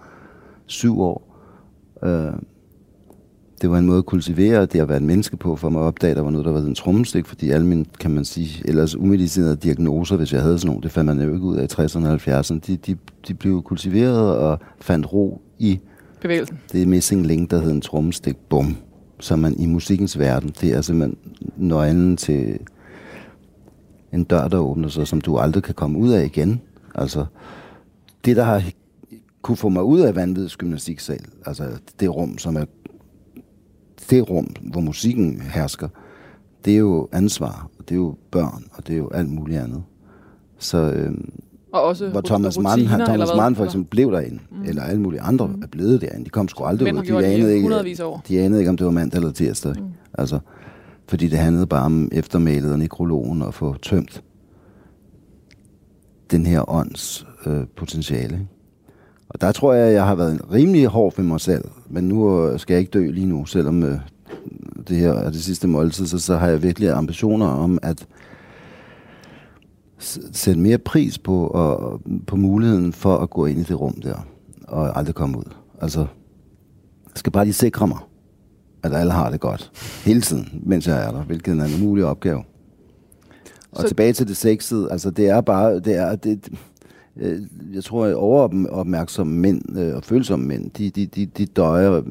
syv 0.65 1.01
år. 1.01 1.37
Øh, 2.03 2.33
det 3.61 3.71
var 3.71 3.77
en 3.77 3.85
måde 3.85 3.97
at 3.97 4.05
kultivere 4.05 4.65
det 4.65 4.79
at 4.79 4.87
være 4.89 4.97
et 4.97 5.03
menneske 5.03 5.37
på, 5.37 5.55
for 5.55 5.69
mig 5.69 5.81
at 5.81 5.85
opdage, 5.85 6.11
at 6.11 6.17
der 6.17 6.23
var 6.23 6.31
noget, 6.31 6.45
der 6.45 6.51
var 6.51 6.59
en 6.59 6.75
trommestik, 6.75 7.25
fordi 7.25 7.49
alle 7.49 7.67
mine, 7.67 7.85
kan 7.99 8.11
man 8.11 8.25
sige, 8.25 8.67
ellers 8.67 8.95
umedicinerede 8.95 9.55
diagnoser, 9.55 10.17
hvis 10.17 10.33
jeg 10.33 10.41
havde 10.41 10.59
sådan 10.59 10.67
nogle, 10.67 10.83
det 10.83 10.91
fandt 10.91 11.05
man 11.05 11.27
jo 11.27 11.33
ikke 11.33 11.45
ud 11.45 11.57
af 11.57 11.63
i 11.63 11.81
60'erne 11.81 12.07
og 12.07 12.15
70'erne, 12.15 12.59
de, 12.67 12.77
de, 12.77 12.97
de 13.27 13.33
blev 13.33 13.63
kultiveret 13.63 14.37
og 14.37 14.59
fandt 14.81 15.13
ro 15.13 15.41
i 15.59 15.79
Bevægelsen. 16.27 16.59
det 16.71 16.81
er 16.81 16.85
missing 16.85 17.25
link, 17.25 17.51
der 17.51 17.57
hedder 17.57 17.73
en 17.73 17.81
trommestik. 17.81 18.37
Bum. 18.49 18.77
som 19.19 19.39
man 19.39 19.59
i 19.59 19.65
musikkens 19.65 20.19
verden, 20.19 20.53
det 20.61 20.73
er 20.73 20.81
simpelthen 20.81 21.17
nøglen 21.57 22.17
til 22.17 22.59
en 24.13 24.23
dør, 24.23 24.47
der 24.47 24.57
åbner 24.57 24.89
sig, 24.89 25.07
som 25.07 25.21
du 25.21 25.37
aldrig 25.37 25.63
kan 25.63 25.73
komme 25.73 25.99
ud 25.99 26.11
af 26.11 26.25
igen. 26.25 26.61
Altså, 26.95 27.25
det, 28.25 28.35
der 28.35 28.43
har 28.43 28.63
kunne 29.41 29.57
få 29.57 29.69
mig 29.69 29.83
ud 29.83 29.99
af 29.99 30.15
vanvittig 30.15 30.57
gymnastiksal, 30.57 31.25
altså 31.45 31.69
det 31.99 32.15
rum, 32.15 32.37
som 32.37 32.55
er 32.55 32.65
det 34.09 34.29
rum, 34.29 34.47
hvor 34.61 34.81
musikken 34.81 35.41
hersker, 35.41 35.87
det 36.65 36.73
er 36.73 36.77
jo 36.77 37.07
ansvar, 37.11 37.69
og 37.79 37.89
det 37.89 37.95
er 37.95 37.99
jo 37.99 38.15
børn, 38.31 38.63
og 38.71 38.87
det 38.87 38.93
er 38.93 38.97
jo 38.97 39.09
alt 39.09 39.29
muligt 39.29 39.59
andet. 39.59 39.83
Så 40.57 40.77
øh, 40.77 41.13
og 41.75 41.83
også 41.83 42.09
hvor 42.09 42.21
Thomas 42.21 42.59
Mann, 42.59 42.85
han, 42.85 42.99
Thomas? 43.05 43.29
Mann 43.37 43.55
for 43.55 43.65
eksempel 43.65 43.89
blev 43.89 44.11
derinde, 44.11 44.39
mm. 44.51 44.63
eller 44.65 44.83
alle 44.83 45.01
mulige 45.01 45.21
andre 45.21 45.47
mm. 45.47 45.61
er 45.63 45.67
blevet 45.67 46.01
derinde. 46.01 46.25
De 46.25 46.29
kom 46.29 46.47
sgu 46.47 46.63
aldrig 46.63 46.83
Mænd 46.83 46.97
ud. 46.97 47.01
har 47.01 47.05
gjort 47.05 47.23
det 47.23 47.57
i 47.57 47.61
hundredvis 47.61 47.99
af 47.99 48.05
år. 48.05 48.23
de 48.27 48.39
anede 48.39 48.61
ikke, 48.61 48.69
om 48.69 48.77
det 48.77 48.85
var 48.85 48.91
mandag 48.91 49.17
eller 49.17 49.31
tirsdag. 49.31 49.73
Mm. 49.77 49.85
Altså, 50.17 50.39
fordi 51.07 51.27
det 51.27 51.39
handlede 51.39 51.67
bare 51.67 51.85
om 51.85 52.09
eftermælet 52.11 52.71
og 52.71 52.79
nekrologen 52.79 53.41
og 53.41 53.53
få 53.53 53.75
tømt 53.81 54.23
den 56.31 56.45
her 56.45 56.69
ånds 56.69 57.27
øh, 57.45 57.63
potentiale. 57.77 58.33
Ikke? 58.33 58.47
Og 59.29 59.41
der 59.41 59.51
tror 59.51 59.73
jeg, 59.73 59.93
jeg 59.93 60.05
har 60.05 60.15
været 60.15 60.41
rimelig 60.51 60.85
hård 60.87 61.13
ved 61.17 61.25
mig 61.25 61.41
selv. 61.41 61.63
Men 61.89 62.03
nu 62.03 62.47
øh, 62.47 62.59
skal 62.59 62.73
jeg 62.73 62.79
ikke 62.79 62.91
dø 62.91 63.11
lige 63.11 63.27
nu, 63.27 63.45
selvom 63.45 63.83
øh, 63.83 63.97
det 64.87 64.97
her 64.97 65.13
er 65.13 65.29
det 65.29 65.43
sidste 65.43 65.67
måltid, 65.67 66.05
så, 66.07 66.19
så 66.19 66.37
har 66.37 66.47
jeg 66.47 66.63
virkelig 66.63 66.91
ambitioner 66.91 67.47
om, 67.47 67.79
at 67.81 68.07
sætte 69.99 70.59
mere 70.61 70.77
pris 70.77 71.17
på, 71.17 71.47
og, 71.47 72.01
på 72.27 72.35
muligheden 72.35 72.93
for 72.93 73.17
at 73.17 73.29
gå 73.29 73.45
ind 73.45 73.59
i 73.59 73.63
det 73.63 73.79
rum 73.79 73.93
der, 74.03 74.27
og 74.67 74.97
aldrig 74.97 75.15
komme 75.15 75.37
ud. 75.37 75.53
Altså, 75.81 75.99
jeg 75.99 77.15
skal 77.15 77.31
bare 77.31 77.45
lige 77.45 77.53
sikre 77.53 77.87
mig, 77.87 77.97
at 78.83 78.93
alle 78.93 79.11
har 79.13 79.29
det 79.29 79.39
godt. 79.39 79.71
Hele 80.05 80.21
tiden, 80.21 80.61
mens 80.65 80.87
jeg 80.87 81.07
er 81.07 81.11
der, 81.11 81.23
hvilket 81.23 81.57
er 81.59 81.65
en 81.65 81.73
umulig 81.83 82.05
opgave. 82.05 82.43
Og 83.71 83.81
Så- 83.81 83.87
tilbage 83.87 84.13
til 84.13 84.27
det 84.27 84.37
sexede, 84.37 84.91
altså 84.91 85.09
det 85.11 85.29
er 85.29 85.41
bare, 85.41 85.79
det 85.79 85.95
er, 85.97 86.15
det, 86.15 86.49
øh, 87.17 87.39
jeg 87.73 87.83
tror, 87.83 88.05
at 88.05 88.15
overopmærksomme 88.15 89.33
mænd 89.33 89.79
øh, 89.79 89.95
og 89.95 90.03
følsomme 90.03 90.45
mænd, 90.45 90.71
de, 90.71 90.89
de, 90.89 91.05
de, 91.05 91.25
de 91.25 91.45
døjer 91.45 92.01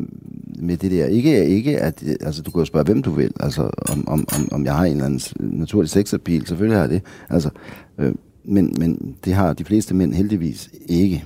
med 0.59 0.77
det 0.77 0.91
der. 0.91 1.07
Ikke, 1.07 1.47
ikke 1.47 1.81
at, 1.81 2.05
altså 2.21 2.43
du 2.43 2.51
kan 2.51 2.59
jo 2.59 2.65
spørge, 2.65 2.85
hvem 2.85 3.03
du 3.03 3.11
vil, 3.11 3.33
altså 3.41 3.71
om, 3.93 4.09
om, 4.09 4.27
om, 4.37 4.49
om 4.53 4.65
jeg 4.65 4.77
har 4.77 4.85
en 4.85 4.93
eller 4.93 5.05
anden 5.05 5.21
naturlig 5.39 5.91
sexappeal, 5.91 6.47
selvfølgelig 6.47 6.77
har 6.77 6.85
jeg 6.85 6.91
det. 6.91 7.03
Altså, 7.29 7.51
øh, 7.99 8.15
men, 8.45 8.75
men 8.79 9.17
det 9.25 9.35
har 9.35 9.53
de 9.53 9.65
fleste 9.65 9.95
mænd 9.95 10.15
heldigvis 10.15 10.71
ikke. 10.87 11.25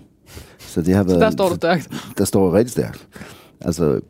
Så 0.58 0.82
det 0.82 0.94
har 0.94 1.04
været... 1.04 1.20
Der 1.20 1.30
står 1.30 1.48
du 1.48 1.54
stærkt. 1.54 1.88
Der 2.18 2.24
står 2.24 2.54
rigtig 2.54 2.70
stærkt. 2.70 3.08
Altså, 3.60 4.00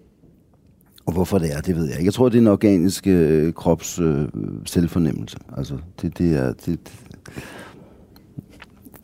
og 1.06 1.12
hvorfor 1.12 1.38
det 1.38 1.52
er, 1.52 1.60
det 1.60 1.76
ved 1.76 1.84
jeg 1.84 1.94
ikke. 1.94 2.04
Jeg 2.04 2.14
tror, 2.14 2.28
det 2.28 2.36
er 2.36 2.42
en 2.42 2.46
organisk 2.46 3.06
øh, 3.06 3.52
krops 3.52 4.00
øh, 4.00 4.28
selvfornemmelse. 4.64 5.36
Altså, 5.56 5.74
det, 6.02 6.18
det 6.18 6.36
er... 6.36 6.46
Det, 6.46 6.66
det, 6.66 6.92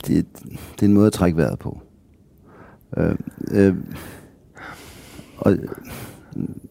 det 0.09 0.83
er 0.83 0.87
en 0.87 0.93
måde 0.93 1.07
at 1.07 1.13
trække 1.13 1.37
vejret 1.37 1.59
på. 1.59 1.79
Øh, 2.97 3.17
øh, 3.51 3.75
og 5.37 5.57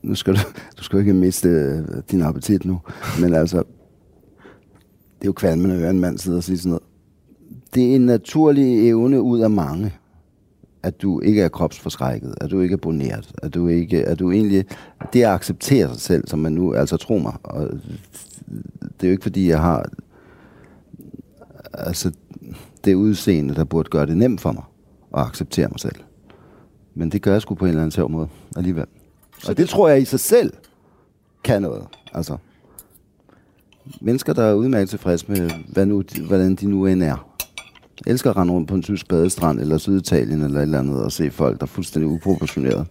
nu 0.01 0.15
skal 0.15 0.33
du, 0.33 0.39
du 0.77 0.83
skal 0.83 0.97
jo 0.97 0.99
ikke 0.99 1.13
miste 1.13 1.49
øh, 1.49 1.83
din 2.11 2.21
appetit 2.21 2.65
nu, 2.65 2.79
men 3.21 3.33
altså, 3.33 3.57
det 3.57 5.21
er 5.21 5.25
jo 5.25 5.33
kvalmen 5.33 5.71
at 5.71 5.77
høre 5.77 5.89
en 5.89 5.99
mand 5.99 6.17
sidde 6.17 6.37
og 6.37 6.43
sige 6.43 6.57
sådan 6.57 6.69
noget. 6.69 6.83
Det 7.75 7.91
er 7.91 7.95
en 7.95 8.05
naturlig 8.05 8.87
evne 8.89 9.21
ud 9.21 9.39
af 9.39 9.49
mange, 9.49 9.93
at 10.83 11.01
du 11.01 11.19
ikke 11.19 11.41
er 11.41 11.49
kropsforskrækket, 11.49 12.35
at 12.41 12.51
du 12.51 12.59
ikke 12.59 12.73
er 12.73 12.77
boneret, 12.77 13.31
at 13.43 13.53
du 13.53 13.67
ikke, 13.67 14.05
at 14.05 14.19
du 14.19 14.31
egentlig, 14.31 14.65
det 15.13 15.23
at 15.23 15.29
acceptere 15.29 15.89
sig 15.89 16.01
selv, 16.01 16.27
som 16.27 16.39
man 16.39 16.51
nu, 16.51 16.73
altså 16.73 16.97
tro 16.97 17.17
mig, 17.17 17.33
og 17.43 17.69
det 18.81 19.03
er 19.03 19.07
jo 19.07 19.11
ikke 19.11 19.23
fordi, 19.23 19.49
jeg 19.49 19.59
har, 19.59 19.89
altså 21.73 22.11
det 22.85 22.93
udseende, 22.93 23.55
der 23.55 23.63
burde 23.63 23.89
gøre 23.89 24.05
det 24.05 24.17
nemt 24.17 24.41
for 24.41 24.51
mig 24.51 24.63
at 25.17 25.27
acceptere 25.27 25.67
mig 25.67 25.79
selv. 25.79 25.95
Men 26.95 27.09
det 27.11 27.21
gør 27.21 27.31
jeg 27.31 27.41
sgu 27.41 27.55
på 27.55 27.65
en 27.65 27.69
eller 27.69 27.81
anden 27.81 27.91
sjov 27.91 28.09
måde 28.11 28.27
alligevel. 28.55 28.85
Så 29.39 29.51
Og 29.51 29.57
det 29.57 29.69
tror 29.69 29.89
jeg 29.89 30.01
i 30.01 30.05
sig 30.05 30.19
selv 30.19 30.53
kan 31.43 31.61
noget. 31.61 31.83
Altså, 32.13 32.37
mennesker, 34.01 34.33
der 34.33 34.43
er 34.43 34.53
udmærket 34.53 34.89
tilfreds 34.89 35.27
med, 35.27 35.49
hvad 35.73 35.85
nu, 35.85 36.03
hvordan 36.27 36.55
de 36.55 36.67
nu 36.67 36.85
end 36.85 37.03
er. 37.03 37.29
Jeg 38.05 38.11
elsker 38.11 38.29
at 38.29 38.37
rende 38.37 38.53
rundt 38.53 38.69
på 38.69 38.75
en 38.75 38.81
tysk 38.81 39.07
badestrand, 39.07 39.59
eller 39.59 39.77
Syditalien, 39.77 40.41
eller 40.43 40.57
et 40.57 40.63
eller 40.63 40.79
andet, 40.79 41.03
og 41.03 41.11
se 41.11 41.31
folk, 41.31 41.59
der 41.59 41.63
er 41.63 41.67
fuldstændig 41.67 42.11
uproportioneret. 42.11 42.87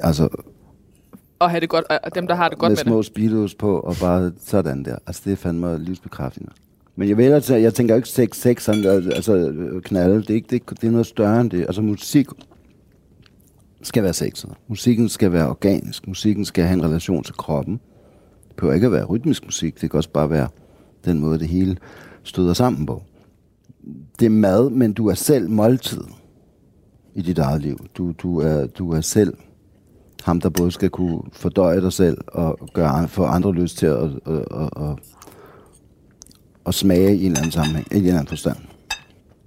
Altså, 0.00 0.28
Og 1.38 1.50
have 1.50 1.60
det 1.60 1.68
godt, 1.68 1.84
og 2.04 2.14
dem, 2.14 2.26
der 2.26 2.34
har 2.34 2.48
det 2.48 2.58
godt 2.58 2.70
med 2.70 2.76
med, 2.76 2.82
små 2.82 3.02
speedos 3.02 3.54
på, 3.54 3.80
og 3.80 3.96
bare 4.00 4.32
sådan 4.38 4.84
der. 4.84 4.96
Altså, 5.06 5.22
det 5.24 5.32
er 5.32 5.36
fandme 5.36 5.78
livsbekræftende. 5.78 6.52
Men 6.96 7.08
jeg, 7.08 7.16
vil, 7.16 7.24
altså, 7.24 7.56
jeg 7.56 7.74
tænker 7.74 7.94
jo 7.94 7.96
ikke 7.96 8.08
sex, 8.08 8.36
sex, 8.36 8.62
sådan, 8.62 8.86
øh, 8.86 9.06
altså 9.06 9.36
øh, 9.36 9.82
knalde, 9.82 10.16
det 10.16 10.30
er, 10.30 10.34
ikke, 10.34 10.48
det, 10.50 10.80
det 10.80 10.86
er 10.86 10.90
noget 10.90 11.06
større 11.06 11.40
end 11.40 11.50
det. 11.50 11.60
Altså 11.60 11.82
musik 11.82 12.26
skal 13.82 14.02
være 14.02 14.12
sexet. 14.12 14.50
Musikken 14.68 15.08
skal 15.08 15.32
være 15.32 15.48
organisk. 15.48 16.08
Musikken 16.08 16.44
skal 16.44 16.64
have 16.64 16.74
en 16.78 16.84
relation 16.84 17.24
til 17.24 17.34
kroppen. 17.34 17.80
Det 18.48 18.56
behøver 18.56 18.74
ikke 18.74 18.86
at 18.86 18.92
være 18.92 19.04
rytmisk 19.04 19.44
musik. 19.44 19.80
Det 19.80 19.90
kan 19.90 19.96
også 19.96 20.10
bare 20.10 20.30
være 20.30 20.48
den 21.04 21.20
måde, 21.20 21.38
det 21.38 21.48
hele 21.48 21.76
støder 22.22 22.52
sammen 22.52 22.86
på. 22.86 23.02
Det 24.18 24.26
er 24.26 24.30
mad, 24.30 24.70
men 24.70 24.92
du 24.92 25.08
er 25.08 25.14
selv 25.14 25.50
måltid 25.50 26.04
i 27.14 27.22
dit 27.22 27.38
eget 27.38 27.62
liv. 27.62 27.86
Du, 27.94 28.12
du, 28.22 28.40
er, 28.40 28.66
du 28.66 28.92
er 28.92 29.00
selv 29.00 29.34
ham, 30.22 30.40
der 30.40 30.48
både 30.48 30.70
skal 30.70 30.90
kunne 30.90 31.20
fordøje 31.32 31.80
dig 31.80 31.92
selv 31.92 32.18
og 32.26 32.68
gøre 32.72 33.08
for 33.08 33.22
få 33.22 33.24
andre 33.24 33.52
lyst 33.52 33.78
til 33.78 33.86
at, 33.86 34.04
at, 34.04 34.44
at, 34.50 34.70
at, 34.76 34.98
at 36.66 36.74
smage 36.74 37.16
i 37.16 37.20
en 37.20 37.26
eller 37.26 37.38
anden 37.38 37.52
sammenhæng, 37.52 37.86
i 37.90 37.94
en 37.96 38.00
eller 38.02 38.12
anden 38.14 38.26
forstand. 38.28 38.56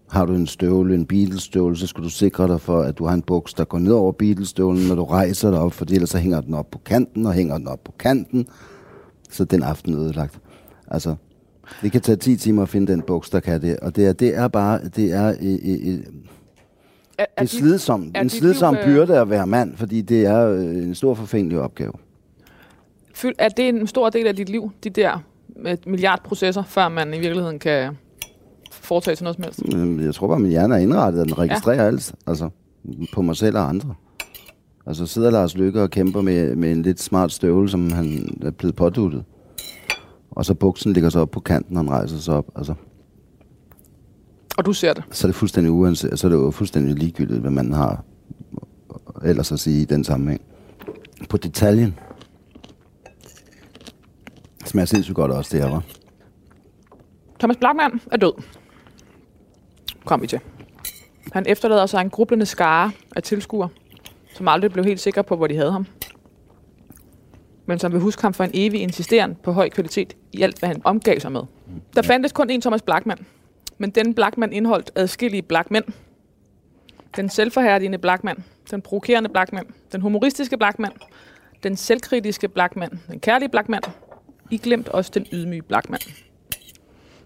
Har 0.09 0.25
du 0.25 0.33
en 0.33 0.47
støvle, 0.47 0.95
en 0.95 1.05
Beatles-støvle, 1.05 1.77
så 1.77 1.87
skal 1.87 2.03
du 2.03 2.09
sikre 2.09 2.47
dig 2.47 2.61
for, 2.61 2.81
at 2.81 2.97
du 2.97 3.05
har 3.05 3.13
en 3.13 3.21
buks, 3.21 3.53
der 3.53 3.63
går 3.65 3.79
ned 3.79 3.91
over 3.93 4.11
Beatles-støvlen, 4.11 4.87
når 4.87 4.95
du 4.95 5.03
rejser 5.03 5.51
dig 5.51 5.59
op, 5.59 5.73
for 5.73 5.85
ellers 5.91 6.09
så 6.09 6.17
hænger 6.17 6.41
den 6.41 6.53
op 6.53 6.71
på 6.71 6.77
kanten, 6.85 7.25
og 7.25 7.33
hænger 7.33 7.57
den 7.57 7.67
op 7.67 7.83
på 7.83 7.91
kanten, 7.99 8.47
så 9.29 9.45
den 9.45 9.63
aften 9.63 9.93
er 9.93 9.99
ødelagt. 9.99 10.39
Altså, 10.87 11.15
det 11.81 11.91
kan 11.91 12.01
tage 12.01 12.15
10 12.15 12.35
timer 12.37 12.61
at 12.63 12.69
finde 12.69 12.91
den 12.91 13.01
buks, 13.01 13.29
der 13.29 13.39
kan 13.39 13.61
det, 13.61 13.77
og 13.79 13.95
det 13.95 14.05
er, 14.07 14.13
det 14.13 14.35
er 14.37 14.47
bare, 14.47 14.79
det 14.95 15.11
er, 15.13 15.27
øh, 15.41 15.59
øh, 15.65 15.87
øh, 15.93 15.93
Er, 15.97 15.97
det 15.97 16.03
er 17.19 17.25
er 17.37 17.41
de, 17.41 17.47
slidsom, 17.47 18.11
er 18.15 18.21
en 18.21 18.29
slidsom 18.29 18.73
liv, 18.73 18.79
øh, 18.81 18.85
byrde 18.87 19.19
at 19.21 19.29
være 19.29 19.47
mand, 19.47 19.75
fordi 19.77 20.01
det 20.01 20.25
er 20.25 20.47
øh, 20.49 20.65
en 20.75 20.95
stor 20.95 21.13
forfængelig 21.13 21.59
opgave. 21.59 21.91
føl- 23.13 23.35
er 23.37 23.49
det 23.49 23.69
en 23.69 23.87
stor 23.87 24.09
del 24.09 24.27
af 24.27 24.35
dit 24.35 24.49
liv, 24.49 24.71
de 24.83 24.89
der 24.89 25.19
milliardprocesser, 25.87 26.63
før 26.63 26.89
man 26.89 27.13
i 27.13 27.19
virkeligheden 27.19 27.59
kan 27.59 27.97
foretage 28.71 29.15
sig 29.15 29.23
noget 29.23 29.35
som 29.35 29.43
helst? 29.43 30.05
Jeg 30.05 30.15
tror 30.15 30.27
bare, 30.27 30.39
min 30.39 30.51
hjerne 30.51 30.75
er 30.75 30.79
indrettet, 30.79 31.21
at 31.21 31.27
den 31.27 31.37
registrerer 31.37 31.81
ja. 31.81 31.87
alt. 31.87 32.15
Altså, 32.27 32.49
på 33.13 33.21
mig 33.21 33.35
selv 33.35 33.57
og 33.57 33.69
andre. 33.69 33.93
Altså 34.85 35.05
sidder 35.05 35.29
Lars 35.31 35.57
Lykke 35.57 35.81
og 35.81 35.89
kæmper 35.89 36.21
med, 36.21 36.55
med 36.55 36.71
en 36.71 36.81
lidt 36.81 37.01
smart 37.01 37.31
støvle, 37.31 37.69
som 37.69 37.91
han 37.91 38.37
er 38.41 38.51
blevet 38.51 38.75
påduttet. 38.75 39.23
Og 40.31 40.45
så 40.45 40.53
buksen 40.53 40.93
ligger 40.93 41.09
så 41.09 41.19
op 41.19 41.31
på 41.31 41.39
kanten, 41.39 41.77
og 41.77 41.83
han 41.83 41.91
rejser 41.91 42.17
sig 42.17 42.33
op. 42.33 42.45
Altså, 42.55 42.73
Og 44.57 44.65
du 44.65 44.73
ser 44.73 44.93
det. 44.93 45.03
så 45.11 45.27
er 45.27 45.29
det 45.29 45.35
fuldstændig 45.35 45.71
uanset, 45.71 46.19
så 46.19 46.27
er 46.27 46.29
det 46.31 46.37
jo 46.37 46.51
fuldstændig 46.51 46.95
ligegyldigt, 46.95 47.39
hvad 47.39 47.51
man 47.51 47.73
har 47.73 48.03
ellers 49.23 49.51
at 49.51 49.59
sige 49.59 49.81
i 49.81 49.85
den 49.85 50.03
sammenhæng. 50.03 50.41
På 51.29 51.37
detaljen. 51.37 51.95
Smager 54.65 54.85
sindssygt 54.85 55.15
godt 55.15 55.31
også, 55.31 55.57
det 55.57 55.63
her, 55.63 55.71
var. 55.71 55.83
Thomas 57.39 57.57
Blackman 57.57 58.01
er 58.11 58.17
død. 58.17 58.33
Kom 60.05 60.21
vi 60.21 60.27
til. 60.27 60.39
Han 61.33 61.45
efterlader 61.47 61.85
sig 61.85 62.01
en 62.01 62.09
grublende 62.09 62.45
skare 62.45 62.91
af 63.15 63.23
tilskuere, 63.23 63.69
som 64.35 64.47
aldrig 64.47 64.71
blev 64.71 64.85
helt 64.85 64.99
sikre 64.99 65.23
på, 65.23 65.35
hvor 65.35 65.47
de 65.47 65.55
havde 65.55 65.71
ham. 65.71 65.85
Men 67.65 67.79
som 67.79 67.91
vil 67.91 68.01
huske 68.01 68.21
ham 68.21 68.33
for 68.33 68.43
en 68.43 68.51
evig 68.53 68.81
insisteren 68.81 69.35
på 69.43 69.51
høj 69.51 69.69
kvalitet 69.69 70.15
i 70.33 70.41
alt, 70.41 70.59
hvad 70.59 70.69
han 70.69 70.81
omgav 70.83 71.19
sig 71.19 71.31
med. 71.31 71.41
Der 71.95 72.01
fandtes 72.01 72.31
kun 72.31 72.49
én 72.49 72.59
Thomas 72.59 72.81
Blackman, 72.81 73.25
men 73.77 73.89
denne 73.89 74.13
Blackman 74.13 74.53
indeholdt 74.53 74.91
adskillige 74.95 75.41
Blackmænd. 75.41 75.85
Den 77.15 77.29
selvforhærdigende 77.29 77.97
Blackman, 77.97 78.43
den 78.71 78.81
provokerende 78.81 79.29
Blackman, 79.29 79.65
den 79.91 80.01
humoristiske 80.01 80.57
Blackman, 80.57 80.91
den 81.63 81.75
selvkritiske 81.75 82.47
Blackman, 82.47 82.99
den 83.07 83.19
kærlige 83.19 83.49
Blackman, 83.49 83.81
i 84.51 84.57
glemt 84.57 84.89
også 84.89 85.11
den 85.13 85.25
ydmyge 85.33 85.61
Blackman. 85.61 85.99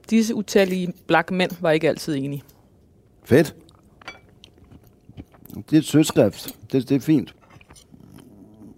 Disse 0.10 0.36
utallige 0.36 0.94
black 1.08 1.32
mænd 1.32 1.52
var 1.62 1.72
ikke 1.72 1.90
altid 1.90 2.16
enige. 2.16 2.44
Fedt. 3.24 3.56
Det 5.56 5.74
er 5.74 5.78
et 5.78 5.86
sødskrift. 5.86 6.56
Det, 6.72 6.90
det 6.90 6.96
er 6.96 7.00
fint. 7.00 7.36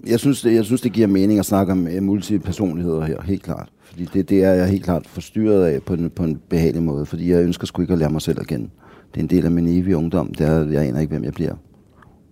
Jeg 0.07 0.19
synes, 0.19 0.41
det, 0.41 0.53
jeg 0.53 0.65
synes, 0.65 0.81
det 0.81 0.93
giver 0.93 1.07
mening 1.07 1.39
at 1.39 1.45
snakke 1.45 1.71
om 1.71 1.87
øh, 1.87 2.03
multipersonligheder 2.03 3.05
her, 3.05 3.21
helt 3.21 3.43
klart. 3.43 3.69
Fordi 3.81 4.05
det, 4.05 4.29
det 4.29 4.43
er 4.43 4.53
jeg 4.53 4.69
helt 4.69 4.83
klart 4.83 5.07
forstyrret 5.07 5.65
af 5.65 5.83
på 5.83 5.93
en, 5.93 6.09
på 6.09 6.23
en 6.23 6.41
behagelig 6.49 6.83
måde, 6.83 7.05
fordi 7.05 7.31
jeg 7.31 7.43
ønsker 7.43 7.67
sgu 7.67 7.81
ikke 7.81 7.93
at 7.93 7.99
lære 7.99 8.09
mig 8.09 8.21
selv 8.21 8.39
at 8.39 8.47
kende. 8.47 8.69
Det 9.13 9.19
er 9.19 9.23
en 9.23 9.29
del 9.29 9.45
af 9.45 9.51
min 9.51 9.67
evige 9.67 9.97
ungdom, 9.97 10.33
det 10.33 10.47
er, 10.47 10.69
jeg 10.69 10.83
aner 10.83 10.99
ikke, 10.99 11.11
hvem 11.11 11.23
jeg 11.23 11.33
bliver. 11.33 11.55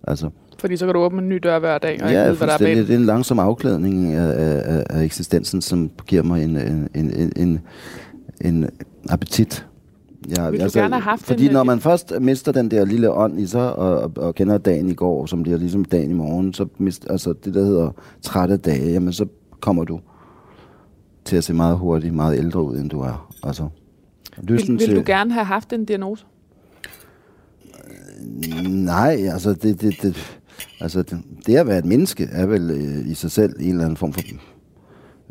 Altså, 0.08 0.30
fordi 0.60 0.76
så 0.76 0.86
kan 0.86 0.94
du 0.94 1.00
åbne 1.00 1.22
en 1.22 1.28
ny 1.28 1.40
dør 1.42 1.58
hver 1.58 1.78
dag, 1.78 2.02
og 2.02 2.08
ikke 2.08 2.20
ja, 2.20 2.26
vide, 2.26 2.36
hvad 2.36 2.46
der 2.46 2.54
er 2.54 2.58
bag. 2.58 2.76
Det 2.76 2.90
er 2.90 2.94
en 2.94 3.04
langsom 3.04 3.38
afklædning 3.38 4.12
af, 4.12 4.34
af, 4.76 4.84
af 4.90 5.04
eksistensen, 5.04 5.62
som 5.62 5.90
giver 6.06 6.22
mig 6.22 6.44
en, 6.44 6.56
en, 6.56 6.88
en, 6.94 7.32
en, 7.36 7.60
en, 8.40 8.70
appetit. 9.08 9.66
Jeg, 10.36 10.52
Vil 10.52 10.60
du 10.60 10.70
gerne 10.74 10.94
have 10.94 11.02
haft 11.02 11.22
Fordi 11.22 11.46
en, 11.46 11.52
når 11.52 11.60
øh, 11.60 11.66
man 11.66 11.80
først 11.80 12.12
mister 12.20 12.52
den 12.52 12.70
der 12.70 12.84
lille 12.84 13.10
ånd 13.10 13.40
i 13.40 13.46
sig, 13.46 13.72
og, 13.72 13.98
og, 13.98 14.12
og 14.16 14.34
kender 14.34 14.58
dagen 14.58 14.88
i 14.88 14.94
går, 14.94 15.26
som 15.26 15.42
bliver 15.42 15.58
ligesom 15.58 15.84
dagen 15.84 16.10
i 16.10 16.14
morgen, 16.14 16.54
så 16.54 16.66
mister, 16.78 17.12
altså 17.12 17.34
det, 17.44 17.54
der 17.54 17.64
hedder 17.64 17.90
trætte 18.22 18.56
dage, 18.56 18.92
jamen 18.92 19.12
så 19.12 19.26
kommer 19.60 19.84
du 19.84 20.00
til 21.24 21.36
at 21.36 21.44
se 21.44 21.54
meget 21.54 21.78
hurtigt, 21.78 22.14
meget 22.14 22.38
ældre 22.38 22.62
ud, 22.62 22.76
end 22.76 22.90
du 22.90 23.00
er. 23.00 23.32
Altså, 23.42 23.68
Vil, 24.42 24.78
vil 24.78 24.96
du 24.96 25.02
gerne 25.06 25.32
have 25.32 25.44
haft 25.44 25.72
en 25.72 25.84
diagnose? 25.84 26.24
Nej, 28.68 29.28
altså 29.32 29.52
det, 29.52 29.80
det, 29.80 30.02
det, 30.02 30.39
altså 30.80 31.02
det, 31.02 31.18
det 31.46 31.56
at 31.56 31.66
være 31.66 31.78
et 31.78 31.84
menneske 31.84 32.28
er 32.32 32.46
vel 32.46 32.70
øh, 32.70 33.10
i 33.10 33.14
sig 33.14 33.30
selv 33.30 33.52
en 33.60 33.70
eller 33.70 33.84
anden 33.84 33.96
form 33.96 34.12
for 34.12 34.22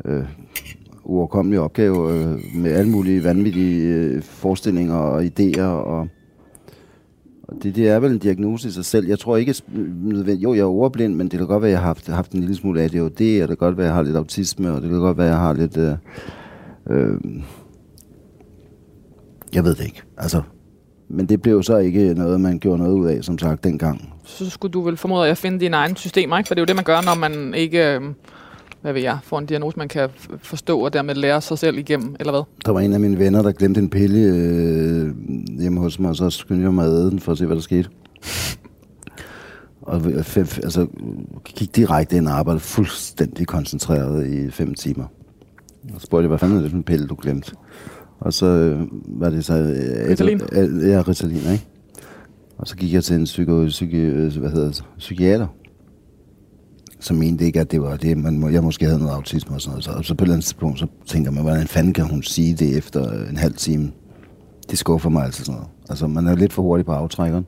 øh, 0.04 0.24
uoverkommelig 1.04 1.60
opgave 1.60 2.14
øh, 2.14 2.38
med 2.54 2.72
alle 2.72 2.90
mulige 2.90 3.24
vanvittige 3.24 3.94
øh, 3.94 4.22
forestillinger 4.22 4.94
og 4.94 5.24
idéer 5.24 5.62
og, 5.62 5.84
og 5.84 6.08
det, 7.62 7.76
det 7.76 7.88
er 7.88 7.98
vel 8.00 8.12
en 8.12 8.18
diagnose 8.18 8.68
i 8.68 8.70
sig 8.70 8.84
selv. 8.84 9.06
Jeg 9.06 9.18
tror 9.18 9.36
ikke 9.36 9.54
nødvendigt, 10.04 10.42
jo 10.42 10.54
jeg 10.54 10.60
er 10.60 10.66
ordblind, 10.66 11.14
men 11.14 11.28
det 11.28 11.38
kan 11.38 11.48
godt 11.48 11.62
være, 11.62 11.70
at 11.70 11.72
jeg 11.72 11.80
har 11.80 11.86
haft, 11.86 12.08
haft 12.08 12.32
en 12.32 12.40
lille 12.40 12.54
smule 12.54 12.82
ADHD, 12.82 13.42
og 13.42 13.48
det 13.48 13.48
kan 13.48 13.56
godt 13.56 13.76
være, 13.76 13.86
at 13.86 13.88
jeg 13.88 13.94
har 13.94 14.02
lidt 14.02 14.16
autisme, 14.16 14.72
og 14.72 14.82
det 14.82 14.90
kan 14.90 14.98
godt 14.98 15.18
være, 15.18 15.26
at 15.26 15.32
jeg 15.32 15.40
har 15.40 15.52
lidt 15.52 15.76
øh, 15.76 15.94
øh, 16.90 17.20
Jeg 19.54 19.64
ved 19.64 19.74
det 19.74 19.84
ikke. 19.84 20.02
Altså, 20.16 20.42
men 21.08 21.26
det 21.26 21.42
blev 21.42 21.62
så 21.62 21.76
ikke 21.76 22.14
noget, 22.14 22.40
man 22.40 22.58
gjorde 22.58 22.78
noget 22.78 22.94
ud 22.94 23.06
af, 23.06 23.24
som 23.24 23.38
sagt, 23.38 23.64
dengang. 23.64 24.12
Så 24.30 24.50
skulle 24.50 24.72
du 24.72 24.80
vel 24.80 24.96
formode 24.96 25.28
at 25.28 25.38
finde 25.38 25.60
dine 25.60 25.76
egne 25.76 25.96
systemer, 25.96 26.38
ikke? 26.38 26.48
For 26.48 26.54
det 26.54 26.60
er 26.60 26.62
jo 26.62 26.66
det, 26.66 26.76
man 26.76 26.84
gør, 26.84 27.00
når 27.00 27.14
man 27.14 27.54
ikke... 27.54 27.94
Øh, 27.94 28.00
hvad 28.82 28.92
ved 28.92 29.02
jeg, 29.02 29.18
får 29.22 29.38
en 29.38 29.46
diagnose, 29.46 29.78
man 29.78 29.88
kan 29.88 30.08
forstå 30.42 30.80
og 30.80 30.92
dermed 30.92 31.14
lære 31.14 31.40
sig 31.40 31.58
selv 31.58 31.78
igennem, 31.78 32.16
eller 32.20 32.32
hvad? 32.32 32.42
Der 32.66 32.72
var 32.72 32.80
en 32.80 32.92
af 32.92 33.00
mine 33.00 33.18
venner, 33.18 33.42
der 33.42 33.52
glemte 33.52 33.80
en 33.80 33.90
pille 33.90 34.18
øh, 34.18 35.14
hjemme 35.60 35.80
hos 35.80 35.98
mig, 35.98 36.10
og 36.10 36.16
så 36.16 36.30
skyndte 36.30 36.64
jeg 36.64 36.74
mig 36.74 36.84
at 36.84 36.90
æde 36.90 37.10
den 37.10 37.20
for 37.20 37.32
at 37.32 37.38
se, 37.38 37.46
hvad 37.46 37.56
der 37.56 37.62
skete. 37.62 37.88
Og 39.82 40.02
altså, 40.06 40.86
gik 41.44 41.76
direkte 41.76 42.16
ind 42.16 42.28
og 42.28 42.34
arbejdede 42.34 42.60
fuldstændig 42.60 43.46
koncentreret 43.46 44.26
i 44.26 44.50
fem 44.50 44.74
timer. 44.74 45.04
Og 45.94 46.00
spurgte 46.00 46.22
jeg, 46.22 46.28
hvad 46.28 46.38
fanden 46.38 46.58
er 46.58 46.62
det 46.62 46.70
for 46.70 46.76
en 46.76 46.82
pille, 46.82 47.06
du 47.06 47.16
glemte? 47.22 47.52
Og 48.20 48.32
så 48.32 48.46
øh, 48.46 48.80
var 49.06 49.30
det 49.30 49.44
så... 49.44 49.54
Øh, 49.54 50.10
Ritalin? 50.10 50.40
Øh, 50.52 50.88
ja, 50.88 51.02
Ritalin, 51.08 51.36
ikke? 51.52 51.66
Og 52.60 52.68
så 52.68 52.76
gik 52.76 52.92
jeg 52.92 53.04
til 53.04 53.16
en 53.16 53.24
psyko, 53.24 53.64
psyki, 53.66 53.96
øh, 53.96 54.36
hvad 54.36 54.50
hedder 54.50 54.66
det, 54.66 54.84
psykiater, 54.98 55.46
som 57.00 57.16
mente 57.16 57.44
ikke, 57.44 57.60
at 57.60 57.70
det 57.70 57.82
var 57.82 57.96
det, 57.96 58.18
man, 58.18 58.38
må- 58.38 58.48
jeg 58.48 58.62
måske 58.62 58.86
havde 58.86 58.98
noget 58.98 59.12
autisme 59.14 59.54
og 59.56 59.60
sådan 59.60 59.70
noget. 59.72 59.84
Så, 59.84 59.90
og 59.90 60.04
så 60.04 60.14
på 60.14 60.24
et 60.24 60.26
eller 60.26 60.34
andet 60.34 60.44
tidspunkt, 60.44 60.78
så 60.78 60.86
tænker 61.06 61.30
man, 61.30 61.42
hvordan 61.42 61.66
fanden 61.66 61.92
kan 61.92 62.04
hun 62.04 62.22
sige 62.22 62.54
det 62.54 62.78
efter 62.78 63.28
en 63.28 63.36
halv 63.36 63.54
time? 63.54 63.92
Det 64.70 64.78
skuffer 64.78 65.08
mig 65.10 65.24
altså 65.24 65.44
sådan 65.44 65.56
noget. 65.58 65.70
Altså, 65.88 66.06
man 66.06 66.26
er 66.26 66.36
lidt 66.36 66.52
for 66.52 66.62
hurtig 66.62 66.86
på 66.86 66.92
aftrækkeren. 66.92 67.46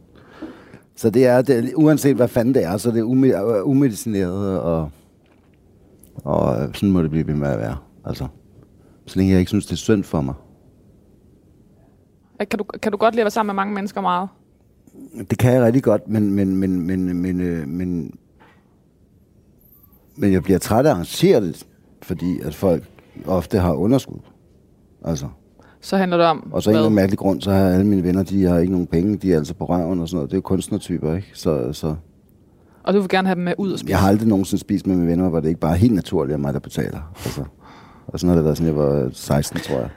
Så 0.96 1.11
det 1.11 1.27
er, 1.27 1.42
det, 1.42 1.72
uanset 1.77 2.16
hvad 2.16 2.29
fanden 2.29 2.55
det 2.55 2.64
er, 2.64 2.77
så 2.77 2.88
er 2.88 2.92
det 2.92 3.03
ume, 3.03 3.27
øh, 3.27 3.66
umedicineret, 3.68 4.61
og, 4.61 4.90
og 6.25 6.70
sådan 6.75 6.90
må 6.90 7.03
det 7.03 7.11
blive 7.11 7.27
ved 7.27 7.35
med 7.35 7.48
at 7.48 7.59
være. 7.59 7.77
Altså, 8.05 8.27
så 9.07 9.18
længe 9.18 9.33
jeg 9.33 9.40
ikke 9.40 9.48
synes, 9.48 9.66
det 9.66 9.72
er 9.72 9.77
synd 9.77 10.05
for 10.05 10.20
mig. 10.20 10.35
Kan 12.51 12.59
du, 12.59 12.64
kan 12.83 12.92
du 12.92 12.98
godt 12.98 13.14
lide 13.14 13.20
at 13.22 13.25
være 13.25 13.31
sammen 13.31 13.55
med 13.55 13.62
mange 13.62 13.75
mennesker 13.75 14.01
meget? 14.01 14.29
Det 15.30 15.38
kan 15.38 15.52
jeg 15.52 15.62
rigtig 15.62 15.82
godt, 15.82 16.08
men, 16.08 16.34
men, 16.34 16.56
men, 16.56 16.80
men, 16.86 17.16
men, 17.16 17.40
øh, 17.40 17.68
men, 17.68 18.14
men 20.16 20.32
jeg 20.32 20.42
bliver 20.42 20.58
træt 20.58 20.86
af 20.86 20.90
at 20.90 20.94
arrangere 20.94 21.40
det, 21.40 21.66
fordi 22.02 22.40
at 22.44 22.54
folk 22.54 22.82
ofte 23.26 23.58
har 23.58 23.72
underskud. 23.72 24.18
Altså, 25.04 25.26
Så 25.80 25.96
handler 25.96 26.16
det 26.16 26.26
om, 26.26 26.52
og 26.52 26.62
så 26.62 26.70
en 26.70 26.76
eller 26.76 26.86
anden 26.86 26.96
mærkelig 26.96 27.18
grund, 27.18 27.40
så 27.40 27.50
har 27.50 27.68
alle 27.68 27.86
mine 27.86 28.02
venner, 28.02 28.22
de 28.22 28.44
har 28.44 28.58
ikke 28.58 28.72
nogen 28.72 28.86
penge, 28.86 29.16
de 29.16 29.32
er 29.32 29.36
altså 29.36 29.54
på 29.54 29.64
røven 29.64 30.00
og 30.00 30.08
sådan 30.08 30.16
noget. 30.16 30.30
Det 30.30 30.34
er 30.34 30.38
jo 30.38 30.42
kunstnertyper, 30.42 31.14
ikke? 31.14 31.28
Så, 31.34 31.72
så 31.72 31.94
og 32.82 32.94
du 32.94 33.00
vil 33.00 33.08
gerne 33.08 33.28
have 33.28 33.34
dem 33.34 33.44
med 33.44 33.54
ud 33.58 33.72
og 33.72 33.78
spise. 33.78 33.90
jeg 33.90 33.98
har 33.98 34.08
aldrig 34.08 34.28
nogensinde 34.28 34.60
spist 34.60 34.86
med 34.86 34.96
mine 34.96 35.08
venner, 35.10 35.28
hvor 35.28 35.40
det 35.40 35.48
ikke 35.48 35.60
bare 35.60 35.72
er 35.72 35.76
helt 35.76 35.94
naturligt, 35.94 36.34
at 36.34 36.40
mig, 36.40 36.54
der 36.54 36.60
betaler. 36.60 37.12
Altså, 37.24 37.44
og 38.06 38.20
sådan 38.20 38.28
har 38.28 38.36
det 38.36 38.44
været, 38.44 38.56
siden 38.56 38.76
jeg 38.76 38.84
var 38.84 39.10
16, 39.12 39.60
tror 39.60 39.78
jeg. 39.78 39.88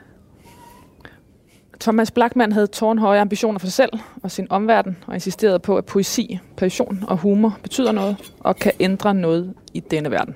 Thomas 1.80 2.10
Blackman 2.10 2.52
havde 2.52 2.66
tårnhøje 2.66 3.20
ambitioner 3.20 3.58
for 3.58 3.66
sig 3.66 3.72
selv 3.72 3.92
og 4.22 4.30
sin 4.30 4.46
omverden, 4.50 4.96
og 5.06 5.14
insisterede 5.14 5.58
på, 5.58 5.76
at 5.76 5.84
poesi, 5.84 6.38
passion 6.56 7.04
og 7.08 7.16
humor 7.16 7.58
betyder 7.62 7.92
noget 7.92 8.16
og 8.40 8.56
kan 8.56 8.72
ændre 8.80 9.14
noget 9.14 9.54
i 9.74 9.80
denne 9.80 10.10
verden. 10.10 10.34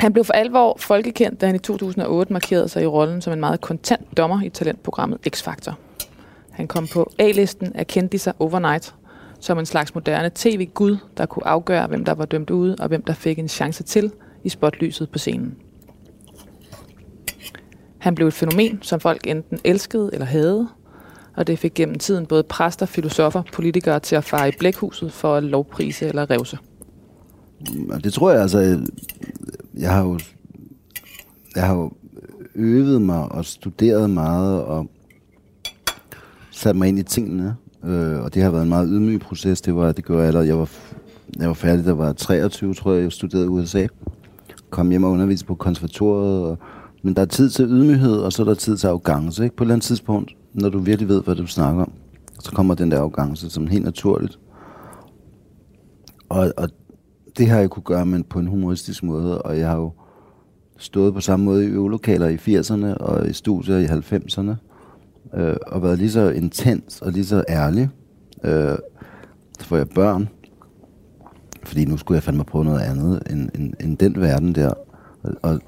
Han 0.00 0.12
blev 0.12 0.24
for 0.24 0.32
alvor 0.32 0.76
folkekendt, 0.78 1.40
da 1.40 1.46
han 1.46 1.54
i 1.54 1.58
2008 1.58 2.32
markerede 2.32 2.68
sig 2.68 2.82
i 2.82 2.86
rollen 2.86 3.20
som 3.20 3.32
en 3.32 3.40
meget 3.40 3.60
kontant 3.60 4.16
dommer 4.16 4.42
i 4.42 4.48
talentprogrammet 4.48 5.18
X-Factor. 5.36 5.72
Han 6.50 6.66
kom 6.66 6.86
på 6.86 7.10
A-listen 7.18 7.72
af 7.74 7.86
sig 8.16 8.32
overnight, 8.38 8.94
som 9.40 9.58
en 9.58 9.66
slags 9.66 9.94
moderne 9.94 10.30
tv-gud, 10.34 10.96
der 11.16 11.26
kunne 11.26 11.46
afgøre, 11.46 11.86
hvem 11.86 12.04
der 12.04 12.14
var 12.14 12.24
dømt 12.24 12.50
ude, 12.50 12.76
og 12.80 12.88
hvem 12.88 13.02
der 13.02 13.12
fik 13.12 13.38
en 13.38 13.48
chance 13.48 13.82
til 13.82 14.12
i 14.44 14.48
spotlyset 14.48 15.10
på 15.10 15.18
scenen. 15.18 15.56
Han 18.04 18.14
blev 18.14 18.28
et 18.28 18.34
fænomen, 18.34 18.78
som 18.82 19.00
folk 19.00 19.26
enten 19.26 19.58
elskede 19.64 20.10
eller 20.12 20.26
havde, 20.26 20.68
og 21.36 21.46
det 21.46 21.58
fik 21.58 21.74
gennem 21.74 21.98
tiden 21.98 22.26
både 22.26 22.42
præster, 22.42 22.86
filosofer, 22.86 23.42
politikere 23.52 24.00
til 24.00 24.16
at 24.16 24.24
fare 24.24 24.48
i 24.48 24.52
blækhuset 24.58 25.12
for 25.12 25.34
at 25.34 25.42
lovprise 25.42 26.06
eller 26.06 26.30
revse. 26.30 26.58
Det 28.04 28.12
tror 28.12 28.30
jeg 28.30 28.42
altså, 28.42 28.86
jeg 29.78 29.94
har 29.94 30.02
jo, 30.02 30.18
jeg 31.56 31.66
har 31.66 31.74
jo 31.74 31.92
øvet 32.54 33.02
mig 33.02 33.32
og 33.32 33.44
studeret 33.44 34.10
meget 34.10 34.62
og 34.62 34.86
sat 36.50 36.76
mig 36.76 36.88
ind 36.88 36.98
i 36.98 37.02
tingene. 37.02 37.56
Øh, 37.84 38.22
og 38.22 38.34
det 38.34 38.42
har 38.42 38.50
været 38.50 38.62
en 38.62 38.68
meget 38.68 38.88
ydmyg 38.90 39.20
proces. 39.20 39.60
Det 39.60 39.76
var, 39.76 39.92
det 39.92 40.04
gjorde 40.04 40.20
jeg 40.20 40.28
allerede, 40.28 40.48
jeg 40.48 40.58
var, 40.58 40.70
jeg 41.38 41.48
var 41.48 41.54
færdig, 41.54 41.84
der 41.84 41.92
var 41.92 42.12
23, 42.12 42.74
tror 42.74 42.92
jeg, 42.92 43.02
jeg 43.02 43.12
studerede 43.12 43.46
i 43.46 43.48
USA. 43.48 43.86
Kom 44.70 44.90
hjem 44.90 45.04
og 45.04 45.10
underviste 45.10 45.46
på 45.46 45.54
konservatoriet. 45.54 46.44
Og, 46.44 46.58
men 47.04 47.14
der 47.14 47.22
er 47.22 47.26
tid 47.26 47.50
til 47.50 47.64
ydmyghed, 47.64 48.16
og 48.16 48.32
så 48.32 48.42
er 48.42 48.46
der 48.46 48.54
tid 48.54 48.76
til 48.76 48.86
arrogance. 48.86 49.44
Ikke? 49.44 49.56
På 49.56 49.64
et 49.64 49.66
eller 49.66 49.74
andet 49.74 49.86
tidspunkt, 49.86 50.36
når 50.52 50.68
du 50.68 50.78
virkelig 50.78 51.08
ved, 51.08 51.22
hvad 51.22 51.34
du 51.34 51.46
snakker 51.46 51.82
om, 51.82 51.92
så 52.40 52.50
kommer 52.50 52.74
den 52.74 52.90
der 52.90 52.98
arrogance 52.98 53.50
som 53.50 53.66
helt 53.66 53.84
naturligt. 53.84 54.38
Og, 56.28 56.52
og 56.56 56.68
det 57.38 57.48
har 57.48 57.60
jeg 57.60 57.70
kunne 57.70 57.82
gøre, 57.82 58.06
men 58.06 58.24
på 58.24 58.38
en 58.38 58.46
humoristisk 58.46 59.02
måde, 59.02 59.42
og 59.42 59.58
jeg 59.58 59.68
har 59.68 59.76
jo 59.76 59.92
stået 60.76 61.14
på 61.14 61.20
samme 61.20 61.44
måde 61.44 61.64
i 61.64 61.68
øvelokaler 61.68 62.28
i 62.28 62.36
80'erne 62.36 62.96
og 62.96 63.28
i 63.28 63.32
studier 63.32 63.78
i 63.78 63.84
90'erne, 63.84 64.54
øh, 65.40 65.56
og 65.66 65.82
været 65.82 65.98
lige 65.98 66.10
så 66.10 66.30
intens 66.30 67.02
og 67.02 67.12
lige 67.12 67.24
så 67.24 67.44
ærlig. 67.48 67.88
Øh, 68.44 68.78
så 69.58 69.66
får 69.66 69.76
jeg 69.76 69.88
børn, 69.88 70.28
fordi 71.64 71.84
nu 71.84 71.96
skulle 71.96 72.16
jeg 72.16 72.22
fandme 72.22 72.44
prøve 72.44 72.64
noget 72.64 72.80
andet 72.80 73.22
end, 73.30 73.48
end, 73.54 73.74
end 73.80 73.98
den 73.98 74.20
verden 74.20 74.54
der. 74.54 74.74
Og, 75.22 75.34
og 75.42 75.60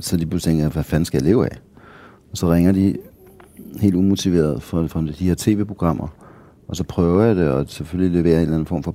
så 0.00 0.16
de 0.16 0.26
pludselig 0.26 0.52
tænker 0.52 0.68
hvad 0.68 0.84
fanden 0.84 1.04
skal 1.04 1.18
jeg 1.18 1.24
leve 1.24 1.44
af? 1.44 1.58
Og 2.30 2.36
så 2.36 2.52
ringer 2.52 2.72
de 2.72 2.96
helt 3.80 3.94
umotiveret 3.94 4.62
fra, 4.62 4.86
fra 4.86 5.00
de 5.00 5.26
her 5.26 5.34
tv-programmer, 5.38 6.08
og 6.68 6.76
så 6.76 6.84
prøver 6.84 7.24
jeg 7.24 7.36
det, 7.36 7.48
og 7.48 7.64
selvfølgelig 7.68 8.22
leverer 8.22 8.36
en 8.36 8.42
eller 8.42 8.54
anden 8.54 8.66
form 8.66 8.82
for 8.82 8.94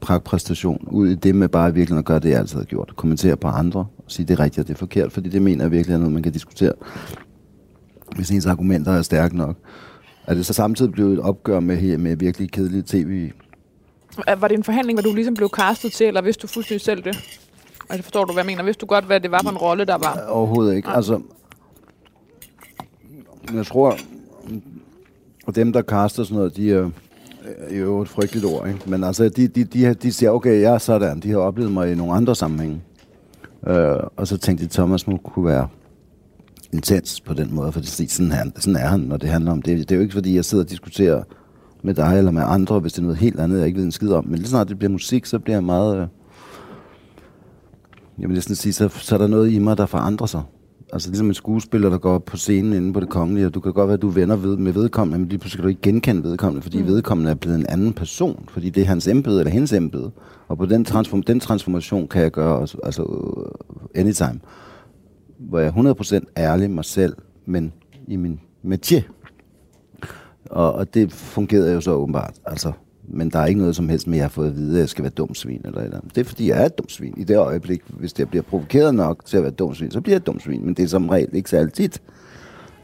pragtpræstation 0.00 0.88
ud 0.90 1.08
i 1.08 1.14
det 1.14 1.34
med 1.34 1.48
bare 1.48 1.74
virkelig 1.74 1.98
at 1.98 2.04
gøre 2.04 2.18
det, 2.18 2.30
jeg 2.30 2.38
altid 2.38 2.58
har 2.58 2.64
gjort. 2.64 2.92
Kommentere 2.96 3.36
på 3.36 3.48
andre 3.48 3.80
og 3.80 4.04
sige, 4.06 4.26
det 4.26 4.34
er 4.34 4.40
rigtigt 4.44 4.58
og 4.58 4.68
det 4.68 4.74
er 4.74 4.78
forkert, 4.78 5.12
fordi 5.12 5.28
det 5.28 5.42
mener 5.42 5.64
jeg 5.64 5.70
virkelig 5.70 5.94
er 5.94 5.98
noget, 5.98 6.12
man 6.12 6.22
kan 6.22 6.32
diskutere. 6.32 6.72
Hvis 8.16 8.30
ens 8.30 8.46
argumenter 8.46 8.92
er 8.92 9.02
stærke 9.02 9.36
nok. 9.36 9.56
Er 10.26 10.34
det 10.34 10.46
så 10.46 10.52
samtidig 10.52 10.92
blevet 10.92 11.12
et 11.12 11.20
opgør 11.20 11.60
med, 11.60 11.98
med 11.98 12.16
virkelig 12.16 12.50
kedelige 12.50 12.82
tv? 12.86 13.30
Var 14.38 14.48
det 14.48 14.56
en 14.56 14.64
forhandling, 14.64 15.00
hvor 15.00 15.10
du 15.10 15.14
ligesom 15.14 15.34
blev 15.34 15.48
castet 15.56 15.92
til, 15.92 16.06
eller 16.06 16.22
vidste 16.22 16.42
du 16.42 16.46
fuldstændig 16.46 16.80
selv 16.80 17.04
det? 17.04 17.16
Altså 17.90 18.02
forstår 18.02 18.24
du, 18.24 18.32
hvad 18.32 18.42
jeg 18.42 18.46
mener? 18.46 18.62
Vidste 18.62 18.80
du 18.80 18.86
godt, 18.86 19.04
hvad 19.04 19.20
det 19.20 19.30
var 19.30 19.40
for 19.42 19.50
en 19.50 19.58
rolle, 19.58 19.84
der 19.84 19.98
var? 19.98 20.24
Overhovedet 20.28 20.76
ikke. 20.76 20.88
Altså, 20.88 21.20
jeg 23.54 23.66
tror, 23.66 23.96
og 25.46 25.54
dem, 25.54 25.72
der 25.72 25.82
kaster 25.82 26.24
sådan 26.24 26.36
noget, 26.36 26.56
de 26.56 26.72
er 26.72 26.90
er 27.58 27.78
jo 27.78 28.02
et 28.02 28.08
frygteligt 28.08 28.46
ord, 28.46 28.68
ikke? 28.68 28.80
Men 28.86 29.04
altså, 29.04 29.28
de, 29.28 29.48
de, 29.48 29.64
de, 29.64 29.94
de 29.94 30.12
siger, 30.12 30.30
okay, 30.30 30.60
jeg 30.62 30.74
er 30.74 30.78
sådan. 30.78 31.20
De 31.20 31.30
har 31.30 31.38
oplevet 31.38 31.72
mig 31.72 31.92
i 31.92 31.94
nogle 31.94 32.12
andre 32.12 32.36
sammenhænge. 32.36 32.80
Øh, 33.66 33.96
og 34.16 34.26
så 34.26 34.38
tænkte 34.38 34.64
de, 34.64 34.70
Thomas 34.70 35.06
må 35.06 35.16
kunne 35.16 35.46
være 35.46 35.68
intens 36.72 37.20
på 37.20 37.34
den 37.34 37.54
måde, 37.54 37.72
for 37.72 37.80
sådan, 37.82 38.32
han, 38.32 38.52
sådan 38.56 38.76
er 38.76 38.86
han, 38.86 39.00
når 39.00 39.16
det 39.16 39.28
handler 39.28 39.52
om 39.52 39.62
det. 39.62 39.78
Det 39.78 39.92
er 39.92 39.96
jo 39.96 40.02
ikke, 40.02 40.14
fordi 40.14 40.36
jeg 40.36 40.44
sidder 40.44 40.64
og 40.64 40.70
diskuterer 40.70 41.22
med 41.82 41.94
dig 41.94 42.18
eller 42.18 42.30
med 42.30 42.42
andre, 42.46 42.78
hvis 42.78 42.92
det 42.92 42.98
er 42.98 43.02
noget 43.02 43.18
helt 43.18 43.40
andet, 43.40 43.58
jeg 43.58 43.66
ikke 43.66 43.78
ved 43.78 43.84
en 43.84 43.92
skid 43.92 44.10
om. 44.12 44.26
Men 44.26 44.38
lige 44.38 44.48
snart 44.48 44.68
det 44.68 44.78
bliver 44.78 44.90
musik, 44.90 45.26
så 45.26 45.38
bliver 45.38 45.56
jeg 45.56 45.64
meget... 45.64 45.96
Øh, 46.02 46.06
jeg 48.20 48.28
vil 48.28 48.34
næsten 48.34 48.54
sige, 48.54 48.72
så, 48.72 48.88
så 48.88 49.14
er 49.14 49.18
der 49.18 49.26
noget 49.26 49.52
i 49.52 49.58
mig, 49.58 49.78
der 49.78 49.86
forandrer 49.86 50.26
sig. 50.26 50.42
Altså 50.92 51.08
ligesom 51.08 51.26
en 51.26 51.34
skuespiller, 51.34 51.90
der 51.90 51.98
går 51.98 52.18
på 52.18 52.36
scenen 52.36 52.72
inde 52.72 52.92
på 52.92 53.00
det 53.00 53.08
kongelige, 53.08 53.46
og 53.46 53.54
du 53.54 53.60
kan 53.60 53.72
godt 53.72 53.88
være, 53.88 53.94
at 53.94 54.02
du 54.02 54.08
er 54.08 54.12
venner 54.12 54.36
ved, 54.36 54.56
med 54.56 54.72
vedkommende, 54.72 55.18
men 55.18 55.28
lige 55.28 55.38
pludselig 55.38 55.58
kan 55.58 55.62
du 55.62 55.68
ikke 55.68 55.82
genkende 55.82 56.22
vedkommende, 56.22 56.62
fordi 56.62 56.82
mm. 56.82 56.88
vedkommende 56.88 57.30
er 57.30 57.34
blevet 57.34 57.58
en 57.58 57.66
anden 57.68 57.92
person, 57.92 58.44
fordi 58.48 58.70
det 58.70 58.80
er 58.80 58.86
hans 58.86 59.08
embede 59.08 59.38
eller 59.38 59.52
hendes 59.52 59.72
embede. 59.72 60.10
Og 60.48 60.58
på 60.58 60.66
den, 60.66 60.84
transform, 60.84 61.22
den 61.22 61.40
transformation 61.40 62.08
kan 62.08 62.22
jeg 62.22 62.30
gøre 62.30 62.58
også, 62.58 62.78
altså 62.82 63.04
anytime, 63.94 64.40
hvor 65.38 65.58
jeg 65.58 65.72
er 65.76 66.20
100% 66.22 66.32
ærlig 66.36 66.70
mig 66.70 66.84
selv, 66.84 67.16
men 67.46 67.72
i 68.08 68.16
min 68.16 68.40
métier. 68.64 69.02
Og, 70.50 70.72
og 70.72 70.94
det 70.94 71.12
fungerede 71.12 71.72
jo 71.72 71.80
så 71.80 71.92
åbenbart, 71.92 72.34
altså. 72.46 72.72
Men 73.12 73.30
der 73.30 73.38
er 73.38 73.46
ikke 73.46 73.60
noget 73.60 73.76
som 73.76 73.88
helst 73.88 74.06
med, 74.06 74.14
at 74.14 74.18
jeg 74.18 74.24
har 74.24 74.28
fået 74.28 74.48
at 74.48 74.56
vide, 74.56 74.74
at 74.74 74.80
jeg 74.80 74.88
skal 74.88 75.02
være 75.02 75.10
dum 75.10 75.34
svin 75.34 75.60
eller 75.64 75.80
eller 75.80 75.96
andet. 75.96 76.14
Det 76.14 76.20
er 76.20 76.24
fordi, 76.24 76.48
jeg 76.48 76.62
er 76.62 76.66
et 76.66 76.78
dum 76.78 76.88
svin. 76.88 77.14
I 77.16 77.24
det 77.24 77.36
øjeblik, 77.36 77.82
hvis 77.86 78.18
jeg 78.18 78.28
bliver 78.28 78.42
provokeret 78.42 78.94
nok 78.94 79.24
til 79.24 79.36
at 79.36 79.42
være 79.42 79.52
dum 79.52 79.74
svin, 79.74 79.90
så 79.90 80.00
bliver 80.00 80.14
jeg 80.14 80.20
et 80.20 80.26
dum 80.26 80.40
svin. 80.40 80.64
Men 80.64 80.74
det 80.74 80.82
er 80.82 80.88
som 80.88 81.08
regel 81.08 81.28
ikke 81.32 81.50
så 81.50 81.56
altid. 81.56 81.90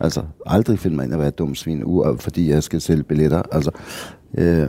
Altså, 0.00 0.22
aldrig 0.46 0.78
finder 0.78 0.96
man 0.96 1.06
ind 1.06 1.14
at 1.14 1.18
være 1.18 1.28
et 1.28 1.38
dum 1.38 1.54
svin, 1.54 2.02
øh, 2.06 2.18
fordi 2.18 2.50
jeg 2.50 2.62
skal 2.62 2.80
sælge 2.80 3.02
billetter. 3.02 3.42
Altså, 3.52 3.70
øh, 4.38 4.68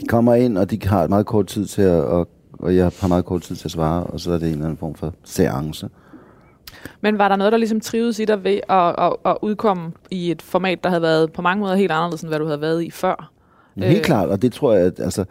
de 0.00 0.06
kommer 0.08 0.34
ind, 0.34 0.58
og 0.58 0.70
de 0.70 0.78
har 0.84 1.08
meget 1.08 1.26
kort 1.26 1.46
tid 1.46 1.66
til 1.66 1.82
at, 1.82 2.02
og, 2.04 2.28
og 2.52 2.76
jeg 2.76 2.90
har 3.00 3.08
meget 3.08 3.24
kort 3.24 3.42
tid 3.42 3.56
til 3.56 3.68
at 3.68 3.70
svare, 3.70 4.04
og 4.04 4.20
så 4.20 4.32
er 4.32 4.38
det 4.38 4.46
en 4.46 4.52
eller 4.52 4.64
anden 4.64 4.78
form 4.78 4.94
for 4.94 5.14
seance. 5.24 5.88
Men 7.00 7.18
var 7.18 7.28
der 7.28 7.36
noget, 7.36 7.52
der 7.52 7.58
ligesom 7.58 7.80
trivedes 7.80 8.18
i 8.18 8.24
dig 8.24 8.44
ved 8.44 8.60
at, 8.68 8.94
at, 8.98 9.12
at 9.24 9.36
udkomme 9.42 9.92
i 10.10 10.30
et 10.30 10.42
format, 10.42 10.84
der 10.84 10.90
havde 10.90 11.02
været 11.02 11.32
på 11.32 11.42
mange 11.42 11.60
måder 11.60 11.74
helt 11.74 11.92
anderledes, 11.92 12.22
end 12.22 12.30
hvad 12.30 12.38
du 12.38 12.46
havde 12.46 12.60
været 12.60 12.84
i 12.84 12.90
før? 12.90 13.33
Ja, 13.76 13.86
helt 13.86 13.98
Øh. 13.98 14.04
klart, 14.04 14.28
og 14.28 14.42
det 14.42 14.52
tror 14.52 14.72
jeg, 14.74 14.86
at 14.86 15.00
altså, 15.00 15.24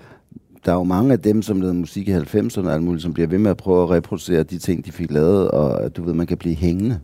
der 0.66 0.72
er 0.72 0.76
jo 0.76 0.84
mange 0.84 1.14
af 1.14 1.20
dem, 1.20 1.41
som 1.41 1.62
lavede 1.62 1.78
musik 1.78 2.08
i 2.08 2.14
90'erne 2.14 2.68
og 2.68 2.74
alt 2.74 2.84
muligt, 2.84 3.04
som 3.04 3.14
bliver 3.14 3.28
ved 3.28 3.38
med 3.38 3.52
at 3.52 3.58
prøve 3.58 3.84
at 3.84 3.89
reproducere 3.89 4.44
de 4.44 4.58
ting, 4.58 4.86
de 4.86 4.91
fik 4.91 5.12
lavet, 5.12 5.52
og 5.52 5.84
at 5.84 5.98
du 5.98 6.04
ved, 6.04 6.14
man 6.14 6.28
kan 6.28 6.38
blive 6.38 6.56
hængende 6.56 7.00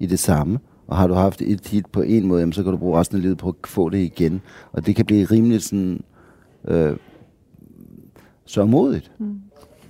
i 0.00 0.06
det 0.06 0.18
samme. 0.18 0.58
Og 0.86 0.96
har 0.96 1.06
du 1.06 1.14
haft 1.14 1.42
et 1.42 1.68
hit 1.68 1.86
på 1.86 2.02
en 2.02 2.26
måde, 2.26 2.40
jamen, 2.40 2.52
så 2.52 2.62
kan 2.62 2.72
du 2.72 2.78
bruge 2.78 2.98
resten 3.00 3.16
af 3.16 3.22
livet 3.22 3.38
på 3.38 3.48
at 3.48 3.54
få 3.66 3.88
det 3.88 3.98
igen. 3.98 4.40
Og 4.72 4.86
det 4.86 4.96
kan 4.96 5.04
blive 5.06 5.24
rimelig 5.24 5.62
sådan... 5.62 6.00
Øh, 6.68 6.96
så 8.46 8.64
modigt. 8.64 9.10
Mm. 9.18 9.34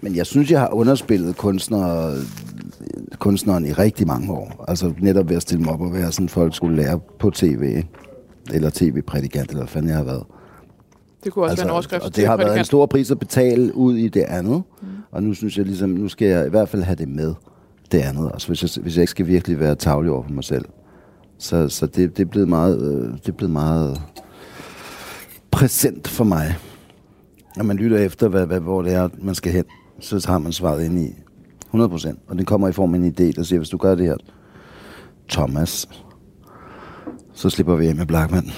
Men 0.01 0.17
jeg 0.17 0.27
synes, 0.27 0.51
jeg 0.51 0.61
har 0.61 0.69
underspillet 0.75 1.37
kunstnere, 1.37 2.15
kunstneren 3.19 3.67
i 3.67 3.73
rigtig 3.73 4.07
mange 4.07 4.33
år. 4.33 4.65
Altså 4.69 4.93
netop 5.01 5.29
ved 5.29 5.37
at 5.37 5.43
stille 5.43 5.65
mig 5.65 5.73
op 5.73 5.81
og 5.81 5.93
være 5.93 6.13
sådan, 6.13 6.29
folk 6.29 6.55
skulle 6.57 6.77
lære 6.77 7.01
på 7.19 7.31
tv. 7.31 7.83
Eller 8.53 8.71
tv-prædikant, 8.71 9.49
eller 9.49 9.61
hvad 9.63 9.69
fanden 9.69 9.89
jeg 9.89 9.97
har 9.99 10.05
været. 10.05 10.25
Det 11.25 11.33
kunne 11.33 11.45
også 11.45 11.51
altså, 11.51 11.65
være 11.65 11.71
en 11.71 11.73
overskrift. 11.73 12.05
Og 12.05 12.17
det 12.17 12.27
har 12.27 12.37
været 12.37 12.59
en 12.59 12.65
stor 12.65 12.87
pris 12.87 13.11
at 13.11 13.19
betale 13.19 13.77
ud 13.77 13.97
i 13.97 14.09
det 14.09 14.23
andet. 14.23 14.63
Mm. 14.83 14.89
Og 15.11 15.23
nu 15.23 15.35
synes 15.35 15.59
jeg 15.59 15.67
ligesom, 15.67 15.91
nu 15.91 16.09
skal 16.09 16.29
jeg 16.29 16.47
i 16.47 16.51
hvert 16.51 16.69
fald 16.69 16.83
have 16.83 16.97
det 16.97 17.09
med, 17.09 17.35
det 17.93 17.99
andet. 17.99 18.31
Altså 18.33 18.49
hvis 18.49 18.63
jeg, 18.63 18.83
hvis 18.83 18.97
jeg 18.97 19.03
ikke 19.03 19.11
skal 19.11 19.27
virkelig 19.27 19.61
være 19.61 19.75
tavlig 19.75 20.13
over 20.13 20.23
for 20.23 20.31
mig 20.31 20.45
selv. 20.45 20.65
Så, 21.39 21.69
så 21.69 21.87
det, 21.87 22.17
det, 22.17 22.23
er 22.23 22.29
blevet 22.29 22.49
meget, 22.49 22.83
øh, 22.83 23.13
det 23.13 23.29
er 23.29 23.33
blevet 23.33 23.53
meget 23.53 24.03
præsent 25.51 26.09
for 26.09 26.25
mig. 26.25 26.57
Når 27.57 27.65
man 27.65 27.77
lytter 27.77 27.99
efter, 27.99 28.29
hvad, 28.29 28.47
hvad, 28.47 28.61
hvor 28.61 28.83
det 28.83 28.93
er, 28.93 29.09
man 29.19 29.35
skal 29.35 29.53
hen, 29.53 29.65
så 30.01 30.25
har 30.27 30.39
man 30.39 30.53
svaret 30.53 30.85
ind 30.85 30.99
i 30.99 31.09
100%. 31.75 32.15
Og 32.29 32.39
det 32.39 32.47
kommer 32.47 32.69
i 32.69 32.73
form 32.73 32.95
af 32.95 32.99
en 32.99 33.07
idé, 33.07 33.33
der 33.33 33.43
siger, 33.43 33.59
hvis 33.59 33.69
du 33.69 33.77
gør 33.77 33.95
det 33.95 34.07
her, 34.07 34.17
Thomas, 35.29 35.89
så 37.33 37.51
slipper 37.51 37.77
vi 37.77 37.87
af 37.87 37.95
med 37.95 38.07
Blackman. 38.07 38.51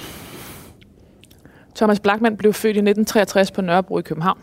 Thomas 1.75 1.99
Blackman 1.99 2.37
blev 2.37 2.53
født 2.53 2.75
i 2.75 2.79
1963 2.79 3.51
på 3.51 3.61
Nørrebro 3.61 3.99
i 3.99 4.01
København. 4.01 4.39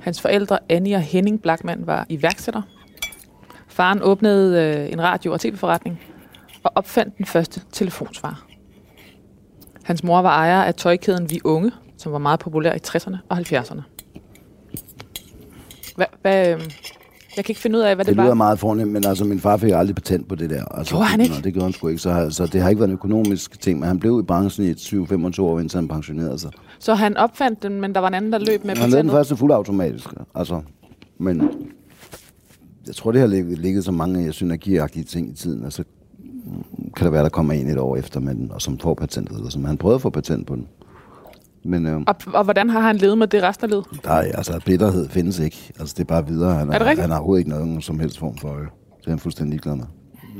Hans 0.00 0.20
forældre, 0.20 0.58
Annie 0.68 0.96
og 0.96 1.02
Henning 1.02 1.42
Blackman, 1.42 1.86
var 1.86 2.06
iværksætter. 2.08 2.62
Faren 3.68 4.02
åbnede 4.02 4.62
øh, 4.62 4.92
en 4.92 5.02
radio- 5.02 5.32
og 5.32 5.40
tv-forretning 5.40 6.00
og 6.64 6.72
opfandt 6.74 7.18
den 7.18 7.26
første 7.26 7.60
telefonsvar. 7.72 8.46
Hans 9.84 10.04
mor 10.04 10.22
var 10.22 10.36
ejer 10.36 10.62
af 10.62 10.74
tøjkæden 10.74 11.30
Vi 11.30 11.40
Unge, 11.44 11.72
som 11.98 12.12
var 12.12 12.18
meget 12.18 12.40
populær 12.40 12.72
i 12.72 12.78
60'erne 12.86 13.16
og 13.28 13.38
70'erne. 13.38 13.82
Hvad, 15.96 16.06
hvad, 16.22 16.54
øh, 16.54 16.60
jeg 17.36 17.44
kan 17.44 17.52
ikke 17.52 17.60
finde 17.60 17.78
ud 17.78 17.82
af, 17.82 17.94
hvad 17.94 18.04
det, 18.04 18.10
Det 18.10 18.16
var. 18.16 18.24
lyder 18.24 18.34
meget 18.34 18.58
fornemt, 18.58 18.92
men 18.92 19.04
altså 19.06 19.24
min 19.24 19.40
far 19.40 19.56
fik 19.56 19.70
aldrig 19.74 19.94
patent 19.94 20.28
på 20.28 20.34
det 20.34 20.50
der. 20.50 20.64
Altså, 20.64 20.94
Gjorde 20.94 21.04
han 21.06 21.20
ikke? 21.20 21.34
Nå, 21.34 21.40
det 21.40 21.52
gjorde 21.52 21.64
han 21.64 21.72
sgu 21.72 21.88
ikke, 21.88 22.02
så, 22.02 22.26
så 22.30 22.46
det 22.46 22.60
har 22.62 22.68
ikke 22.68 22.80
været 22.80 22.88
en 22.88 22.94
økonomisk 22.94 23.60
ting, 23.60 23.78
men 23.80 23.86
han 23.88 23.98
blev 24.00 24.20
i 24.20 24.26
branchen 24.26 24.66
i 24.68 24.72
7-25 24.72 25.40
år, 25.42 25.60
indtil 25.60 25.76
han 25.78 25.88
pensionerede 25.88 26.38
sig. 26.38 26.50
Så 26.78 26.94
han 26.94 27.16
opfandt 27.16 27.62
den, 27.62 27.80
men 27.80 27.94
der 27.94 28.00
var 28.00 28.08
en 28.08 28.14
anden, 28.14 28.32
der 28.32 28.38
løb 28.38 28.64
med 28.64 28.70
Han 28.70 28.76
lavede 28.76 28.84
den 28.84 28.90
patentet. 28.92 29.12
første 29.12 29.36
fuldautomatiske, 29.36 30.16
altså, 30.34 30.60
men 31.18 31.42
jeg 32.86 32.94
tror, 32.94 33.12
det 33.12 33.20
har 33.20 33.28
ligget, 33.28 33.58
ligget 33.58 33.84
så 33.84 33.92
mange 33.92 34.32
synergiagtige 34.32 35.04
ting 35.04 35.30
i 35.30 35.34
tiden, 35.34 35.64
og 35.64 35.72
så 35.72 35.84
mm, 36.18 36.92
kan 36.96 37.04
der 37.04 37.10
være, 37.10 37.22
der 37.22 37.28
kommer 37.28 37.52
en 37.52 37.68
et 37.70 37.78
år 37.78 37.96
efter 37.96 38.20
med 38.20 38.34
den, 38.34 38.50
og 38.52 38.62
som 38.62 38.78
får 38.78 38.94
patentet, 38.94 39.36
eller 39.36 39.50
som 39.50 39.64
han 39.64 39.76
prøvede 39.76 39.94
at 39.94 40.02
få 40.02 40.10
patent 40.10 40.46
på 40.46 40.54
den. 40.56 40.66
Men 41.64 41.86
øh, 41.86 41.96
Og, 42.06 42.16
og 42.26 42.44
hvordan 42.44 42.70
har 42.70 42.80
han 42.80 42.96
levet 42.96 43.18
med 43.18 43.26
det 43.26 43.42
resten 43.42 43.64
af 43.64 43.70
livet? 43.70 43.84
er, 44.04 44.10
altså, 44.10 44.60
bitterhed 44.66 45.08
findes 45.08 45.38
ikke. 45.38 45.72
Altså, 45.80 45.94
det 45.98 46.00
er 46.00 46.04
bare 46.06 46.26
videre. 46.26 46.54
Han, 46.54 46.68
Er 46.68 46.72
det 46.78 46.80
rigtigt? 46.86 47.00
han 47.00 47.10
har 47.10 47.16
overhovedet 47.18 47.40
ikke 47.40 47.50
nogen 47.50 47.82
som 47.82 48.00
helst 48.00 48.18
form 48.18 48.38
for 48.38 48.48
øje. 48.48 48.66
Det 49.00 49.06
er 49.06 49.10
han 49.10 49.18
fuldstændig 49.18 49.50
ligeglad 49.50 49.74
med. 49.76 49.84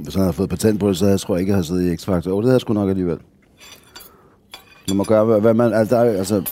Hvis 0.03 0.15
han 0.15 0.23
havde 0.23 0.33
fået 0.33 0.49
patent 0.51 0.81
på 0.81 0.89
det, 0.89 0.97
så 0.97 1.07
jeg 1.07 1.21
tror 1.21 1.35
jeg 1.35 1.41
ikke, 1.41 1.51
jeg 1.51 1.57
havde 1.57 1.67
siddet 1.67 1.83
i 1.83 1.95
X-Factor. 1.95 2.29
Jo, 2.31 2.37
det 2.37 2.45
havde 2.45 2.53
jeg 2.55 2.61
sgu 2.61 2.73
nok 2.73 2.89
alligevel. 2.91 3.19
Man 4.89 4.97
må 4.97 5.05
gøre, 5.05 5.41
hvad- 5.41 5.55
man... 5.55 5.73
Altså, 5.73 5.97
der 5.97 6.03
er, 6.03 6.19
altså 6.19 6.43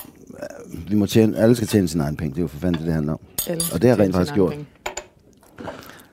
vi 0.89 0.97
må 0.97 1.07
tjene, 1.07 1.37
alle 1.37 1.55
skal 1.55 1.69
tjene 1.69 1.89
sine 1.89 2.05
egne 2.05 2.17
penge. 2.17 2.31
Det 2.31 2.39
er 2.39 2.43
jo 2.43 2.49
for 2.49 2.59
fanden 2.59 2.79
det, 2.79 2.87
det 2.87 2.95
handler 2.95 3.13
om. 3.13 3.19
Alle 3.49 3.63
Og 3.75 3.83
det 3.83 3.91
har 3.91 3.97
jeg 3.97 4.05
rent 4.05 4.15
faktisk 4.15 4.35
gjort. 4.35 4.51
penge. 4.53 4.67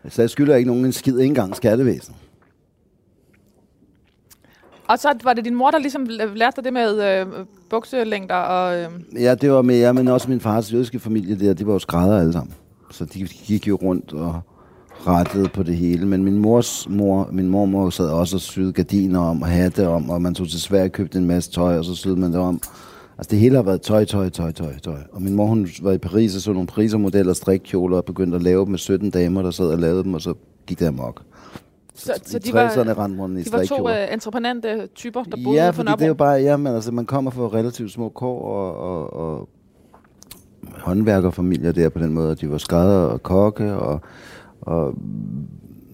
Så 0.10 0.22
jeg 0.22 0.30
skylder 0.30 0.55
ikke 0.55 0.68
nogen 0.68 0.86
en 0.86 0.91
skid, 0.93 1.14
ikke 1.20 1.26
engang 1.30 1.55
skattevæsen. 1.55 2.16
Og 4.90 5.00
så 5.00 5.14
var 5.24 5.34
det 5.34 5.46
din 5.46 5.56
mor, 5.56 5.72
der 5.72 5.80
ligesom 5.80 6.08
lærte 6.36 6.56
dig 6.56 6.64
det 6.64 6.74
med 6.74 7.20
øh, 7.22 7.26
bukselængder 7.70 8.36
og... 8.36 8.78
Øh, 8.80 8.90
Ja, 9.16 9.36
det 9.36 9.52
var 9.52 9.62
mere, 9.62 9.94
men 9.94 10.08
også 10.08 10.30
min 10.30 10.40
fars 10.40 10.74
jødiske 10.74 11.00
familie 11.00 11.40
der, 11.40 11.54
de 11.54 11.68
var 11.68 11.74
jo 11.74 11.80
skrædder 11.80 12.20
alle 12.20 12.34
sammen. 12.34 12.54
Så 12.92 13.06
de 13.06 13.28
gik 13.28 13.68
jo 13.68 13.76
rundt 13.76 14.14
og 14.14 14.42
rettede 15.08 15.50
på 15.50 15.64
det 15.64 15.78
hele. 15.78 16.08
Men 16.08 16.24
min 16.24 16.38
mors 16.38 16.90
mor, 16.90 17.30
min 17.32 17.50
mormor 17.50 17.90
sad 17.90 18.10
også 18.10 18.38
og 18.38 18.42
syede 18.42 18.74
gardiner 18.74 19.20
om 19.20 19.42
og 19.42 19.48
hatte 19.48 19.88
om, 19.88 20.10
og 20.10 20.22
man 20.22 20.36
tog 20.36 20.48
til 20.48 20.62
Sverige 20.62 20.86
og 20.86 20.92
købte 20.92 21.18
en 21.18 21.26
masse 21.26 21.52
tøj, 21.52 21.78
og 21.78 21.86
så 21.86 21.96
syede 21.96 22.16
man 22.20 22.32
det 22.32 22.40
om. 22.40 22.62
Altså 23.18 23.32
det 23.32 23.40
hele 23.40 23.56
har 23.56 23.64
været 23.64 23.82
tøj, 23.82 24.06
tøj, 24.06 24.30
tøj, 24.30 24.52
tøj, 24.52 24.80
tøj. 24.84 25.00
Og 25.12 25.22
min 25.22 25.34
mor, 25.34 25.46
hun 25.46 25.68
var 25.82 25.92
i 25.92 25.98
Paris 25.98 26.36
og 26.36 26.42
så 26.42 26.54
nogle 26.54 26.68
prisermodeller, 26.68 27.34
strikkjoler 27.34 27.98
og 27.98 28.06
begyndte 28.06 28.36
at 28.36 28.44
lave 28.44 28.62
dem 28.66 28.72
med 28.72 28.80
17 28.80 29.10
damer, 29.10 29.42
der 29.42 29.52
sad 29.52 29.66
og 29.66 29.78
lavede 29.78 30.04
dem, 30.04 30.14
og 30.14 30.22
så 30.22 30.34
gik 30.68 30.80
det 30.80 30.86
amok 30.86 31.22
så, 32.00 32.14
så 32.26 32.39
de 32.39 32.54
var, 32.54 32.70
60'erne 32.70 32.93
rendte 33.00 33.22
rundt 33.22 33.39
i 33.39 33.43
de 33.43 33.52
var 33.52 33.64
to 33.64 33.89
øh, 33.89 34.14
entreprenante 34.14 34.88
typer, 34.95 35.24
der 35.24 35.38
boede 35.43 35.66
Ja, 35.66 35.72
på 35.72 35.84
Nørrebro. 35.84 35.97
det 36.00 36.04
er 36.04 36.08
jo 36.08 36.14
bare, 36.14 36.34
ja, 36.34 36.58
men 36.58 36.74
altså, 36.76 36.91
man 36.91 37.06
kommer 37.06 37.32
fra 37.32 37.41
relativt 37.43 37.91
små 37.91 38.10
kår 38.10 38.41
og, 38.41 38.76
og, 38.78 39.14
og 39.14 39.50
håndværkerfamilier 40.78 41.72
der 41.72 41.89
på 41.89 42.00
den 42.00 42.14
måde, 42.14 42.36
de 42.36 42.52
var 42.52 42.58
skrædder 42.58 43.06
og 43.06 43.24
kokke, 43.24 43.74
og, 43.74 44.02
og, 44.62 44.93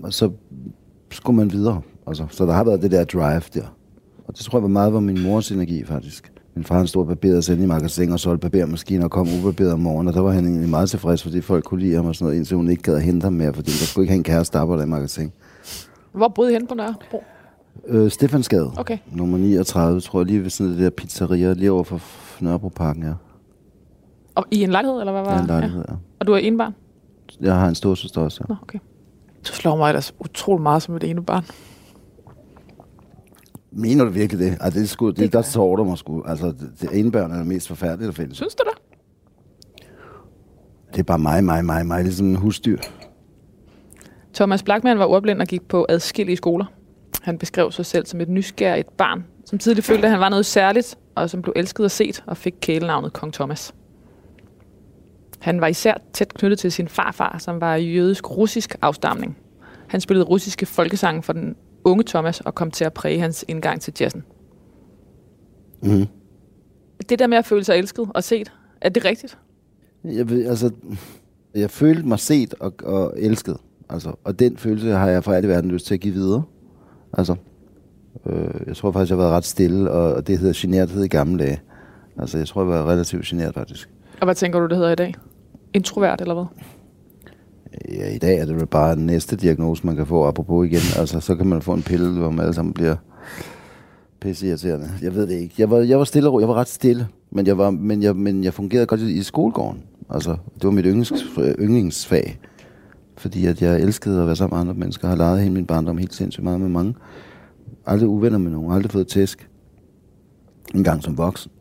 og 0.04 0.14
så 0.14 0.32
skulle 1.12 1.38
man 1.38 1.52
videre. 1.52 1.82
Altså, 2.08 2.26
så 2.30 2.46
der 2.46 2.54
har 2.54 2.64
været 2.64 2.82
det 2.82 2.92
der 2.92 3.04
drive 3.04 3.42
der. 3.54 3.76
Og 4.28 4.38
det 4.38 4.46
tror 4.46 4.58
jeg 4.58 4.64
var 4.64 4.70
meget 4.70 4.94
var 4.94 5.00
min 5.00 5.24
mors 5.24 5.52
energi, 5.52 5.84
faktisk. 5.86 6.32
Min 6.56 6.64
far 6.64 6.78
han 6.78 6.88
stod 6.88 7.02
og 7.02 7.08
barberede 7.08 7.54
inde 7.54 7.64
i 7.64 7.68
magasin 7.68 8.12
og 8.12 8.20
solgte 8.20 8.50
barbermaskiner 8.50 9.04
og 9.04 9.12
kom 9.12 9.28
ubarberet 9.40 9.74
om 9.74 9.80
morgenen, 9.80 10.08
og 10.08 10.14
der 10.14 10.22
var 10.22 10.32
han 10.32 10.46
egentlig 10.46 10.70
meget 10.70 10.90
tilfreds, 10.90 11.24
fordi 11.24 11.42
folk 11.42 11.64
kunne 11.64 11.80
lide 11.80 11.96
ham 11.96 12.06
og 12.06 12.16
sådan 12.16 12.26
noget, 12.26 12.38
indtil 12.38 12.58
hun 12.58 12.70
ikke 12.70 12.84
gad 12.84 12.96
at 12.96 13.02
hente 13.04 13.24
ham 13.24 13.34
mere, 13.34 13.54
fordi 13.54 13.72
der 13.72 13.86
skulle 13.86 14.04
ikke 14.04 14.12
have 14.12 14.18
en 14.18 14.24
kæreste, 14.24 14.54
der 14.58 14.62
arbejdede 14.62 14.88
i 14.88 14.90
magasin. 14.90 15.32
Hvor 16.16 16.28
boede 16.28 16.52
I 16.52 16.54
henne 16.54 16.68
på 16.68 16.76
Nørrebro? 16.76 17.24
Øh, 17.88 18.12
Stefansgade. 18.12 18.72
Okay. 18.78 18.98
Nummer 19.12 19.38
39, 19.38 20.02
tror 20.02 20.20
jeg, 20.20 20.26
lige 20.28 20.44
ved 20.44 20.50
sådan 20.50 20.72
det 20.72 20.80
der 20.82 20.90
pizzeria, 20.90 21.54
lige 21.54 21.72
over 21.72 21.84
for 21.84 22.02
Nørrebroparken, 22.44 23.04
ja. 23.04 23.14
Og 24.36 24.46
i 24.52 24.64
en 24.64 24.70
lejlighed, 24.70 25.00
eller 25.00 25.12
hvad 25.12 25.24
var 25.24 25.34
Ja, 25.34 25.42
en 25.42 25.48
lejlighed, 25.48 25.86
ja. 25.90 25.94
Og 26.20 26.28
du 26.28 26.34
er 26.34 26.38
en 26.38 26.58
barn? 26.58 26.76
Jeg 27.42 27.56
har 27.56 27.68
en 27.70 27.76
stor 27.76 27.96
søster 27.96 28.22
også, 28.22 28.42
ja. 28.50 28.54
Nå, 28.54 28.56
okay. 28.62 28.80
Du 29.48 29.54
slår 29.54 29.76
mig 29.78 29.90
ellers 29.90 30.16
utrolig 30.20 30.64
meget 30.64 30.82
som 30.82 30.96
et 30.96 31.04
ene 31.04 31.24
barn. 31.24 31.44
Mener 33.72 34.06
du 34.06 34.12
virkelig 34.12 34.40
det? 34.46 34.58
Altså, 34.62 34.80
det, 34.80 34.86
er 34.86 34.90
sgu, 34.90 35.10
det, 35.10 35.34
der 35.34 35.42
tår 35.42 35.76
du 35.76 35.84
mig 35.84 35.98
sgu. 35.98 36.24
Altså, 36.24 36.48
det, 36.48 36.72
det 36.82 37.00
enebørn 37.00 37.32
er 37.32 37.38
det 37.38 37.48
mest 37.48 37.68
forfærdelige, 37.68 38.08
der 38.08 38.14
findes. 38.14 38.38
Synes 38.38 38.56
du 38.56 38.64
det? 38.70 38.82
Det 40.92 41.00
er 41.00 41.04
bare 41.04 41.20
mig, 41.20 41.44
mig, 41.44 41.66
mig, 41.66 41.86
mig. 41.86 42.04
Det 42.04 42.12
er 42.12 42.16
sådan 42.16 42.30
en 42.30 42.36
husdyr. 42.36 42.78
Thomas 44.36 44.64
Blackman 44.64 45.00
var 45.00 45.06
ordblind 45.06 45.42
og 45.42 45.48
gik 45.48 45.68
på 45.68 45.86
adskillige 45.90 46.38
skoler. 46.38 46.66
Han 47.22 47.38
beskrev 47.38 47.72
sig 47.72 47.86
selv 47.86 48.06
som 48.06 48.22
et 48.22 48.30
nysgerrigt 48.30 48.98
barn, 48.98 49.26
som 49.46 49.60
tidligt 49.60 49.86
følte, 49.86 50.04
at 50.04 50.12
han 50.12 50.20
var 50.20 50.30
noget 50.30 50.46
særligt, 50.46 50.98
og 51.16 51.30
som 51.30 51.42
blev 51.42 51.54
elsket 51.56 51.84
og 51.84 51.92
set, 51.92 52.24
og 52.28 52.38
fik 52.38 52.54
kælenavnet 52.62 53.14
Kong 53.14 53.34
Thomas. 53.34 53.74
Han 55.40 55.62
var 55.62 55.68
især 55.68 55.94
tæt 56.14 56.34
knyttet 56.34 56.60
til 56.60 56.72
sin 56.72 56.88
farfar, 56.88 57.38
som 57.38 57.62
var 57.62 57.76
jødisk-russisk 57.76 58.76
afstamning. 58.82 59.38
Han 59.88 60.02
spillede 60.02 60.26
russiske 60.26 60.66
folkesange 60.66 61.24
for 61.24 61.34
den 61.34 61.56
unge 61.84 62.04
Thomas 62.04 62.42
og 62.42 62.56
kom 62.56 62.72
til 62.72 62.86
at 62.86 62.94
præge 62.94 63.20
hans 63.20 63.46
indgang 63.48 63.82
til 63.82 63.94
jazzen. 64.00 64.24
Mm-hmm. 65.82 66.08
Det 67.10 67.20
der 67.20 67.28
med 67.28 67.38
at 67.38 67.46
føle 67.46 67.64
sig 67.64 67.78
elsket 67.78 68.10
og 68.16 68.24
set, 68.24 68.52
er 68.82 68.90
det 68.90 69.06
rigtigt? 69.06 69.38
Jeg, 70.04 70.30
ved, 70.30 70.46
altså, 70.46 70.72
jeg 71.56 71.72
følte 71.72 72.08
mig 72.08 72.20
set 72.20 72.54
og, 72.60 72.74
og 72.84 73.14
elsket. 73.18 73.58
Altså, 73.90 74.12
og 74.24 74.40
den 74.40 74.58
følelse 74.58 74.90
har 74.92 75.10
jeg 75.10 75.24
for 75.24 75.34
alt 75.34 75.46
i 75.46 75.48
verden 75.48 75.72
lyst 75.72 75.86
til 75.86 75.94
at 75.94 76.00
give 76.00 76.14
videre. 76.14 76.44
Altså, 77.18 77.36
øh, 78.26 78.50
jeg 78.68 78.76
tror 78.76 78.92
faktisk, 78.92 79.10
jeg 79.10 79.18
har 79.18 79.24
været 79.24 79.36
ret 79.38 79.46
stille, 79.46 79.92
og, 79.92 80.14
og 80.14 80.28
det 80.28 80.40
hedder 80.40 80.54
generthed 80.58 81.04
i 81.04 81.08
gamle 81.08 81.44
dage. 81.44 81.62
Altså, 82.18 82.38
jeg 82.38 82.48
tror, 82.48 82.62
jeg 82.62 82.70
var 82.70 82.92
relativt 82.92 83.26
genert 83.26 83.54
faktisk. 83.54 83.90
Og 84.22 84.26
hvad 84.26 84.36
tænker 84.36 84.60
du, 84.60 84.68
det 84.68 84.78
hedder 84.78 84.92
i 84.92 84.96
dag? 84.96 85.14
Introvert 85.74 86.22
eller 86.22 86.34
hvad? 86.34 86.46
Ja, 87.90 88.10
i 88.10 88.18
dag 88.18 88.38
er 88.38 88.46
det 88.46 88.56
vel 88.56 88.66
bare 88.66 88.96
den 88.96 89.06
næste 89.06 89.36
diagnose, 89.36 89.86
man 89.86 89.96
kan 89.96 90.06
få, 90.06 90.28
apropos 90.28 90.68
igen. 90.68 91.00
Altså, 91.00 91.20
så 91.20 91.36
kan 91.36 91.48
man 91.48 91.62
få 91.62 91.74
en 91.74 91.84
pille, 91.84 92.20
hvor 92.20 92.30
man 92.30 92.40
alle 92.40 92.54
sammen 92.54 92.74
bliver 92.74 92.96
pisseirriterende. 94.22 94.90
Jeg 95.02 95.16
ved 95.16 95.28
det 95.28 95.34
ikke. 95.36 95.56
Jeg 95.58 95.72
var, 95.72 95.78
jeg 95.78 95.98
var 95.98 96.04
stille 96.04 96.30
og 96.30 96.34
ro. 96.34 96.40
Jeg 96.40 96.48
var 96.48 96.54
ret 96.56 96.68
stille, 96.68 97.08
men 97.32 97.48
jeg, 97.48 97.58
var, 97.58 97.70
men 97.70 98.04
jeg, 98.04 98.16
men 98.16 98.44
jeg 98.44 98.54
fungerede 98.54 98.86
godt 98.86 99.02
i, 99.02 99.14
i 99.14 99.24
skolegården. 99.24 99.84
Altså, 100.10 100.38
det 100.56 100.64
var 100.64 100.72
mit 100.72 100.86
yndlings, 100.86 101.14
yndlingsfag. 101.60 102.40
Fordi 103.26 103.46
at 103.46 103.62
jeg 103.62 103.82
elskede 103.82 104.22
at 104.22 104.28
være 104.28 104.36
sammen 104.36 104.56
med 104.56 104.62
andre 104.62 104.74
mennesker. 104.74 105.08
Har 105.08 105.16
leget 105.16 105.40
hele 105.40 105.54
min 105.54 105.66
barndom 105.66 105.98
helt 105.98 106.14
sindssygt 106.14 106.44
meget 106.44 106.60
med 106.60 106.70
mange. 106.70 106.96
Aldrig 107.86 108.10
uvenner 108.10 108.38
med 108.38 108.52
nogen. 108.52 108.72
Aldrig 108.72 108.92
fået 108.92 109.08
tæsk. 109.08 109.50
En 110.76 110.84
gang 110.84 111.04
som 111.04 111.18
voksen. 111.18 111.52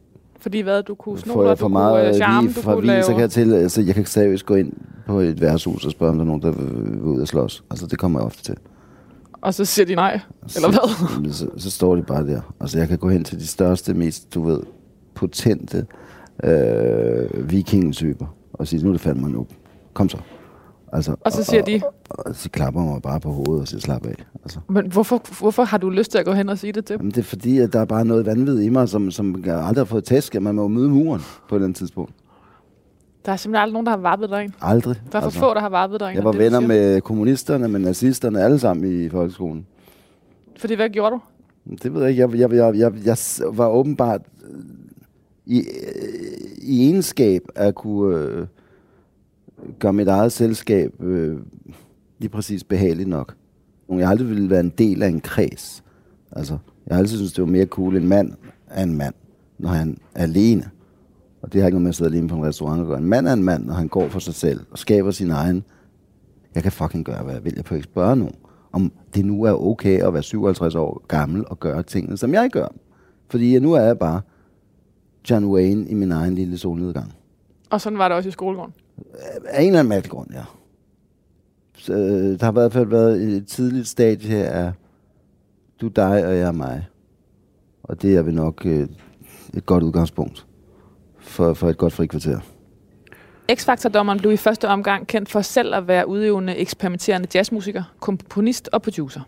Fordi 0.40 0.60
hvad, 0.60 0.82
du 0.82 0.94
kunne 0.94 1.18
snogle, 1.18 1.50
du 1.50 1.56
for 1.56 1.66
kunne 1.66 1.72
meget 1.72 2.08
øh, 2.08 2.14
charme, 2.14 2.46
lige 2.48 2.60
du 2.60 2.62
kunne 2.62 2.76
vin, 2.76 2.86
lave... 2.86 3.02
så 3.02 3.10
kan 3.10 3.20
jeg 3.20 3.30
til, 3.30 3.54
altså, 3.54 3.82
jeg 3.82 3.94
kan 3.94 4.06
seriøst 4.06 4.46
gå 4.46 4.54
ind 4.54 4.72
på 5.06 5.20
et 5.20 5.40
værtshus 5.40 5.84
og 5.84 5.90
spørge, 5.90 6.10
om 6.10 6.16
der 6.16 6.24
er 6.24 6.26
nogen, 6.26 6.42
der 6.42 6.50
vil, 6.50 6.92
vil 6.92 7.02
ud 7.02 7.20
og 7.20 7.28
slås. 7.28 7.64
Altså, 7.70 7.86
det 7.86 7.98
kommer 7.98 8.20
jeg 8.20 8.26
ofte 8.26 8.42
til. 8.42 8.56
Og 9.40 9.54
så 9.54 9.64
siger 9.64 9.86
de 9.86 9.94
nej, 9.94 10.20
eller 10.56 10.68
hvad? 10.68 11.32
Så, 11.32 11.48
så 11.56 11.70
står 11.70 11.96
de 11.96 12.02
bare 12.02 12.26
der. 12.26 12.40
Altså, 12.60 12.78
jeg 12.78 12.88
kan 12.88 12.98
gå 12.98 13.08
hen 13.08 13.24
til 13.24 13.38
de 13.38 13.46
største, 13.46 13.94
mest, 13.94 14.34
du 14.34 14.42
ved, 14.42 14.60
potente 15.14 15.86
øh, 16.44 17.50
vikingtyper 17.50 18.26
og 18.52 18.66
sige, 18.66 18.82
nu 18.82 18.88
er 18.88 18.92
det 18.92 19.00
fandme 19.00 19.28
nu. 19.28 19.46
Kom 19.94 20.08
så. 20.08 20.18
Altså, 20.94 21.16
Og 21.20 21.32
så 21.32 21.44
siger 21.44 21.62
de, 21.62 21.80
Og, 22.10 22.26
og 22.26 22.34
så 22.34 22.50
klapper 22.50 22.80
mig 22.80 23.02
bare 23.02 23.20
på 23.20 23.30
hovedet 23.30 23.60
og 23.60 23.68
siger, 23.68 23.80
slap 23.80 24.06
af. 24.06 24.14
Altså. 24.44 24.58
men 24.68 24.92
hvorfor, 24.92 25.22
hvorfor 25.40 25.64
har 25.64 25.78
du 25.78 25.90
lyst 25.90 26.10
til 26.10 26.18
at 26.18 26.24
gå 26.24 26.32
hen 26.32 26.48
og 26.48 26.58
sige 26.58 26.72
det 26.72 26.84
til 26.84 26.94
dem? 26.94 27.00
Jamen, 27.00 27.10
det 27.10 27.18
er 27.18 27.22
fordi, 27.22 27.58
at 27.58 27.72
der 27.72 27.80
er 27.80 27.84
bare 27.84 28.04
noget 28.04 28.26
vanvid 28.26 28.60
i 28.60 28.68
mig, 28.68 28.88
som, 28.88 29.10
som 29.10 29.42
jeg 29.46 29.56
aldrig 29.56 29.80
har 29.80 29.84
fået 29.84 30.04
tæsk, 30.04 30.34
at 30.34 30.42
man 30.42 30.54
må 30.54 30.62
jo 30.62 30.68
møde 30.68 30.88
muren 30.88 31.20
på 31.48 31.54
et 31.54 31.58
eller 31.58 31.66
andet 31.66 31.76
tidspunkt. 31.78 32.12
Der 33.26 33.32
er 33.32 33.36
simpelthen 33.36 33.62
aldrig 33.62 33.72
nogen, 33.72 33.86
der 33.86 33.92
har 33.92 33.98
varpet 33.98 34.30
dig 34.30 34.42
ind. 34.44 34.52
Aldrig. 34.60 34.96
Der 35.12 35.18
er 35.18 35.22
for 35.22 35.30
få, 35.30 35.54
der 35.54 35.60
har 35.60 35.68
varpet 35.68 36.00
dig 36.00 36.08
ind. 36.08 36.14
Jeg 36.14 36.20
og 36.20 36.24
var 36.24 36.32
det, 36.32 36.40
venner 36.40 36.60
med 36.60 37.00
kommunisterne, 37.00 37.68
med 37.68 37.80
nazisterne, 37.80 38.42
alle 38.42 38.58
sammen 38.58 39.04
i 39.04 39.08
folkeskolen. 39.08 39.66
Fordi 40.58 40.74
hvad 40.74 40.88
gjorde 40.88 41.14
du? 41.14 41.20
Det 41.82 41.94
ved 41.94 42.00
jeg 42.00 42.10
ikke. 42.10 42.22
Jeg, 42.22 42.34
jeg, 42.34 42.52
jeg, 42.52 42.74
jeg, 42.76 42.92
jeg 43.04 43.16
var 43.52 43.68
åbenbart 43.68 44.20
øh, 44.50 44.60
i, 45.46 45.58
øh, 45.58 45.64
i 46.62 46.84
egenskab 46.86 47.42
at 47.54 47.74
kunne 47.74 48.16
øh, 48.18 48.46
gør 49.78 49.90
mit 49.90 50.08
eget 50.08 50.32
selskab 50.32 51.02
øh, 51.02 51.36
lige 52.18 52.28
præcis 52.28 52.64
behageligt 52.64 53.08
nok. 53.08 53.34
Jeg 53.88 54.08
aldrig 54.08 54.28
ville 54.28 54.50
være 54.50 54.60
en 54.60 54.72
del 54.78 55.02
af 55.02 55.08
en 55.08 55.20
kreds. 55.20 55.84
Altså, 56.32 56.58
jeg 56.86 56.94
har 56.94 56.98
altid 56.98 57.16
synes 57.16 57.32
det 57.32 57.42
var 57.42 57.50
mere 57.50 57.66
cool, 57.66 57.96
en 57.96 58.08
mand 58.08 58.32
er 58.66 58.82
en 58.82 58.96
mand, 58.98 59.14
når 59.58 59.68
han 59.68 59.98
er 60.14 60.22
alene. 60.22 60.70
Og 61.42 61.52
det 61.52 61.60
har 61.60 61.68
ikke 61.68 61.74
noget 61.74 61.82
med 61.82 61.88
at 61.88 61.94
sidde 61.94 62.10
alene 62.10 62.28
på 62.28 62.36
en 62.36 62.44
restaurant 62.44 62.80
og 62.80 62.86
gøre. 62.86 62.98
En 62.98 63.04
mand 63.04 63.28
er 63.28 63.32
en 63.32 63.42
mand, 63.42 63.64
når 63.64 63.74
han 63.74 63.88
går 63.88 64.08
for 64.08 64.18
sig 64.18 64.34
selv 64.34 64.60
og 64.70 64.78
skaber 64.78 65.10
sin 65.10 65.30
egen. 65.30 65.64
Jeg 66.54 66.62
kan 66.62 66.72
fucking 66.72 67.04
gøre, 67.04 67.22
hvad 67.22 67.34
jeg 67.34 67.44
vil. 67.44 67.52
Jeg 67.56 67.72
ikke 67.72 67.84
spørge 67.84 68.16
nogen, 68.16 68.34
om 68.72 68.92
det 69.14 69.24
nu 69.24 69.42
er 69.42 69.52
okay 69.52 70.02
at 70.02 70.14
være 70.14 70.22
57 70.22 70.74
år 70.74 71.04
gammel 71.08 71.44
og 71.46 71.60
gøre 71.60 71.82
tingene, 71.82 72.16
som 72.16 72.34
jeg 72.34 72.50
gør. 72.50 72.68
Fordi 73.28 73.58
nu 73.58 73.72
er 73.72 73.80
jeg 73.80 73.98
bare 73.98 74.20
John 75.30 75.44
Wayne 75.44 75.88
i 75.88 75.94
min 75.94 76.12
egen 76.12 76.34
lille 76.34 76.58
solnedgang. 76.58 77.12
Og 77.70 77.80
sådan 77.80 77.98
var 77.98 78.08
det 78.08 78.16
også 78.16 78.28
i 78.28 78.32
skolegården. 78.32 78.74
Af 79.46 79.62
en 79.62 79.66
eller 79.66 79.78
anden 79.78 79.88
mærkelig 79.88 80.10
grund, 80.10 80.28
ja. 80.32 80.44
Så, 81.78 81.92
øh, 81.92 82.40
der 82.40 82.44
har 82.44 82.52
i 82.52 82.52
hvert 82.52 82.72
fald 82.72 82.86
været 82.86 83.22
et 83.22 83.46
tidligt 83.46 83.88
stadie 83.88 84.30
her 84.30 84.50
af, 84.50 84.72
du 85.80 85.88
dig, 85.88 86.26
og 86.26 86.36
jeg 86.36 86.54
mig. 86.54 86.86
Og 87.82 88.02
det 88.02 88.16
er 88.16 88.22
vel 88.22 88.34
nok 88.34 88.66
øh, 88.66 88.88
et 89.54 89.66
godt 89.66 89.82
udgangspunkt 89.82 90.46
for, 91.18 91.54
for 91.54 91.68
et 91.68 91.78
godt 91.78 91.92
frikvarter. 91.92 92.40
X-Factor-dommeren 93.52 94.18
blev 94.18 94.32
i 94.32 94.36
første 94.36 94.68
omgang 94.68 95.06
kendt 95.06 95.28
for 95.28 95.40
selv 95.40 95.74
at 95.74 95.88
være 95.88 96.08
udøvende 96.08 96.56
eksperimenterende 96.56 97.28
jazzmusiker, 97.34 97.82
komponist 98.00 98.68
og 98.72 98.82
producer. 98.82 99.20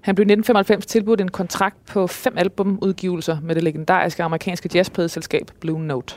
Han 0.00 0.14
blev 0.14 0.22
i 0.22 0.32
1995 0.32 0.86
tilbudt 0.86 1.20
en 1.20 1.30
kontrakt 1.30 1.86
på 1.86 2.06
fem 2.06 2.38
albumudgivelser 2.38 3.36
med 3.42 3.54
det 3.54 3.62
legendariske 3.62 4.22
amerikanske 4.22 4.70
jazzpladeselskab 4.74 5.50
Blue 5.60 5.80
Note. 5.80 6.14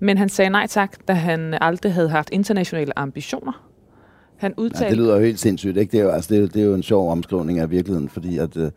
Men 0.00 0.18
han 0.18 0.28
sagde 0.28 0.50
nej 0.50 0.66
tak, 0.66 0.92
da 1.08 1.12
han 1.12 1.54
aldrig 1.60 1.92
havde 1.92 2.08
haft 2.08 2.28
internationale 2.32 2.98
ambitioner. 2.98 3.64
Han 4.36 4.54
Ja, 4.58 4.62
udtalte... 4.62 4.88
det 4.88 4.96
lyder 4.96 5.16
jo 5.16 5.22
helt 5.24 5.40
sindssygt, 5.40 5.76
ikke? 5.76 5.92
Det 5.92 6.00
er 6.00 6.04
jo, 6.04 6.10
altså, 6.10 6.28
det 6.34 6.36
er, 6.36 6.40
jo- 6.40 6.46
det 6.46 6.62
er 6.62 6.66
jo 6.66 6.74
en 6.74 6.82
sjov 6.82 7.10
omskrivning 7.10 7.58
af 7.58 7.70
virkeligheden, 7.70 8.08
fordi 8.08 8.38
at, 8.38 8.56
øh, 8.56 8.70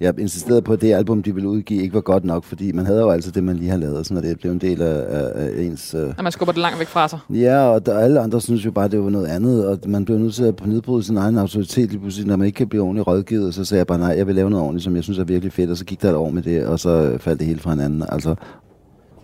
jeg 0.00 0.20
insisterede 0.20 0.62
på, 0.62 0.72
at 0.72 0.80
det 0.80 0.92
album, 0.94 1.22
de 1.22 1.34
ville 1.34 1.48
udgive, 1.48 1.82
ikke 1.82 1.94
var 1.94 2.00
godt 2.00 2.24
nok, 2.24 2.44
fordi 2.44 2.72
man 2.72 2.86
havde 2.86 3.00
jo 3.00 3.10
altså 3.10 3.30
det, 3.30 3.44
man 3.44 3.56
lige 3.56 3.70
har 3.70 3.76
lavet, 3.76 4.06
sådan 4.06 4.24
at 4.24 4.28
det 4.28 4.38
blev 4.40 4.52
en 4.52 4.58
del 4.58 4.82
af, 4.82 5.04
af, 5.08 5.30
af 5.34 5.62
ens... 5.62 5.94
Øh, 5.94 6.00
Når 6.16 6.22
man 6.22 6.32
skubber 6.32 6.52
det 6.52 6.60
langt 6.62 6.78
væk 6.78 6.86
fra 6.86 7.08
sig. 7.08 7.18
Ja, 7.30 7.58
og 7.58 7.86
der, 7.86 7.98
alle 7.98 8.20
andre 8.20 8.40
synes 8.40 8.64
jo 8.64 8.70
bare, 8.70 8.88
det 8.88 9.00
var 9.04 9.10
noget 9.10 9.26
andet, 9.26 9.66
og 9.66 9.78
man 9.86 10.04
bliver 10.04 10.18
nødt 10.20 10.34
til 10.34 10.44
at 10.44 10.66
nedbryde 10.66 11.02
sin 11.02 11.16
egen 11.16 11.38
autoritet 11.38 11.90
lige 11.90 12.00
pludselig, 12.00 12.26
når 12.26 12.36
man 12.36 12.46
ikke 12.46 12.56
kan 12.56 12.68
blive 12.68 12.82
ordentligt 12.82 13.06
rådgivet, 13.06 13.54
så 13.54 13.64
sagde 13.64 13.78
jeg 13.78 13.86
bare, 13.86 13.98
nej, 13.98 14.14
jeg 14.16 14.26
vil 14.26 14.34
lave 14.34 14.50
noget 14.50 14.64
ordentligt, 14.64 14.84
som 14.84 14.96
jeg 14.96 15.04
synes 15.04 15.18
er 15.18 15.24
virkelig 15.24 15.52
fedt, 15.52 15.70
og 15.70 15.76
så 15.76 15.84
gik 15.84 16.02
der 16.02 16.10
et 16.10 16.16
år 16.16 16.30
med 16.30 16.42
det, 16.42 16.66
og 16.66 16.78
så 16.80 17.16
faldt 17.20 17.38
det 17.40 17.46
hele 17.48 17.60
fra 17.60 17.70
hinanden. 17.70 18.04
Altså, 18.08 18.34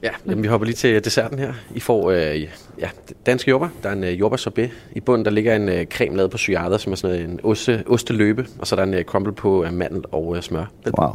Ja, 0.03 0.11
jamen, 0.27 0.43
vi 0.43 0.49
hopper 0.49 0.65
lige 0.65 0.77
til 0.77 1.05
desserten 1.05 1.39
her. 1.39 1.53
I 1.75 1.81
får 1.81 2.11
øh, 2.11 2.49
ja, 2.79 2.89
danske 3.27 3.51
jordbær. 3.51 3.69
Der 3.83 3.89
er 3.89 3.93
en 3.93 4.05
øh, 4.05 4.21
jordbærsorbet. 4.21 4.71
I 4.93 5.01
bunden 5.01 5.25
der 5.25 5.31
ligger 5.31 5.57
en 5.57 5.69
øh, 5.69 5.87
creme 5.87 6.17
lavet 6.17 6.31
på 6.31 6.39
syarder, 6.39 6.79
som 6.79 6.93
er 6.93 6.97
sådan 6.97 7.31
en 7.31 7.41
oste, 7.43 7.85
osteløbe. 7.87 8.47
Og 8.59 8.67
så 8.67 8.75
er 8.75 8.77
der 8.77 8.85
en 8.87 8.95
øh, 8.95 9.05
crumble 9.05 9.33
på 9.33 9.65
øh, 9.65 9.73
mandel 9.73 10.05
og 10.13 10.37
øh, 10.37 10.43
smør. 10.43 10.65
Vel? 10.85 10.93
wow. 10.99 11.13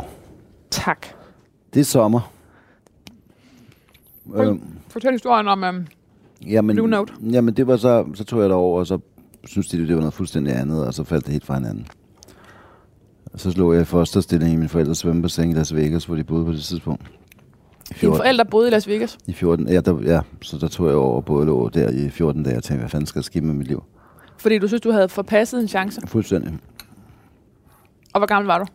Tak. 0.72 1.08
Det 1.74 1.80
er 1.80 1.84
sommer. 1.84 2.32
Hold. 4.36 4.48
Øhm, 4.48 4.62
Fortæl 4.90 5.12
historien 5.12 5.48
om... 5.48 5.64
Um, 5.64 5.88
jamen, 6.48 6.76
Blue 6.76 6.88
Note. 6.88 7.14
Jamen, 7.32 7.54
det 7.54 7.68
var 7.68 7.78
så, 7.78 8.06
så 8.14 8.24
tog 8.24 8.40
jeg 8.40 8.50
det 8.50 8.58
over, 8.58 8.80
og 8.80 8.88
så 8.88 9.00
synes 9.46 9.68
de, 9.68 9.78
det 9.78 9.96
var 9.96 10.00
noget 10.02 10.14
fuldstændig 10.14 10.56
andet, 10.56 10.88
og 10.88 10.94
så 10.94 11.04
faldt 11.04 11.26
det 11.26 11.32
helt 11.32 11.46
fra 11.46 11.54
hinanden. 11.54 11.88
Og 13.34 13.40
så 13.40 13.52
slog 13.52 13.74
jeg 13.74 13.82
i 13.82 13.86
fosterstilling 13.86 14.54
i 14.54 14.56
min 14.56 14.70
forældres 14.70 14.98
svømmebassin 14.98 15.52
i 15.52 15.54
Las 15.54 15.76
Vegas, 15.76 16.06
hvor 16.06 16.16
de 16.16 16.24
boede 16.24 16.46
på 16.46 16.52
det 16.52 16.64
tidspunkt. 16.64 17.17
Dine 18.02 18.16
forældre 18.16 18.46
boede 18.46 18.68
i 18.68 18.72
Las 18.72 18.88
Vegas. 18.88 19.18
I 19.28 19.34
14, 19.34 19.68
ja, 19.68 19.80
der, 19.80 20.02
ja, 20.02 20.22
så 20.42 20.58
der 20.58 20.68
tog 20.68 20.88
jeg 20.88 20.96
over 20.96 21.22
både 21.22 21.46
lå 21.46 21.70
der 21.70 21.90
i 21.90 22.10
14 22.10 22.44
dage 22.44 22.58
og 22.58 22.64
tænkte, 22.64 22.82
hvad 22.82 22.90
fanden 22.90 23.08
skal 23.08 23.20
der 23.20 23.24
ske 23.24 23.42
med 23.42 23.54
mit 23.54 23.68
liv? 23.68 23.84
Fordi 24.38 24.58
du 24.60 24.68
synes, 24.68 24.82
du 24.82 24.92
havde 24.92 25.10
forpasset 25.10 25.62
en 25.62 25.68
chance. 25.68 26.02
Fuldstændig. 26.08 26.54
Og 28.14 28.20
hvor 28.20 28.28
gammel 28.28 28.48
var 28.48 28.58
du? 28.58 28.66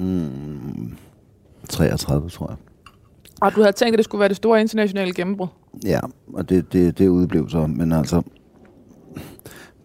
Mm, 0.00 0.96
33, 1.68 2.28
tror 2.28 2.48
jeg. 2.48 2.56
Og 3.40 3.54
du 3.54 3.60
havde 3.60 3.72
tænkt, 3.72 3.94
at 3.94 3.98
det 3.98 4.04
skulle 4.04 4.20
være 4.20 4.28
det 4.28 4.36
store 4.36 4.60
internationale 4.60 5.14
gennembrud. 5.14 5.46
Ja, 5.84 6.00
og 6.32 6.48
det, 6.48 6.72
det, 6.72 6.98
det 6.98 7.08
udblev 7.08 7.50
så, 7.50 7.66
men 7.66 7.92
altså, 7.92 8.22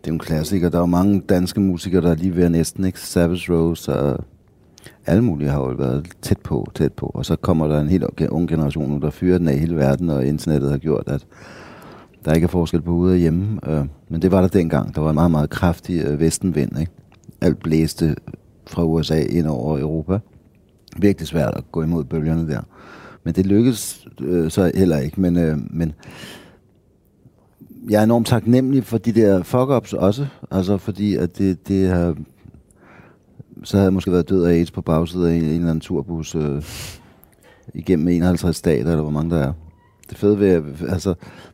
det 0.02 0.08
er 0.08 0.12
en 0.12 0.20
klassiker. 0.20 0.70
Der 0.70 0.78
er 0.78 0.82
jo 0.82 0.86
mange 0.86 1.22
danske 1.22 1.60
musikere, 1.60 2.02
der 2.02 2.12
er 2.12 2.16
lige 2.16 2.36
ved 2.36 2.50
næsten, 2.50 2.86
ikke? 2.86 3.00
Savage 3.00 3.54
Rose 3.54 3.94
og 3.94 4.26
alle 5.06 5.24
mulige 5.24 5.50
har 5.50 5.60
jo 5.60 5.66
været 5.78 6.08
tæt 6.22 6.38
på, 6.38 6.68
tæt 6.76 6.94
på. 6.94 7.12
Og 7.14 7.26
så 7.26 7.36
kommer 7.36 7.68
der 7.68 7.80
en 7.80 7.90
helt 7.90 8.04
ung 8.30 8.50
generation 8.50 8.92
nu, 8.92 9.00
der 9.00 9.10
fyrer 9.10 9.38
den 9.38 9.48
af 9.48 9.60
hele 9.60 9.76
verden, 9.76 10.10
og 10.10 10.26
internettet 10.26 10.72
har 10.72 10.78
gjort, 10.78 11.04
at 11.08 11.26
der 12.26 12.34
ikke 12.34 12.46
er 12.46 12.50
forskel 12.50 12.82
på 12.82 12.92
ude 12.92 13.14
og 13.14 13.18
hjemme. 13.18 13.60
Øh, 13.68 13.86
Men 14.10 14.22
det 14.22 14.32
var 14.32 14.42
der 14.42 14.48
dengang. 14.48 14.96
Der 14.96 15.02
var 15.02 15.10
en 15.10 15.16
meget, 15.16 15.32
meget 15.32 15.50
kraftig 15.50 16.04
øh, 16.06 16.20
vestenvind, 16.20 16.80
ikke? 16.80 16.92
Alt 17.42 17.60
blæste 17.60 18.16
fra 18.68 18.84
USA 18.84 19.22
ind 19.22 19.48
over 19.48 19.80
Europa. 19.80 20.20
Virkelig 20.98 21.28
svært 21.28 21.54
at 21.58 21.72
gå 21.72 21.84
imod 21.84 22.04
bølgerne 22.04 22.48
der. 22.48 22.62
Men 23.24 23.34
det 23.34 23.46
lykkedes 23.46 24.08
øh, 24.22 24.52
så 24.52 24.72
heller 24.76 24.98
ikke. 24.98 25.22
Men, 25.22 25.38
øh, 25.38 25.58
men 25.70 25.94
jeg 27.90 28.00
er 28.00 28.04
enormt 28.04 28.28
taknemmelig 28.28 28.84
for 28.84 28.98
de 28.98 29.12
der 29.12 29.44
fuck-ups 29.44 29.94
også. 29.94 30.28
Altså 30.52 30.78
fordi, 30.78 31.16
at 31.16 31.38
det, 31.38 31.68
det 31.68 31.90
har... 31.90 32.16
Så 33.66 33.78
havde 33.78 33.86
jeg 33.86 33.94
måske 33.94 34.12
været 34.12 34.30
død 34.30 34.46
af 34.46 34.52
AIDS 34.54 34.72
på 34.72 34.82
bagsiden 34.82 35.28
af 35.28 35.36
en, 35.36 35.44
en 35.44 35.50
eller 35.50 35.60
anden 35.70 35.80
turbus 35.80 36.36
øh, 36.36 36.62
igennem 37.74 38.08
51 38.08 38.56
stater, 38.56 38.90
eller 38.92 39.02
hvor 39.02 39.12
mange 39.12 39.36
der 39.36 39.42
er. 39.42 39.54
Det 40.10 40.18
fede 40.18 40.40
ved, 40.40 40.64
altså, 40.90 41.10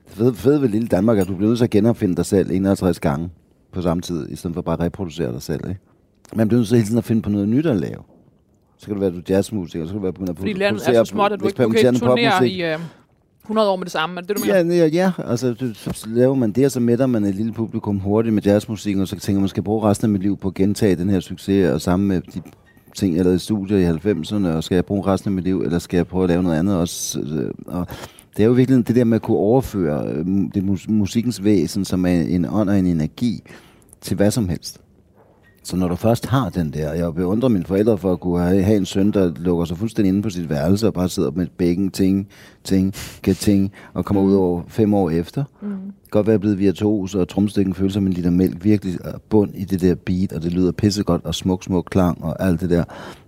det 0.05 0.13
fede, 0.15 0.33
fede 0.35 0.61
ved 0.61 0.69
lille 0.69 0.87
Danmark 0.87 1.17
er, 1.17 1.21
at 1.21 1.27
du 1.27 1.35
bliver 1.35 1.49
nødt 1.49 1.57
til 1.57 1.63
at 1.65 1.69
genopfinde 1.69 2.15
dig 2.15 2.25
selv 2.25 2.51
51 2.51 2.99
gange 2.99 3.29
på 3.71 3.81
samme 3.81 4.01
tid, 4.01 4.29
i 4.29 4.35
stedet 4.35 4.53
for 4.53 4.61
bare 4.61 4.73
at 4.73 4.79
reproducere 4.79 5.31
dig 5.33 5.41
selv. 5.41 5.69
Ikke? 5.69 5.81
Man 6.35 6.47
bliver 6.47 6.59
nødt 6.59 6.67
til 6.67 6.77
hele 6.77 6.85
tiden 6.87 6.97
at 6.97 7.03
finde 7.03 7.21
på 7.21 7.29
noget 7.29 7.49
nyt 7.49 7.65
at 7.65 7.77
lave. 7.77 8.03
Så 8.77 8.85
kan 8.85 8.95
du 8.95 8.99
være 9.01 9.11
du 9.11 9.17
er 9.17 9.21
jazzmusiker, 9.29 9.85
så 9.85 9.89
kan 9.91 9.97
du 9.97 10.03
være 10.03 10.13
begynde 10.13 10.31
at 10.31 10.37
Fordi 10.37 10.53
produ- 10.53 10.57
landet 10.57 10.81
er 10.81 10.85
producere 10.85 11.05
så 11.05 11.09
småt, 11.09 11.31
at 11.31 11.39
du 11.39 11.45
ikke 11.47 11.63
du 11.63 11.69
kan 11.69 11.95
turnere 11.95 12.31
popmusik. 12.31 12.57
i 12.57 12.73
uh, 12.73 12.79
100 13.43 13.69
år 13.69 13.75
med 13.75 13.85
det 13.85 13.91
samme. 13.91 14.17
Er 14.17 14.21
det 14.21 14.29
det, 14.29 14.37
du 14.37 14.41
mener? 14.41 14.75
Ja, 14.75 14.85
ja, 14.85 14.87
ja. 14.87 15.11
Altså, 15.27 15.53
du, 15.53 15.73
så 15.73 16.05
laver 16.07 16.35
man 16.35 16.51
det, 16.51 16.65
og 16.65 16.71
så 16.71 16.79
mætter 16.79 17.05
man 17.05 17.23
et 17.23 17.35
lille 17.35 17.51
publikum 17.53 17.99
hurtigt 17.99 18.33
med 18.33 18.43
jazzmusik, 18.43 18.97
og 18.97 19.07
så 19.07 19.15
tænker 19.19 19.37
man, 19.37 19.41
man 19.41 19.49
skal 19.49 19.63
bruge 19.63 19.89
resten 19.89 20.05
af 20.05 20.09
mit 20.09 20.21
liv 20.21 20.37
på 20.37 20.47
at 20.47 20.53
gentage 20.53 20.95
den 20.95 21.09
her 21.09 21.19
succes, 21.19 21.71
og 21.71 21.81
sammen 21.81 22.07
med 22.07 22.21
de 22.21 22.41
ting, 22.95 23.15
jeg 23.15 23.23
lavede 23.23 23.35
i 23.35 23.39
studiet 23.39 23.79
i 23.79 24.09
90'erne, 24.09 24.47
og 24.47 24.63
skal 24.63 24.75
jeg 24.75 24.85
bruge 24.85 25.07
resten 25.07 25.27
af 25.27 25.31
mit 25.31 25.43
liv, 25.43 25.61
eller 25.61 25.79
skal 25.79 25.97
jeg 25.97 26.07
prøve 26.07 26.23
at 26.23 26.29
lave 26.29 26.43
noget 26.43 26.59
andet 26.59 26.77
også? 26.77 27.19
Og 27.65 27.87
det 28.37 28.43
er 28.43 28.47
jo 28.47 28.53
virkelig 28.53 28.87
det 28.87 28.95
der 28.95 29.03
med 29.03 29.15
at 29.15 29.21
kunne 29.21 29.37
overføre 29.37 30.07
øh, 30.07 30.25
det 30.53 30.89
musikkens 30.89 31.43
væsen, 31.43 31.85
som 31.85 32.05
er 32.05 32.21
en 32.21 32.45
ånd 32.45 32.69
og 32.69 32.79
en 32.79 32.85
energi, 32.85 33.43
til 34.01 34.17
hvad 34.17 34.31
som 34.31 34.49
helst. 34.49 34.80
Så 35.63 35.75
når 35.75 35.87
du 35.87 35.95
først 35.95 36.25
har 36.25 36.49
den 36.49 36.73
der, 36.73 36.93
jeg 36.93 37.15
beundrer 37.15 37.49
mine 37.49 37.65
forældre 37.65 37.97
for 37.97 38.11
at 38.11 38.19
kunne 38.19 38.43
have, 38.43 38.63
have 38.63 38.77
en 38.77 38.85
søn, 38.85 39.11
der 39.11 39.31
lukker 39.35 39.65
sig 39.65 39.77
fuldstændig 39.77 40.09
inde 40.09 40.21
på 40.21 40.29
sit 40.29 40.49
værelse 40.49 40.87
og 40.87 40.93
bare 40.93 41.09
sidder 41.09 41.31
med 41.31 41.47
bækken, 41.57 41.91
ting, 41.91 42.27
ting, 42.63 42.93
get 43.23 43.37
ting, 43.37 43.71
og 43.93 44.05
kommer 44.05 44.23
ud 44.23 44.33
over 44.33 44.61
fem 44.67 44.93
år 44.93 45.09
efter. 45.09 45.43
Mm. 45.61 45.69
Godt 46.11 46.27
være 46.27 46.39
blevet 46.39 46.59
virtuos, 46.59 47.15
og 47.15 47.27
tromstikken 47.27 47.73
føles 47.73 47.93
som 47.93 48.07
en 48.07 48.13
liter 48.13 48.29
mælk, 48.29 48.63
virkelig 48.63 48.97
er 49.03 49.17
bund 49.29 49.51
i 49.55 49.63
det 49.63 49.81
der 49.81 49.95
beat, 49.95 50.33
og 50.33 50.43
det 50.43 50.53
lyder 50.53 50.71
pissegodt, 50.71 51.25
og 51.25 51.35
smuk, 51.35 51.63
smuk 51.63 51.87
klang, 51.91 52.23
og 52.23 52.43
alt 52.43 52.61
det 52.61 52.69
der. 52.69 52.83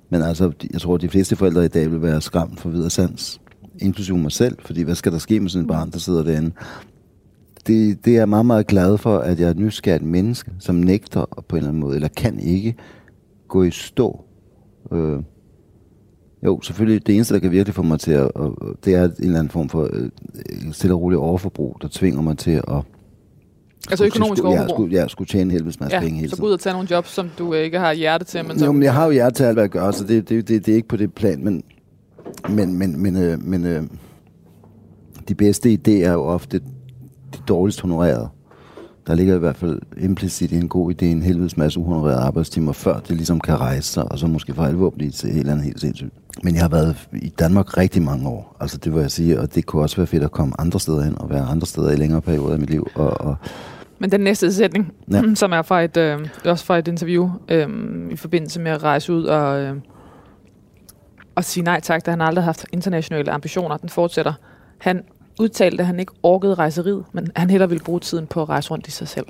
Men 0.09 0.21
altså, 0.21 0.51
jeg 0.73 0.81
tror, 0.81 0.95
at 0.95 1.01
de 1.01 1.09
fleste 1.09 1.36
forældre 1.36 1.65
i 1.65 1.67
dag 1.67 1.91
vil 1.91 2.01
være 2.01 2.21
skræmt 2.21 2.59
for 2.59 2.69
videre 2.69 2.89
sans. 2.89 3.41
Inklusive 3.79 4.17
mig 4.17 4.31
selv, 4.31 4.57
fordi 4.65 4.81
hvad 4.81 4.95
skal 4.95 5.11
der 5.11 5.17
ske 5.17 5.39
med 5.39 5.49
sådan 5.49 5.65
et 5.65 5.67
barn, 5.67 5.91
der 5.91 5.99
sidder 5.99 6.23
derinde? 6.23 6.51
Det, 7.68 8.05
det 8.05 8.14
er 8.14 8.18
jeg 8.18 8.30
meget, 8.30 8.45
meget 8.45 8.68
glad 8.68 8.97
for, 8.97 9.18
at 9.18 9.39
jeg 9.39 9.45
er 9.45 9.51
et 9.51 9.57
nysgerrigt 9.57 10.03
menneske, 10.03 10.51
som 10.59 10.76
nægter 10.76 11.43
på 11.47 11.55
en 11.55 11.57
eller 11.57 11.70
anden 11.70 11.82
måde, 11.82 11.95
eller 11.95 12.07
kan 12.07 12.39
ikke 12.39 12.76
gå 13.47 13.64
i 13.64 13.72
stå. 13.72 14.24
Øh, 14.91 15.20
jo, 16.45 16.61
selvfølgelig, 16.61 17.07
det 17.07 17.16
eneste, 17.16 17.34
der 17.34 17.39
kan 17.39 17.51
virkelig 17.51 17.76
få 17.76 17.82
mig 17.84 17.99
til 17.99 18.11
at, 18.11 18.32
og, 18.36 18.57
det 18.86 18.95
er 18.95 19.03
en 19.03 19.11
eller 19.20 19.39
anden 19.39 19.51
form 19.51 19.70
for 19.70 19.89
øh, 19.93 20.09
stille 20.72 20.95
og 20.95 21.01
roligt 21.01 21.20
overforbrug, 21.20 21.78
der 21.82 21.88
tvinger 21.91 22.22
mig 22.22 22.38
til 22.38 22.51
at... 22.51 22.82
Altså 23.91 24.05
økonomisk 24.05 24.38
skulle, 24.38 24.53
ja, 24.53 24.59
overforbrug. 24.59 24.86
skulle, 24.86 25.01
ja, 25.01 25.07
skulle 25.07 25.28
tjene 25.28 25.43
en 25.43 25.51
helvedes 25.51 25.80
masse 25.80 25.97
penge 25.97 26.09
Ja, 26.14 26.16
hele 26.16 26.30
så 26.30 26.36
tiden. 26.36 26.41
gå 26.43 26.47
ud 26.47 26.53
og 26.53 26.59
tage 26.59 26.74
nogle 26.74 26.88
jobs, 26.91 27.09
som 27.09 27.30
du 27.38 27.53
øh, 27.53 27.59
ikke 27.59 27.80
har 27.80 27.93
hjerte 27.93 28.26
til. 28.26 28.45
Men 28.45 28.59
så, 28.59 28.66
Jo, 28.66 28.72
men 28.72 28.84
jeg 28.84 28.93
har 28.93 29.05
jo 29.05 29.11
hjerte 29.11 29.36
til 29.36 29.43
alt, 29.43 29.55
hvad 29.55 29.64
jeg 29.64 29.70
gør, 29.70 29.91
så 29.91 30.03
det, 30.03 30.30
det, 30.30 30.47
det, 30.47 30.66
det 30.66 30.72
er 30.72 30.76
ikke 30.76 30.88
på 30.88 30.97
det 30.97 31.14
plan, 31.14 31.43
men, 31.43 31.64
men, 32.49 32.78
men, 32.78 33.01
men, 33.01 33.16
øh, 33.16 33.43
men 33.43 33.66
øh, 33.66 33.84
de 35.28 35.36
bedste 35.36 35.70
idéer 35.74 35.91
er 36.07 36.14
jo 36.14 36.24
ofte 36.24 36.61
dårligst 37.47 37.81
honorerede. 37.81 38.29
Der 39.07 39.15
ligger 39.15 39.35
i 39.35 39.39
hvert 39.39 39.55
fald 39.55 39.79
implicit 39.97 40.51
i 40.51 40.55
en 40.55 40.69
god 40.69 40.93
idé 40.93 41.05
en 41.05 41.21
helvedes 41.21 41.57
masse 41.57 41.79
uhonorerede 41.79 42.19
arbejdstimer, 42.19 42.71
før 42.71 42.99
det 42.99 43.15
ligesom 43.15 43.39
kan 43.39 43.59
rejse 43.59 43.87
sig, 43.87 44.11
og 44.11 44.19
så 44.19 44.27
måske 44.27 44.53
for 44.53 44.63
alvor 44.63 44.89
blive 44.89 45.11
til 45.11 45.29
et 45.29 45.37
eller 45.37 45.51
andet 45.51 45.65
helt 45.65 45.81
sindssygt. 45.81 46.13
Men 46.43 46.53
jeg 46.53 46.61
har 46.63 46.69
været 46.69 47.09
i 47.13 47.29
Danmark 47.29 47.77
rigtig 47.77 48.01
mange 48.01 48.27
år, 48.29 48.55
altså 48.59 48.77
det 48.77 48.93
vil 48.93 49.01
jeg 49.01 49.11
sige, 49.11 49.39
og 49.39 49.55
det 49.55 49.65
kunne 49.65 49.81
også 49.81 49.95
være 49.95 50.07
fedt 50.07 50.23
at 50.23 50.31
komme 50.31 50.53
andre 50.59 50.79
steder 50.79 51.01
hen, 51.03 51.17
og 51.17 51.29
være 51.29 51.41
andre 51.41 51.67
steder 51.67 51.91
i 51.91 51.95
længere 51.95 52.21
perioder 52.21 52.53
af 52.53 52.59
mit 52.59 52.69
liv, 52.69 52.87
og, 52.95 53.21
og 53.21 53.35
Men 53.99 54.11
den 54.11 54.21
næste 54.21 54.53
sætning, 54.53 54.93
Ja. 55.11 55.21
som 55.35 55.51
er 55.51 55.61
fra 55.61 55.81
et, 55.81 55.97
øh, 55.97 56.27
også 56.45 56.65
fra 56.65 56.77
et 56.77 56.87
interview 56.87 57.29
øh, 57.49 57.67
i 58.11 58.15
forbindelse 58.15 58.61
med 58.61 58.71
at 58.71 58.83
rejse 58.83 59.13
ud 59.13 59.23
og, 59.23 59.61
øh, 59.61 59.75
og 61.35 61.43
sige 61.43 61.63
nej 61.63 61.79
tak, 61.79 62.05
da 62.05 62.11
han 62.11 62.21
aldrig 62.21 62.43
har 62.43 62.47
haft 62.47 62.65
internationale 62.71 63.31
ambitioner, 63.31 63.77
den 63.77 63.89
fortsætter. 63.89 64.33
Han 64.77 65.03
udtalte, 65.39 65.81
at 65.81 65.88
han 65.88 65.99
ikke 65.99 66.11
orkede 66.23 66.53
rejseriet, 66.53 67.03
men 67.13 67.27
han 67.36 67.49
hellere 67.49 67.69
ville 67.69 67.84
bruge 67.84 67.99
tiden 67.99 68.27
på 68.27 68.41
at 68.41 68.49
rejse 68.49 68.71
rundt 68.71 68.88
i 68.88 68.91
sig 68.91 69.07
selv. 69.07 69.25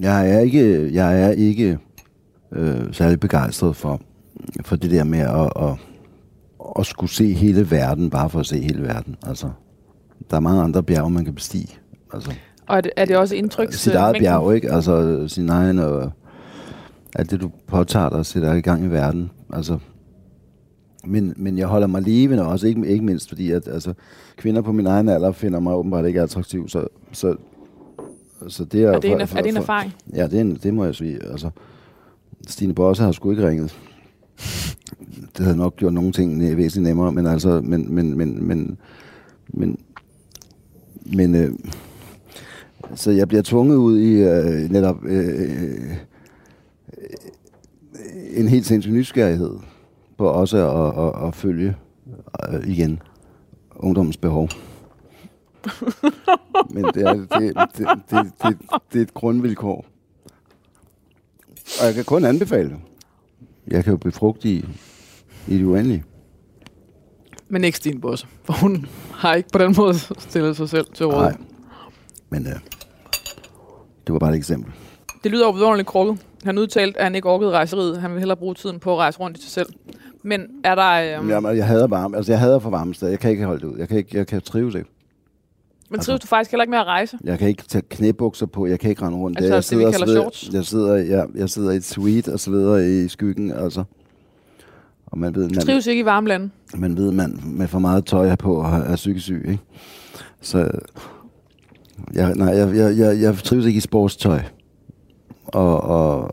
Jeg 0.00 0.30
er 0.30 0.40
ikke, 0.40 0.94
jeg 0.94 1.22
er 1.22 1.30
ikke 1.30 1.78
øh, 2.52 2.94
særlig 2.94 3.20
begejstret 3.20 3.76
for, 3.76 4.00
for 4.64 4.76
det 4.76 4.90
der 4.90 5.04
med 5.04 5.18
at, 5.18 5.68
at, 5.68 5.78
at 6.78 6.86
skulle 6.86 7.10
se 7.10 7.32
hele 7.32 7.70
verden, 7.70 8.10
bare 8.10 8.30
for 8.30 8.40
at 8.40 8.46
se 8.46 8.60
hele 8.62 8.82
verden. 8.82 9.16
Altså, 9.26 9.50
der 10.30 10.36
er 10.36 10.40
mange 10.40 10.62
andre 10.62 10.82
bjerge, 10.82 11.10
man 11.10 11.24
kan 11.24 11.34
bestige. 11.34 11.78
Altså, 12.12 12.30
Og 12.66 12.76
er 12.76 12.80
det, 12.80 12.90
er 12.96 13.04
det 13.04 13.16
også 13.16 13.34
indtryk? 13.34 13.72
sit 13.72 13.94
eget 13.94 14.16
bjerg, 14.20 14.54
ikke? 14.54 14.72
Altså 14.72 15.24
sin 15.28 15.48
egen 15.48 15.78
og 15.78 16.12
alt 17.14 17.30
det, 17.30 17.40
du 17.40 17.50
påtager 17.66 18.08
dig 18.08 18.18
og 18.18 18.26
sætter 18.26 18.52
i 18.54 18.60
gang 18.60 18.84
i 18.84 18.88
verden. 18.88 19.30
Altså, 19.52 19.78
men, 21.06 21.34
men 21.36 21.58
jeg 21.58 21.66
holder 21.66 21.86
mig 21.86 22.02
levende 22.02 22.46
også, 22.46 22.66
ikke, 22.66 22.86
ikke 22.86 23.04
mindst 23.04 23.28
fordi, 23.28 23.50
at 23.50 23.68
altså, 23.68 23.92
kvinder 24.36 24.60
på 24.62 24.72
min 24.72 24.86
egen 24.86 25.08
alder 25.08 25.32
finder 25.32 25.60
mig 25.60 25.74
åbenbart 25.74 26.06
ikke 26.06 26.20
attraktiv, 26.22 26.68
så, 26.68 26.86
så, 27.12 27.36
så 28.48 28.64
det 28.64 28.82
er... 28.82 28.90
Er 28.92 29.00
det, 29.00 29.10
en, 29.20 29.26
for- 29.26 29.38
er 29.38 29.42
det 29.42 29.48
en 29.48 29.54
for- 29.54 29.62
erfaring? 29.62 29.92
Ja, 30.14 30.24
det, 30.26 30.34
er 30.36 30.40
en, 30.40 30.54
det 30.62 30.74
må 30.74 30.84
jeg 30.84 30.94
sige. 30.94 31.18
Altså, 31.30 31.50
Stine 32.48 32.74
Bosse 32.74 33.02
har 33.02 33.12
sgu 33.12 33.30
ikke 33.30 33.48
ringet. 33.48 33.76
Det 35.36 35.44
havde 35.44 35.56
nok 35.56 35.76
gjort 35.76 35.92
nogle 35.92 36.12
ting 36.12 36.40
væsentligt 36.40 36.82
nemmere, 36.82 37.12
men 37.12 37.26
altså, 37.26 37.60
men, 37.64 37.94
men, 37.94 38.18
men, 38.18 38.46
men, 38.46 38.78
men, 39.48 39.78
men 41.16 41.34
øh, 41.34 41.52
så 42.94 43.10
jeg 43.10 43.28
bliver 43.28 43.42
tvunget 43.42 43.76
ud 43.76 43.98
i 43.98 44.12
øh, 44.12 44.70
netop 44.70 45.04
øh, 45.04 45.26
øh, 45.40 45.96
en 48.34 48.48
helt 48.48 48.66
sindssyg 48.66 48.92
nysgerrighed 48.92 49.50
på 50.18 50.28
også 50.28 50.56
at, 50.56 51.04
at, 51.04 51.28
at 51.28 51.34
følge 51.34 51.76
øh, 52.52 52.68
igen 52.68 53.02
ungdommens 53.76 54.16
behov. 54.16 54.48
Men 56.74 56.84
det 56.84 57.02
er, 57.02 57.12
det, 57.14 57.28
det, 57.30 57.86
det, 58.10 58.32
det, 58.42 58.58
det 58.92 58.98
er 58.98 59.02
et 59.02 59.14
grundvilkår. 59.14 59.86
Og 61.80 61.86
jeg 61.86 61.94
kan 61.94 62.04
kun 62.04 62.24
anbefale. 62.24 62.76
Jeg 63.66 63.84
kan 63.84 63.90
jo 63.90 63.96
befrugte 63.96 64.48
i, 64.48 64.64
i 65.48 65.58
det 65.58 65.64
uendelige. 65.64 66.04
Men 67.48 67.64
ikke 67.64 67.78
Stine 67.78 68.00
Bosse, 68.00 68.26
for 68.44 68.52
hun 68.52 68.86
har 69.12 69.34
ikke 69.34 69.48
på 69.52 69.58
den 69.58 69.74
måde 69.76 69.94
stillet 70.18 70.56
sig 70.56 70.68
selv 70.68 70.86
til 70.94 71.06
råd. 71.06 71.22
Nej. 71.22 71.36
Men 72.30 72.46
øh, 72.46 72.52
det 74.06 74.12
var 74.12 74.18
bare 74.18 74.30
et 74.30 74.36
eksempel. 74.36 74.72
Det 75.24 75.30
lyder 75.30 75.46
jo 75.46 75.50
vidunderligt 75.50 75.88
krukket. 75.88 76.26
Han 76.44 76.58
udtalte, 76.58 76.98
at 76.98 77.04
han 77.04 77.14
ikke 77.14 77.28
orkede 77.28 77.50
rejseriet. 77.50 78.00
Han 78.00 78.10
vil 78.10 78.18
hellere 78.18 78.36
bruge 78.36 78.54
tiden 78.54 78.80
på 78.80 78.92
at 78.92 78.98
rejse 78.98 79.20
rundt 79.20 79.38
i 79.38 79.42
sig 79.42 79.50
selv. 79.50 79.68
Men 80.26 80.42
er 80.64 80.74
der... 80.74 81.18
Øhm, 81.20 81.28
Jamen, 81.30 81.56
jeg 81.56 81.66
hader 81.66 81.86
varme. 81.86 82.16
Altså, 82.16 82.32
jeg 82.32 82.40
hader 82.40 82.58
for 82.58 82.70
varme 82.70 82.94
steder. 82.94 83.12
Jeg 83.12 83.18
kan 83.20 83.30
ikke 83.30 83.44
holde 83.44 83.60
det 83.60 83.66
ud. 83.66 83.78
Jeg 83.78 83.88
kan, 83.88 83.96
ikke, 83.98 84.18
jeg 84.18 84.26
kan 84.26 84.40
trives 84.40 84.74
ikke. 84.74 84.88
men 85.90 86.00
trives 86.00 86.20
du 86.20 86.26
faktisk 86.26 86.50
heller 86.50 86.62
ikke 86.62 86.70
med 86.70 86.78
at 86.78 86.86
rejse? 86.86 87.18
Jeg 87.24 87.38
kan 87.38 87.48
ikke 87.48 87.62
tage 87.62 87.82
knæbukser 87.90 88.46
på. 88.46 88.66
Jeg 88.66 88.80
kan 88.80 88.90
ikke 88.90 89.02
rende 89.02 89.18
rundt. 89.18 89.38
Altså, 89.38 89.54
jeg 89.54 89.80
det, 89.80 89.86
vi 89.86 89.92
kalder 89.92 90.20
shorts? 90.20 90.50
Jeg 90.52 90.64
sidder, 90.64 90.94
jeg, 90.96 91.26
jeg 91.34 91.50
sidder 91.50 91.70
i 91.70 91.76
et 91.76 91.84
suite 91.84 92.32
og 92.32 92.40
sveder 92.40 92.76
i 92.76 93.08
skyggen. 93.08 93.52
Altså. 93.52 93.84
Og 95.06 95.18
man 95.18 95.34
ved, 95.34 95.48
Du 95.48 95.54
man, 95.54 95.60
trives 95.66 95.86
ikke 95.86 96.00
i 96.00 96.04
varme 96.04 96.28
lande. 96.28 96.50
man 96.76 96.96
ved, 96.96 97.12
man 97.12 97.40
med 97.44 97.68
for 97.68 97.78
meget 97.78 98.06
tøj 98.06 98.28
her 98.28 98.36
på 98.36 98.54
og 98.56 98.78
er 98.78 98.96
psykisk 98.96 99.24
syg. 99.24 99.44
Ikke? 99.48 99.62
Så 100.40 100.70
jeg, 102.14 102.34
nej, 102.34 102.48
jeg, 102.48 102.76
jeg, 102.76 102.98
jeg, 102.98 103.20
jeg 103.20 103.34
trives 103.38 103.66
ikke 103.66 103.76
i 103.76 103.80
sportstøj. 103.80 104.40
Og, 105.46 105.80
og, 105.80 106.30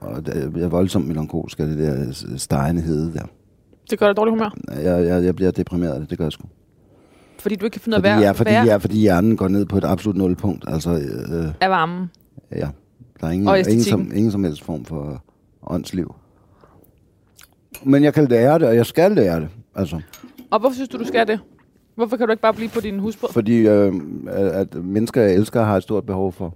og 0.00 0.26
det- 0.26 0.62
er 0.62 0.68
voldsomt 0.68 1.06
melankolsk 1.08 1.60
af 1.60 1.66
det 1.66 1.78
der 1.78 2.12
stegende 2.36 2.82
hede 2.82 3.12
der. 3.14 3.22
Det 3.90 3.98
gør 3.98 4.06
dig 4.06 4.16
dårlig 4.16 4.32
humør. 4.32 4.56
Jeg, 4.82 5.06
jeg, 5.06 5.24
jeg 5.24 5.36
bliver 5.36 5.50
deprimeret 5.50 5.92
af 5.92 6.00
det, 6.00 6.10
det 6.10 6.18
gør 6.18 6.24
jeg 6.24 6.32
sgu. 6.32 6.46
Fordi 7.38 7.54
du 7.56 7.64
ikke 7.64 7.74
kan 7.74 7.80
finde 7.80 7.96
ud 7.96 8.00
Fordi, 8.00 8.08
af 8.08 8.14
at 8.16 8.20
ja, 8.20 8.24
være, 8.26 8.34
fordi, 8.34 8.50
være 8.50 8.64
ja, 8.64 8.76
fordi 8.76 8.98
hjernen 8.98 9.36
går 9.36 9.48
ned 9.48 9.64
på 9.66 9.76
et 9.78 9.84
absolut 9.84 10.16
nulpunkt. 10.16 10.64
Altså, 10.68 10.90
øh, 10.90 11.52
af 11.60 11.70
varmen. 11.70 12.10
ja, 12.52 12.68
der 13.20 13.26
er 13.26 13.30
ingen, 13.30 13.56
ingen, 13.68 13.82
som, 13.84 14.10
ingen 14.14 14.30
som 14.32 14.44
helst 14.44 14.62
form 14.64 14.84
for 14.84 15.24
åndsliv. 15.66 16.14
Men 17.84 18.04
jeg 18.04 18.14
kan 18.14 18.24
lære 18.28 18.58
det, 18.58 18.68
og 18.68 18.76
jeg 18.76 18.86
skal 18.86 19.12
lære 19.12 19.40
det. 19.40 19.48
Altså, 19.74 20.00
Og 20.50 20.60
hvorfor 20.60 20.74
synes 20.74 20.88
du, 20.88 20.98
du 20.98 21.04
skal 21.04 21.26
det? 21.26 21.40
Hvorfor 21.94 22.16
kan 22.16 22.26
du 22.26 22.30
ikke 22.30 22.42
bare 22.42 22.54
blive 22.54 22.68
på 22.68 22.80
din 22.80 22.98
husbåd? 22.98 23.32
fordi 23.32 23.56
øh, 23.68 23.94
at 24.32 24.74
mennesker, 24.74 25.22
jeg 25.22 25.34
elsker, 25.34 25.62
har 25.62 25.76
et 25.76 25.82
stort 25.82 26.06
behov 26.06 26.32
for, 26.32 26.54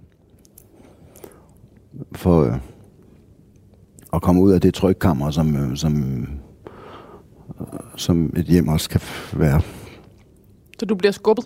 for 2.15 2.41
øh, 2.43 2.53
at 4.13 4.21
komme 4.21 4.41
ud 4.41 4.51
af 4.51 4.61
det 4.61 4.73
trykkammer, 4.73 5.31
som, 5.31 5.55
øh, 5.55 5.77
som, 5.77 6.21
øh, 6.21 6.27
som 7.95 8.33
et 8.35 8.45
hjem 8.45 8.67
også 8.67 8.89
kan 8.89 9.01
være. 9.33 9.61
Så 10.79 10.85
du 10.85 10.95
bliver 10.95 11.11
skubbet? 11.11 11.45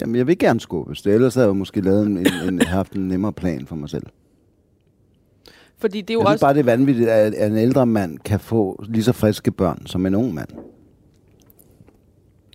Jamen, 0.00 0.16
jeg 0.16 0.26
vil 0.26 0.38
gerne 0.38 0.60
skubbes. 0.60 1.02
Det 1.02 1.14
ellers 1.14 1.34
havde 1.34 1.46
jeg 1.46 1.56
måske 1.56 1.80
lavet 1.80 2.06
en, 2.06 2.16
en, 2.16 2.26
en, 2.48 2.60
haft 2.60 2.92
en 2.92 3.08
nemmere 3.08 3.32
plan 3.32 3.66
for 3.66 3.76
mig 3.76 3.88
selv. 3.88 4.06
Fordi 5.78 6.00
det 6.00 6.10
er 6.10 6.14
jo 6.14 6.20
Jeg 6.20 6.28
også... 6.28 6.46
bare, 6.46 6.54
det 6.54 6.60
er 6.60 6.64
vanvittigt, 6.64 7.08
at, 7.08 7.50
en 7.50 7.56
ældre 7.56 7.86
mand 7.86 8.18
kan 8.18 8.40
få 8.40 8.84
lige 8.88 9.02
så 9.04 9.12
friske 9.12 9.50
børn 9.50 9.86
som 9.86 10.06
en 10.06 10.14
ung 10.14 10.34
mand. 10.34 10.48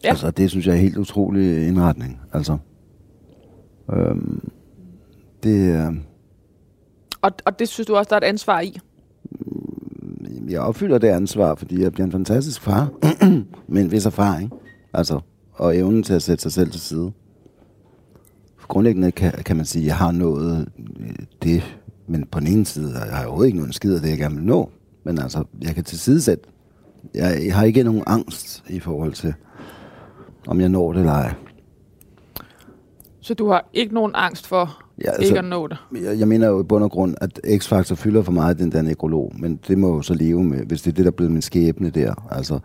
Ja. 0.03 0.09
Altså, 0.09 0.32
det 0.32 0.49
synes 0.49 0.67
jeg 0.67 0.71
er 0.71 0.76
en 0.76 0.84
helt 0.84 0.97
utrolig 0.97 1.67
indretning. 1.67 2.19
Altså, 2.34 2.57
øhm, 3.93 4.49
det, 5.43 5.76
øh, 5.76 5.93
Og, 7.26 7.32
og 7.45 7.59
det 7.59 7.69
synes 7.69 7.88
du 7.88 7.95
også, 7.95 8.09
der 8.09 8.15
er 8.15 8.19
et 8.19 8.23
ansvar 8.23 8.61
i. 8.61 8.80
jeg 10.49 10.61
opfylder 10.61 10.97
det 10.97 11.07
ansvar, 11.07 11.55
fordi 11.55 11.82
jeg 11.82 11.91
bliver 11.91 12.05
en 12.05 12.11
fantastisk 12.11 12.61
far 12.61 12.89
med 13.73 13.82
en 13.82 13.91
vis 13.91 14.05
erfaring. 14.05 14.53
Altså, 14.93 15.19
og 15.53 15.78
evnen 15.78 16.03
til 16.03 16.13
at 16.13 16.21
sætte 16.21 16.41
sig 16.41 16.51
selv 16.51 16.71
til 16.71 16.82
side. 16.82 17.11
Grundlæggende 18.67 19.11
kan, 19.11 19.32
kan 19.32 19.55
man 19.55 19.65
sige, 19.65 19.84
at 19.84 19.88
jeg 19.88 19.95
har 19.95 20.11
nået 20.11 20.69
øh, 20.99 21.15
det, 21.43 21.78
men 22.07 22.26
på 22.26 22.39
den 22.39 22.47
ene 22.47 22.65
side 22.65 22.91
jeg 22.91 22.99
har 22.99 23.17
jeg 23.17 23.26
overhovedet 23.26 23.47
ikke 23.47 23.57
nogen 23.57 23.73
skid 23.73 23.95
af 23.95 24.01
det, 24.01 24.09
jeg 24.09 24.17
gerne 24.17 24.36
vil 24.36 24.45
nå. 24.45 24.71
Men 25.03 25.19
altså, 25.19 25.43
jeg 25.61 25.76
kan 25.76 25.84
tilsidesætte. 25.84 26.43
Jeg, 27.13 27.45
jeg 27.45 27.55
har 27.55 27.63
ikke 27.63 27.84
nogen 27.84 28.03
angst 28.07 28.63
i 28.69 28.80
forhold 28.80 29.13
til, 29.13 29.34
om 30.47 30.61
jeg 30.61 30.69
når 30.69 30.91
det 30.91 30.99
eller 30.99 31.13
ej. 31.13 31.34
Så 33.19 33.34
du 33.34 33.49
har 33.49 33.69
ikke 33.73 33.93
nogen 33.93 34.11
angst 34.15 34.47
for 34.47 34.85
Ja, 35.04 35.10
altså, 35.10 35.24
ikke 35.24 35.39
at 35.39 35.46
nå 35.46 35.68
det. 35.68 35.78
jeg, 36.04 36.20
jeg 36.20 36.28
mener 36.28 36.48
jo 36.48 36.62
i 36.62 36.64
bund 36.64 36.84
og 36.84 36.91
grund, 36.91 37.16
at 37.22 37.39
X-Factor 37.46 37.96
fylder 37.96 38.22
for 38.22 38.32
meget 38.32 38.60
den 38.60 38.72
der 38.72 38.82
nekrolog, 38.82 39.34
men 39.39 39.60
det 39.68 39.78
må 39.78 39.88
jeg 39.88 39.96
jo 39.96 40.02
så 40.02 40.14
leve 40.14 40.43
med, 40.43 40.66
hvis 40.66 40.82
det 40.82 40.91
er 40.91 40.96
det, 40.96 41.06
der 41.06 41.12
er 41.12 41.16
blevet 41.16 41.32
min 41.32 41.41
skæbne 41.41 41.89
der. 41.89 42.28
Altså, 42.32 42.60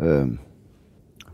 øh, 0.00 0.28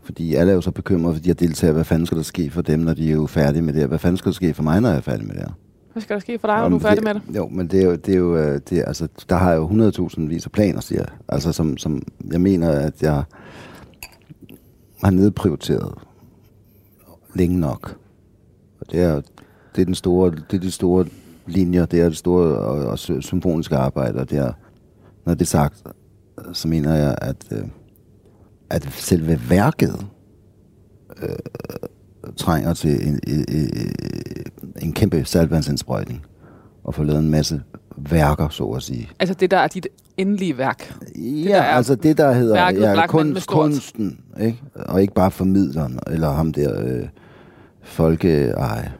fordi 0.03 0.35
alle 0.35 0.51
er 0.51 0.55
jo 0.55 0.61
så 0.61 0.71
bekymrede, 0.71 1.15
fordi 1.15 1.27
jeg 1.27 1.39
deltager, 1.39 1.73
hvad 1.73 1.83
fanden 1.83 2.05
skal 2.05 2.17
der 2.17 2.23
ske 2.23 2.49
for 2.49 2.61
dem, 2.61 2.79
når 2.79 2.93
de 2.93 3.09
er 3.09 3.13
jo 3.13 3.25
færdige 3.25 3.61
med 3.61 3.73
det 3.73 3.81
her? 3.81 3.87
Hvad 3.87 3.99
fanden 3.99 4.17
skal 4.17 4.29
der 4.29 4.35
ske 4.35 4.53
for 4.53 4.63
mig, 4.63 4.81
når 4.81 4.89
jeg 4.89 4.97
er 4.97 5.01
færdig 5.01 5.27
med 5.27 5.35
det 5.35 5.41
her? 5.41 5.51
Hvad 5.93 6.01
skal 6.01 6.13
der 6.13 6.19
ske 6.19 6.39
for 6.39 6.47
dig, 6.47 6.61
når 6.61 6.69
du 6.69 6.75
er 6.75 6.79
færdig 6.79 7.03
med 7.03 7.13
det? 7.13 7.21
Jo, 7.35 7.47
men 7.47 7.67
det 7.67 7.81
er 7.81 7.85
jo, 7.85 7.95
det 7.95 8.13
er 8.13 8.17
jo, 8.17 8.37
øh, 8.37 8.59
det 8.69 8.79
er, 8.79 8.85
altså, 8.85 9.07
der 9.29 9.35
har 9.35 9.51
jeg 9.51 9.57
jo 9.57 9.67
100.000 10.09 10.21
vis 10.27 10.45
af 10.45 10.51
planer, 10.51 10.79
siger 10.79 11.01
jeg. 11.01 11.09
Altså, 11.27 11.51
som, 11.51 11.77
som 11.77 12.01
jeg 12.31 12.41
mener, 12.41 12.71
at 12.71 13.01
jeg 13.01 13.23
har 15.03 15.11
nedprioriteret 15.11 15.93
længe 17.35 17.59
nok. 17.59 17.97
Og 18.81 18.91
det 18.91 19.01
er, 19.01 19.21
det 19.75 19.81
er 19.81 19.85
den 19.85 19.95
store, 19.95 20.31
det 20.31 20.53
er 20.53 20.59
de 20.59 20.71
store 20.71 21.05
linjer, 21.47 21.85
det 21.85 22.01
er 22.01 22.09
det 22.09 22.17
store 22.17 22.57
og, 22.57 22.87
og 22.87 22.99
sy- 22.99 23.19
symfoniske 23.19 23.75
arbejde, 23.75 24.19
og 24.19 24.29
det 24.29 24.37
er, 24.37 24.51
når 25.25 25.33
det 25.33 25.41
er 25.41 25.45
sagt, 25.45 25.83
så 26.53 26.67
mener 26.67 26.95
jeg, 26.95 27.15
at, 27.21 27.45
øh, 27.51 27.63
at 28.69 28.87
selve 28.93 29.41
værket 29.49 30.05
øh, 31.21 31.29
trænger 32.37 32.73
til 32.73 33.07
en, 33.07 33.19
en, 33.27 33.93
en, 34.81 34.93
kæmpe 34.93 35.25
saltvandsindsprøjtning 35.25 36.25
og 36.83 36.93
få 36.95 37.03
lavet 37.03 37.19
en 37.19 37.29
masse 37.29 37.61
værker, 37.97 38.49
så 38.49 38.63
at 38.63 38.83
sige. 38.83 39.09
Altså 39.19 39.33
det, 39.33 39.51
der 39.51 39.57
er 39.57 39.67
dit 39.67 39.87
endelige 40.17 40.57
værk. 40.57 40.93
Ja, 41.15 41.49
der 41.49 41.61
er 41.61 41.75
altså 41.75 41.95
det, 41.95 42.17
der 42.17 42.31
hedder 42.31 42.71
ja, 42.71 43.07
kunst, 43.07 43.47
kunsten, 43.47 44.19
ikke? 44.41 44.61
og 44.75 45.01
ikke 45.01 45.13
bare 45.13 45.31
formidleren, 45.31 45.99
eller 46.07 46.29
ham 46.31 46.53
der 46.53 46.83
øh, 46.83 47.07
folkeeje 47.81 48.93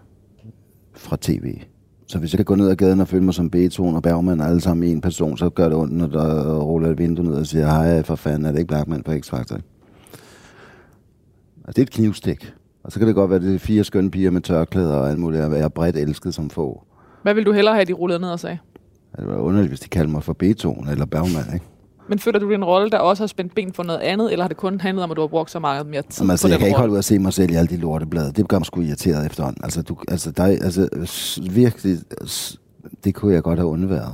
fra 1.00 1.18
tv. 1.22 1.62
Så 2.08 2.20
hvis 2.20 2.34
jeg 2.34 2.38
kan 2.38 2.46
gå 2.46 2.56
ned 2.56 2.70
ad 2.70 2.76
gaden 2.76 3.02
og 3.02 3.08
føle 3.08 3.24
mig 3.24 3.34
som 3.34 3.50
Beethoven 3.50 3.96
og 3.96 4.04
Bergman 4.04 4.42
alle 4.42 4.62
sammen 4.62 4.90
i 4.90 4.92
en 4.92 5.02
person, 5.02 5.38
så 5.38 5.50
gør 5.50 5.70
det 5.70 5.78
ondt, 5.78 5.94
når 5.94 6.08
der 6.08 6.60
ruller 6.60 6.90
et 6.90 6.98
vindue 6.98 7.26
ned 7.26 7.34
og 7.34 7.48
siger, 7.48 7.66
hej 7.66 8.04
for 8.04 8.16
fanden, 8.16 8.46
er 8.46 8.52
det 8.52 8.60
ikke 8.60 8.68
Blackman 8.68 9.04
på 9.04 9.12
X-Factor? 9.12 9.60
Og 11.64 11.76
det 11.76 11.78
er 11.78 11.82
et 11.82 11.92
knivstik. 11.92 12.54
Og 12.84 12.90
Og 12.90 12.94
så 12.94 13.00
kan 13.00 13.08
det 13.08 13.16
godt 13.16 13.30
være, 13.30 13.38
at 13.38 13.44
det 13.44 13.56
er 13.56 13.60
fire 13.60 13.84
skønne 13.84 14.12
piger 14.12 14.32
med 14.32 14.42
tørklæder 14.42 14.96
og 14.96 15.10
alt 15.10 15.20
muligt, 15.20 15.44
og 15.44 15.58
er 15.58 15.68
bredt 15.68 15.96
elsket 15.96 16.34
som 16.34 16.50
få. 16.50 16.84
Hvad 17.24 17.34
vil 17.34 17.46
du 17.46 17.52
hellere 17.52 17.76
have, 17.76 17.86
de 17.86 17.94
rullede 17.94 18.20
ned 18.20 18.30
og 18.30 18.40
sagde? 18.40 18.58
Det 19.18 19.28
var 19.28 19.36
underligt, 19.36 19.70
hvis 19.72 19.80
de 19.80 19.90
kaldte 19.90 20.12
mig 20.12 20.24
for 20.24 20.34
Beethoven 20.34 20.88
eller 20.88 21.06
Bergman, 21.06 21.54
ikke? 21.54 21.66
Men 22.10 22.20
føler 22.20 22.40
du, 22.40 22.46
det 22.46 22.54
er 22.54 22.58
en 22.58 22.64
rolle, 22.64 22.90
der 22.90 22.98
også 22.98 23.24
har 23.24 23.28
spændt 23.28 23.56
ben 23.56 23.74
for 23.74 23.84
noget 23.84 24.00
andet, 24.00 24.32
eller 24.32 24.44
har 24.44 24.48
det 24.48 24.58
kun 24.58 24.82
handlet 24.82 25.04
om, 25.04 25.12
at 25.12 25.18
du 25.18 25.22
har 25.22 25.28
brugt 25.28 25.52
så 25.52 25.60
meget 25.60 25.86
mere 25.86 26.02
tid 26.02 26.22
Jamen, 26.22 26.32
altså, 26.32 26.48
på 26.48 26.52
jeg 26.52 26.60
kan 26.60 26.68
ikke 26.68 26.80
holde 26.80 26.94
ud 26.94 26.98
at 26.98 27.06
se 27.06 27.20
mig 27.20 27.34
selv 27.34 27.52
i 27.52 27.56
alle 27.56 27.68
de 27.68 27.78
lorteblade. 27.78 28.32
Det 28.32 28.48
gør 28.48 28.60
mig 28.60 28.66
sgu 28.66 28.82
irriteret 28.82 29.26
efterhånden. 29.26 29.64
Altså, 29.64 29.82
du, 29.82 29.98
altså, 30.08 30.32
der, 30.32 30.44
altså 30.44 30.90
virkelig, 31.52 31.98
det 33.04 33.16
kunne 33.16 33.34
jeg 33.34 33.44
godt 33.44 33.60
have 33.60 33.68
undværet. 33.68 34.14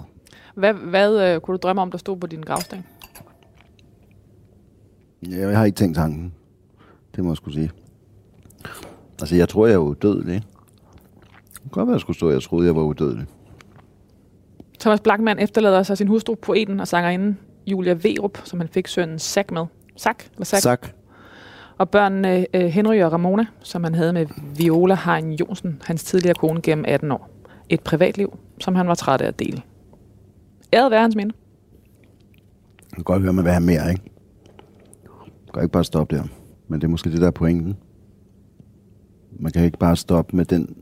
Hvad, 0.56 0.74
hvad 0.74 1.34
øh, 1.34 1.42
kunne 1.42 1.58
du 1.58 1.60
drømme 1.64 1.82
om, 1.82 1.92
der 1.92 1.98
stod 1.98 2.18
på 2.18 2.28
din 2.28 2.42
gravsten? 2.42 2.86
Jeg 5.30 5.58
har 5.58 5.66
ikke 5.66 5.76
tænkt 5.76 5.96
tanken. 5.96 6.34
Det 7.16 7.24
må 7.24 7.30
jeg 7.30 7.38
skulle 7.38 7.56
sige. 7.56 7.72
Altså, 9.22 9.36
jeg 9.36 9.50
tror, 9.50 9.68
jeg 9.68 9.74
er 9.74 9.78
udødelig. 9.78 10.44
Det 11.54 11.62
kan 11.62 11.70
godt 11.72 11.88
være, 11.88 11.94
jeg 11.94 12.02
skulle 12.02 12.18
stå, 12.18 12.30
jeg 12.30 12.42
troede, 12.42 12.68
jeg 12.68 12.76
var 12.76 12.82
udødelig. 12.82 13.26
Thomas 14.80 15.00
Blackman 15.00 15.40
efterlader 15.40 15.84
sig 15.84 15.98
sin 15.98 16.08
hustru, 16.08 16.36
poeten 16.36 16.80
og 16.80 16.88
sangerinden 16.88 17.38
Julia 17.68 17.94
Verup, 17.94 18.38
som 18.44 18.60
han 18.60 18.70
fik 18.70 18.88
sønnen 18.88 19.20
Zack 19.20 19.52
med. 19.52 19.66
Zack? 20.00 20.30
Eller? 20.34 20.46
Sak. 20.46 20.88
Og 21.78 21.90
børnene 21.90 22.46
øh, 22.54 22.66
Henry 22.66 23.02
og 23.02 23.12
Ramona, 23.12 23.46
som 23.62 23.84
han 23.84 23.96
havde 23.96 24.14
med 24.14 24.26
Viola 24.58 24.98
Hein 25.06 25.32
Jonsen, 25.32 25.82
hans 25.86 26.04
tidligere 26.04 26.36
kone 26.36 26.62
gennem 26.62 26.86
18 26.88 27.12
år. 27.12 27.30
Et 27.70 27.82
privatliv, 27.82 28.38
som 28.60 28.76
han 28.76 28.88
var 28.88 28.96
træt 28.96 29.22
af 29.22 29.28
at 29.28 29.40
dele. 29.40 29.62
Æret 30.74 30.92
være 30.92 31.02
hans 31.02 31.16
minde. 31.16 31.34
Jeg 32.82 32.96
kan 32.96 33.04
godt 33.04 33.22
høre, 33.22 33.34
man 33.34 33.46
vil 33.46 33.54
have 33.54 33.66
mere, 33.66 33.90
ikke? 33.90 34.02
Jeg 35.46 35.54
kan 35.54 35.64
ikke 35.64 35.74
bare 35.74 35.84
stoppe 35.84 36.16
der. 36.16 36.24
Men 36.68 36.82
det 36.82 36.88
er 36.88 36.92
måske 36.92 37.12
det, 37.12 37.22
der 37.22 37.28
er 37.28 37.32
pointen. 37.32 37.78
Man 39.40 39.52
kan 39.52 39.66
ikke 39.66 39.78
bare 39.78 39.96
stoppe 39.96 40.38
med 40.38 40.46
den 40.46 40.76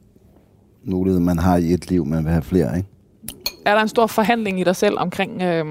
mulighed, 0.83 1.19
man 1.19 1.37
har 1.37 1.57
i 1.57 1.73
et 1.73 1.89
liv, 1.89 2.05
man 2.05 2.23
vil 2.23 2.31
have 2.31 2.43
flere, 2.43 2.77
ikke? 2.77 2.89
Er 3.65 3.73
der 3.75 3.81
en 3.81 3.87
stor 3.87 4.07
forhandling 4.07 4.59
i 4.59 4.63
dig 4.63 4.75
selv 4.75 4.99
omkring 4.99 5.41
øh, 5.41 5.65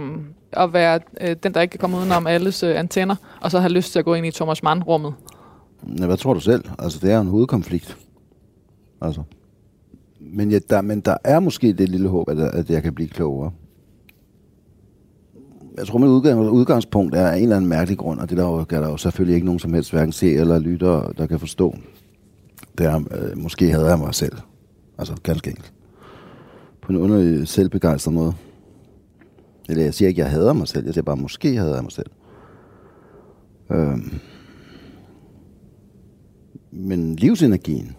at 0.52 0.72
være 0.72 1.00
øh, 1.20 1.36
den, 1.42 1.54
der 1.54 1.60
ikke 1.60 1.72
kan 1.72 1.80
komme 1.80 1.96
udenom 1.96 2.26
alles 2.26 2.62
øh, 2.62 2.78
antenner, 2.78 3.16
og 3.40 3.50
så 3.50 3.60
have 3.60 3.72
lyst 3.72 3.92
til 3.92 3.98
at 3.98 4.04
gå 4.04 4.14
ind 4.14 4.26
i 4.26 4.30
Thomas 4.30 4.62
Mann-rummet? 4.62 5.14
Ja, 5.98 6.06
hvad 6.06 6.16
tror 6.16 6.34
du 6.34 6.40
selv? 6.40 6.64
Altså, 6.78 6.98
det 7.02 7.12
er 7.12 7.20
en 7.20 7.26
hovedkonflikt. 7.28 7.96
Altså. 9.00 9.22
Men, 10.20 10.50
ja, 10.50 10.58
der, 10.70 10.80
men 10.80 11.00
der 11.00 11.16
er 11.24 11.40
måske 11.40 11.72
det 11.72 11.88
lille 11.88 12.08
håb, 12.08 12.28
at, 12.28 12.38
at 12.38 12.70
jeg 12.70 12.82
kan 12.82 12.94
blive 12.94 13.08
klogere. 13.08 13.50
Jeg 15.76 15.86
tror, 15.86 15.98
mit 15.98 16.08
udgang, 16.08 16.40
udgangspunkt 16.40 17.14
er 17.14 17.32
en 17.32 17.42
eller 17.42 17.56
anden 17.56 17.68
mærkelig 17.68 17.98
grund, 17.98 18.20
og 18.20 18.30
det 18.30 18.38
der 18.38 18.44
jo, 18.44 18.64
kan 18.64 18.82
der 18.82 18.88
jo 18.88 18.96
selvfølgelig 18.96 19.34
ikke 19.34 19.46
nogen 19.46 19.58
som 19.58 19.72
helst 19.72 19.90
hverken 19.90 20.12
se 20.12 20.34
eller 20.34 20.58
lytter, 20.58 21.12
der 21.18 21.26
kan 21.26 21.38
forstå. 21.38 21.74
Det 22.78 22.86
er, 22.86 22.96
øh, 23.10 23.38
måske 23.38 23.70
havde 23.70 23.86
jeg 23.86 23.98
mig 23.98 24.14
selv. 24.14 24.36
Altså, 24.98 25.14
ganske 25.22 25.50
enkelt. 25.50 25.72
På 26.82 26.92
en 26.92 26.98
underlig 26.98 27.48
selvbegejstret 27.48 28.14
måde. 28.14 28.32
Eller 29.68 29.84
jeg 29.84 29.94
siger 29.94 30.08
ikke, 30.08 30.20
jeg 30.20 30.30
hader 30.30 30.52
mig 30.52 30.68
selv. 30.68 30.84
Jeg 30.84 30.94
siger 30.94 31.04
bare, 31.04 31.16
måske 31.16 31.56
hader 31.56 31.74
jeg 31.74 31.82
mig 31.82 31.92
selv. 31.92 32.10
Øhm. 33.70 34.12
Men 36.70 37.16
livsenergien 37.16 37.96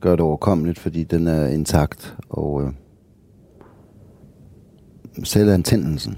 gør 0.00 0.10
det 0.10 0.20
overkommeligt, 0.20 0.78
fordi 0.78 1.04
den 1.04 1.26
er 1.26 1.46
intakt, 1.46 2.16
og 2.28 2.62
øh, 2.62 2.72
selvantændelsen 5.24 6.16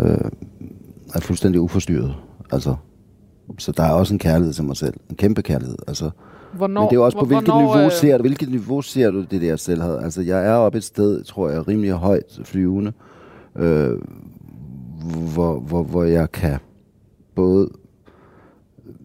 øh, 0.00 0.30
er 1.14 1.20
fuldstændig 1.20 1.60
uforstyrret. 1.60 2.14
Altså, 2.52 2.76
så 3.58 3.72
der 3.72 3.82
er 3.82 3.92
også 3.92 4.14
en 4.14 4.18
kærlighed 4.18 4.52
til 4.52 4.64
mig 4.64 4.76
selv. 4.76 4.94
En 5.10 5.16
kæmpe 5.16 5.42
kærlighed. 5.42 5.76
Altså, 5.86 6.10
Hvornår, 6.52 6.80
men 6.80 6.90
det 6.90 6.96
er 6.96 7.00
også 7.00 7.18
på, 7.18 7.24
hvor- 7.24 7.26
hvilket 7.26 7.52
hvornår, 7.54 7.74
niveau, 7.74 7.84
øh, 7.86 7.92
ser 7.92 8.16
du, 8.16 8.22
hvilket 8.22 8.48
niveau 8.50 8.82
ser 8.82 9.10
du 9.10 9.22
det 9.22 9.40
der 9.40 9.56
selvhed? 9.56 9.98
Altså, 9.98 10.22
jeg 10.22 10.46
er 10.46 10.52
oppe 10.54 10.78
et 10.78 10.84
sted, 10.84 11.24
tror 11.24 11.48
jeg, 11.50 11.68
rimelig 11.68 11.90
højt 11.92 12.40
flyvende, 12.44 12.92
øh, 13.56 13.90
hvor, 15.34 15.60
hvor, 15.60 15.82
hvor 15.82 16.02
jeg 16.04 16.32
kan 16.32 16.58
både 17.34 17.68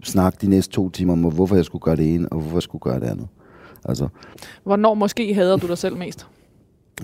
snakke 0.03 0.37
de 0.41 0.47
næste 0.47 0.73
to 0.73 0.89
timer 0.89 1.13
om, 1.13 1.19
hvorfor 1.19 1.55
jeg 1.55 1.65
skulle 1.65 1.81
gøre 1.81 1.95
det 1.95 2.13
ene, 2.15 2.29
og 2.29 2.39
hvorfor 2.39 2.55
jeg 2.57 2.63
skulle 2.63 2.81
gøre 2.81 2.99
det 2.99 3.05
andet. 3.07 3.27
Altså, 3.85 4.07
Hvornår 4.63 4.93
måske 4.93 5.33
hader 5.33 5.57
du 5.57 5.67
dig 5.67 5.77
selv 5.77 5.97
mest? 5.97 6.27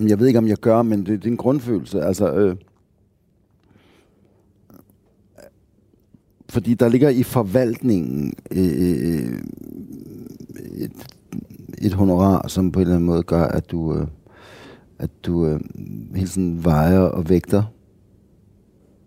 jeg 0.08 0.18
ved 0.18 0.26
ikke, 0.26 0.38
om 0.38 0.48
jeg 0.48 0.56
gør, 0.56 0.82
men 0.82 0.98
det, 0.98 1.22
det 1.22 1.26
er 1.26 1.30
en 1.30 1.36
grundfølelse. 1.36 2.00
Altså, 2.02 2.32
øh, 2.32 2.56
fordi 6.48 6.74
der 6.74 6.88
ligger 6.88 7.08
i 7.08 7.22
forvaltningen 7.22 8.32
øh, 8.50 9.38
et, 10.84 10.92
et 11.78 11.92
honorar, 11.92 12.48
som 12.48 12.72
på 12.72 12.78
en 12.78 12.82
eller 12.82 12.94
anden 12.94 13.06
måde 13.06 13.22
gør, 13.22 13.42
at 13.42 13.70
du, 13.70 13.94
øh, 13.94 14.06
at 14.98 15.10
du 15.26 15.46
øh, 15.46 15.60
hele 16.14 16.28
tiden 16.28 16.64
vejer 16.64 17.00
og 17.00 17.28
vægter 17.28 17.62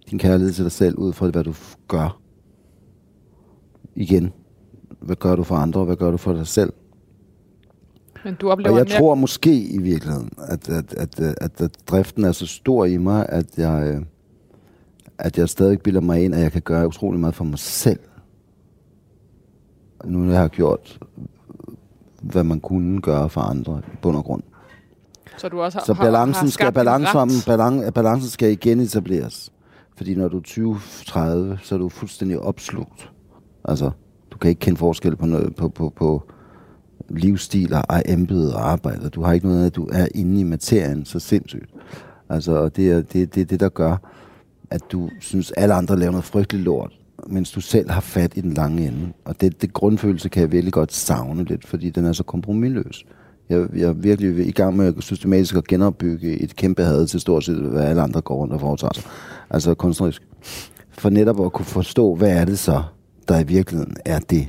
din 0.09 0.19
kærlighed 0.19 0.53
til 0.53 0.63
dig 0.63 0.71
selv 0.71 0.95
ud 0.97 1.13
fra, 1.13 1.29
hvad 1.29 1.43
du 1.43 1.53
gør. 1.87 2.19
Igen. 3.95 4.33
Hvad 4.99 5.15
gør 5.15 5.35
du 5.35 5.43
for 5.43 5.55
andre, 5.55 5.85
hvad 5.85 5.95
gør 5.95 6.11
du 6.11 6.17
for 6.17 6.33
dig 6.33 6.47
selv? 6.47 6.73
Men 8.25 8.35
du 8.35 8.49
oplever 8.49 8.71
Og 8.71 8.77
jeg 8.77 8.85
mere... 8.89 8.99
tror 8.99 9.15
måske 9.15 9.63
i 9.63 9.77
virkeligheden, 9.77 10.29
at, 10.37 10.69
at, 10.69 10.93
at, 10.93 11.19
at, 11.19 11.35
at, 11.41 11.61
at 11.61 11.77
driften 11.87 12.23
er 12.23 12.31
så 12.31 12.45
stor 12.45 12.85
i 12.85 12.97
mig, 12.97 13.25
at 13.29 13.57
jeg, 13.57 13.93
øh, 13.95 14.01
at 15.17 15.37
jeg 15.37 15.49
stadig 15.49 15.81
bilder 15.81 16.01
mig 16.01 16.23
ind, 16.23 16.35
at 16.35 16.41
jeg 16.41 16.51
kan 16.51 16.61
gøre 16.61 16.87
utrolig 16.87 17.19
meget 17.19 17.35
for 17.35 17.43
mig 17.43 17.59
selv. 17.59 17.99
Nu 20.05 20.17
når 20.19 20.31
jeg 20.31 20.41
har 20.41 20.47
gjort, 20.47 20.99
hvad 22.23 22.43
man 22.43 22.59
kunne 22.59 23.01
gøre 23.01 23.29
for 23.29 23.41
andre 23.41 23.81
i 23.93 23.95
bund 24.01 24.17
og 24.17 24.23
grund. 24.23 24.43
Så 25.37 25.49
du 25.49 25.61
også 25.61 25.77
har, 25.77 25.85
Så 25.85 25.93
har- 25.93 26.03
balancen 26.03 26.33
har 26.33 26.39
skal, 26.49 26.51
skabt 26.51 26.75
din 26.75 26.79
balancen, 26.85 27.19
ret. 27.19 27.43
balan, 27.47 27.93
balancen 27.93 28.29
skal 28.29 28.51
igen 28.51 28.79
etableres. 28.79 29.51
Fordi 29.97 30.15
når 30.15 30.27
du 30.27 30.37
er 30.37 30.41
20-30, 30.41 31.59
så 31.63 31.75
er 31.75 31.79
du 31.79 31.89
fuldstændig 31.89 32.39
opslugt. 32.39 33.11
Altså, 33.65 33.91
du 34.31 34.37
kan 34.37 34.49
ikke 34.49 34.59
kende 34.59 34.77
forskel 34.77 35.15
på, 35.15 35.25
noget, 35.25 35.55
på, 35.55 35.69
på, 35.69 35.93
på 35.95 36.23
livsstil 37.09 37.73
og 37.73 37.83
embede 38.05 38.55
og 38.55 38.71
arbejde. 38.71 39.09
Du 39.09 39.21
har 39.23 39.33
ikke 39.33 39.47
noget 39.47 39.61
af, 39.61 39.65
at 39.65 39.75
du 39.75 39.89
er 39.91 40.07
inde 40.15 40.39
i 40.39 40.43
materien 40.43 41.05
så 41.05 41.19
sindssygt. 41.19 41.69
Altså, 42.29 42.51
og 42.51 42.75
det 42.75 42.91
er 42.91 43.01
det, 43.01 43.35
det, 43.35 43.49
det, 43.49 43.59
der 43.59 43.69
gør, 43.69 43.97
at 44.69 44.81
du 44.91 45.09
synes, 45.19 45.51
alle 45.51 45.73
andre 45.73 45.99
laver 45.99 46.11
noget 46.11 46.25
frygteligt 46.25 46.63
lort, 46.65 46.91
mens 47.27 47.51
du 47.51 47.61
selv 47.61 47.91
har 47.91 48.01
fat 48.01 48.33
i 48.35 48.41
den 48.41 48.53
lange 48.53 48.87
ende. 48.87 49.13
Og 49.25 49.41
det, 49.41 49.61
det 49.61 49.73
grundfølelse 49.73 50.29
kan 50.29 50.41
jeg 50.41 50.51
virkelig 50.51 50.73
godt 50.73 50.93
savne 50.93 51.43
lidt, 51.43 51.67
fordi 51.67 51.89
den 51.89 52.05
er 52.05 52.13
så 52.13 52.23
kompromilløs. 52.23 53.05
Jeg, 53.49 53.67
jeg 53.75 53.89
er 53.89 53.93
virkelig 53.93 54.47
i 54.47 54.51
gang 54.51 54.77
med 54.77 54.93
systematisk 54.99 55.55
at 55.55 55.67
genopbygge 55.67 56.41
et 56.41 56.55
kæmpe 56.55 56.83
had 56.83 57.07
til 57.07 57.19
stort 57.19 57.43
set, 57.43 57.55
hvad 57.55 57.83
alle 57.83 58.01
andre 58.01 58.21
går 58.21 58.35
rundt 58.35 58.53
og 58.53 58.59
foretager 58.59 58.93
sig. 58.93 59.03
Altså 59.49 59.73
kunstnerisk. 59.73 60.21
For 60.91 61.09
netop 61.09 61.45
at 61.45 61.53
kunne 61.53 61.65
forstå, 61.65 62.15
hvad 62.15 62.29
er 62.29 62.45
det 62.45 62.59
så, 62.59 62.83
der 63.27 63.39
i 63.39 63.43
virkeligheden 63.43 63.95
er 64.05 64.19
det, 64.19 64.47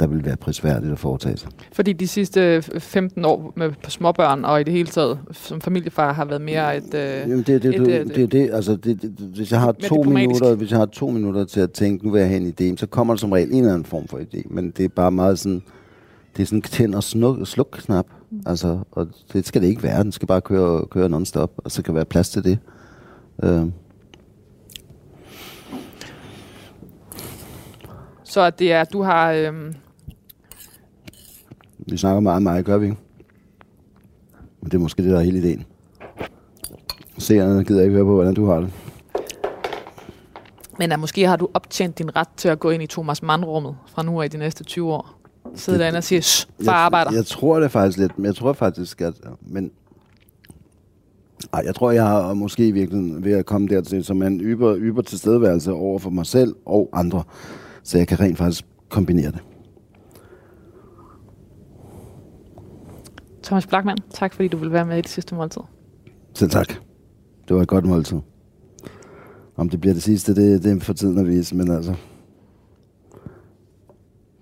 der 0.00 0.06
vil 0.06 0.24
være 0.24 0.36
prisværdigt 0.36 0.92
at 0.92 0.98
foretage 0.98 1.36
sig. 1.36 1.50
Fordi 1.72 1.92
de 1.92 2.08
sidste 2.08 2.62
15 2.62 3.24
år 3.24 3.52
med 3.56 3.70
småbørn 3.88 4.44
og 4.44 4.60
i 4.60 4.64
det 4.64 4.72
hele 4.72 4.88
taget 4.88 5.18
som 5.32 5.60
familiefar 5.60 6.12
har 6.12 6.24
været 6.24 6.40
mere 6.40 6.76
et... 6.76 6.94
Øh, 6.94 7.30
Jamen 7.30 7.38
det, 7.38 7.46
det, 7.46 7.64
et, 7.74 7.80
det, 7.80 8.00
øh, 8.00 8.06
det, 8.06 8.16
det, 8.16 8.32
det, 8.32 8.50
altså 8.52 8.76
det, 8.76 9.02
det, 9.02 9.10
hvis 9.34 9.52
jeg 9.52 9.60
har 9.60 9.72
to 9.72 10.02
minutter, 10.02 10.54
hvis 10.54 10.70
jeg 10.70 10.78
har 10.78 10.86
to 10.86 11.10
minutter 11.10 11.44
til 11.44 11.60
at 11.60 11.72
tænke, 11.72 12.06
nu 12.06 12.12
vil 12.12 12.18
jeg 12.18 12.28
have 12.28 12.40
en 12.40 12.54
idé, 12.60 12.76
så 12.76 12.86
kommer 12.86 13.14
der 13.14 13.18
som 13.18 13.32
regel 13.32 13.48
en 13.52 13.58
eller 13.58 13.72
anden 13.72 13.84
form 13.84 14.08
for 14.08 14.18
idé, 14.18 14.42
men 14.50 14.70
det 14.70 14.84
er 14.84 14.88
bare 14.88 15.10
meget 15.10 15.38
sådan, 15.38 15.62
det 16.36 16.42
er 16.42 16.46
sådan 16.46 16.62
tænd 16.62 16.94
og 16.94 17.04
snuk, 17.04 17.46
sluk 17.46 17.68
knap, 17.72 18.06
altså, 18.46 18.78
og 18.92 19.08
det 19.32 19.46
skal 19.46 19.62
det 19.62 19.68
ikke 19.68 19.82
være, 19.82 20.02
den 20.02 20.12
skal 20.12 20.28
bare 20.28 20.40
køre, 20.40 20.86
køre 20.86 21.08
non-stop, 21.08 21.52
og 21.56 21.70
så 21.70 21.82
kan 21.82 21.94
være 21.94 22.04
plads 22.04 22.30
til 22.30 22.44
det. 22.44 22.58
Øh, 23.42 23.66
så 28.24 28.40
at 28.40 28.58
det 28.58 28.72
er, 28.72 28.84
du 28.84 29.02
har... 29.02 29.32
Øh, 29.32 29.52
vi 31.86 31.96
snakker 31.96 32.20
meget 32.20 32.36
om 32.36 32.42
mig, 32.42 32.64
gør 32.64 32.78
vi 32.78 32.86
ikke? 32.86 32.96
Men 34.60 34.70
det 34.70 34.74
er 34.74 34.78
måske 34.78 35.02
det, 35.02 35.10
der 35.10 35.18
er 35.18 35.22
hele 35.22 35.38
ideen. 35.38 35.64
Seerne 37.18 37.64
gider 37.64 37.82
ikke 37.82 37.94
høre 37.94 38.04
på, 38.04 38.14
hvordan 38.14 38.34
du 38.34 38.46
har 38.46 38.60
det. 38.60 38.70
men 40.78 40.92
at 40.92 40.98
måske 41.00 41.26
har 41.26 41.36
du 41.36 41.48
optjent 41.54 41.98
din 41.98 42.16
ret 42.16 42.28
til 42.36 42.48
at 42.48 42.60
gå 42.60 42.70
ind 42.70 42.82
i 42.82 42.86
Thomas 42.86 43.22
Mann-rummet 43.22 43.76
fra 43.86 44.02
nu 44.02 44.20
af 44.20 44.24
i 44.24 44.28
de 44.28 44.38
næste 44.38 44.64
20 44.64 44.92
år. 44.92 45.20
Sidde 45.54 45.78
derinde 45.78 45.96
og 45.96 46.04
sige, 46.04 46.22
"Shh, 46.22 46.48
far 46.64 46.72
arbejder. 46.72 47.10
Jeg, 47.10 47.16
jeg 47.16 47.26
tror 47.26 47.60
det 47.60 47.70
faktisk 47.70 47.98
lidt, 47.98 48.18
men 48.18 48.26
jeg 48.26 48.34
tror 48.34 48.52
faktisk, 48.52 49.00
at... 49.00 49.14
Men, 49.40 49.70
ej, 51.52 51.62
jeg 51.66 51.74
tror, 51.74 51.90
jeg 51.90 52.04
har 52.06 52.34
måske 52.34 52.68
i 52.68 52.70
virkeligheden 52.70 53.24
ved 53.24 53.32
at 53.32 53.46
komme 53.46 53.68
dertil, 53.68 54.04
som 54.04 54.22
en 54.22 54.40
yber, 54.40 54.76
yber 54.78 55.02
tilstedeværelse 55.02 55.72
over 55.72 55.98
for 55.98 56.10
mig 56.10 56.26
selv 56.26 56.54
og 56.66 56.88
andre, 56.92 57.22
så 57.82 57.98
jeg 57.98 58.08
kan 58.08 58.20
rent 58.20 58.38
faktisk 58.38 58.64
kombinere 58.88 59.30
det. 59.32 59.40
Thomas 63.46 63.66
Blackman, 63.66 63.98
tak 64.10 64.34
fordi 64.34 64.48
du 64.48 64.56
vil 64.56 64.72
være 64.72 64.86
med 64.86 64.98
i 64.98 65.00
det 65.00 65.10
sidste 65.10 65.34
måltid. 65.34 65.62
Selv 66.34 66.50
tak. 66.50 66.68
Det 67.48 67.56
var 67.56 67.62
et 67.62 67.68
godt 67.68 67.84
måltid. 67.84 68.18
Om 69.56 69.68
det 69.68 69.80
bliver 69.80 69.94
det 69.94 70.02
sidste, 70.02 70.34
det, 70.34 70.64
det 70.64 70.72
er 70.72 70.80
for 70.80 70.92
tiden 70.92 71.18
at 71.18 71.26
vise, 71.26 71.56
men 71.56 71.70
altså... 71.70 71.94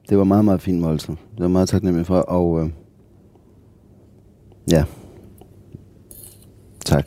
Det 0.09 0.19
var 0.19 0.25
meget, 0.25 0.45
meget 0.45 0.61
fint 0.61 0.81
måltid. 0.81 1.09
Det 1.09 1.43
var 1.43 1.49
meget 1.49 1.69
taknemmelig 1.69 2.07
for, 2.07 2.19
og... 2.19 2.61
Øh, 2.61 2.71
ja. 4.71 4.85
Tak. 6.85 7.07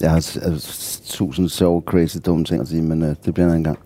Jeg 0.00 0.10
har 0.10 0.16
altså, 0.16 1.02
tusind 1.04 1.48
sjove, 1.48 1.82
crazy, 1.86 2.16
dumme 2.26 2.44
ting 2.44 2.60
at 2.60 2.68
sige, 2.68 2.82
men 2.82 3.02
øh, 3.02 3.16
det 3.24 3.34
bliver 3.34 3.52
en 3.52 3.64
gang. 3.64 3.78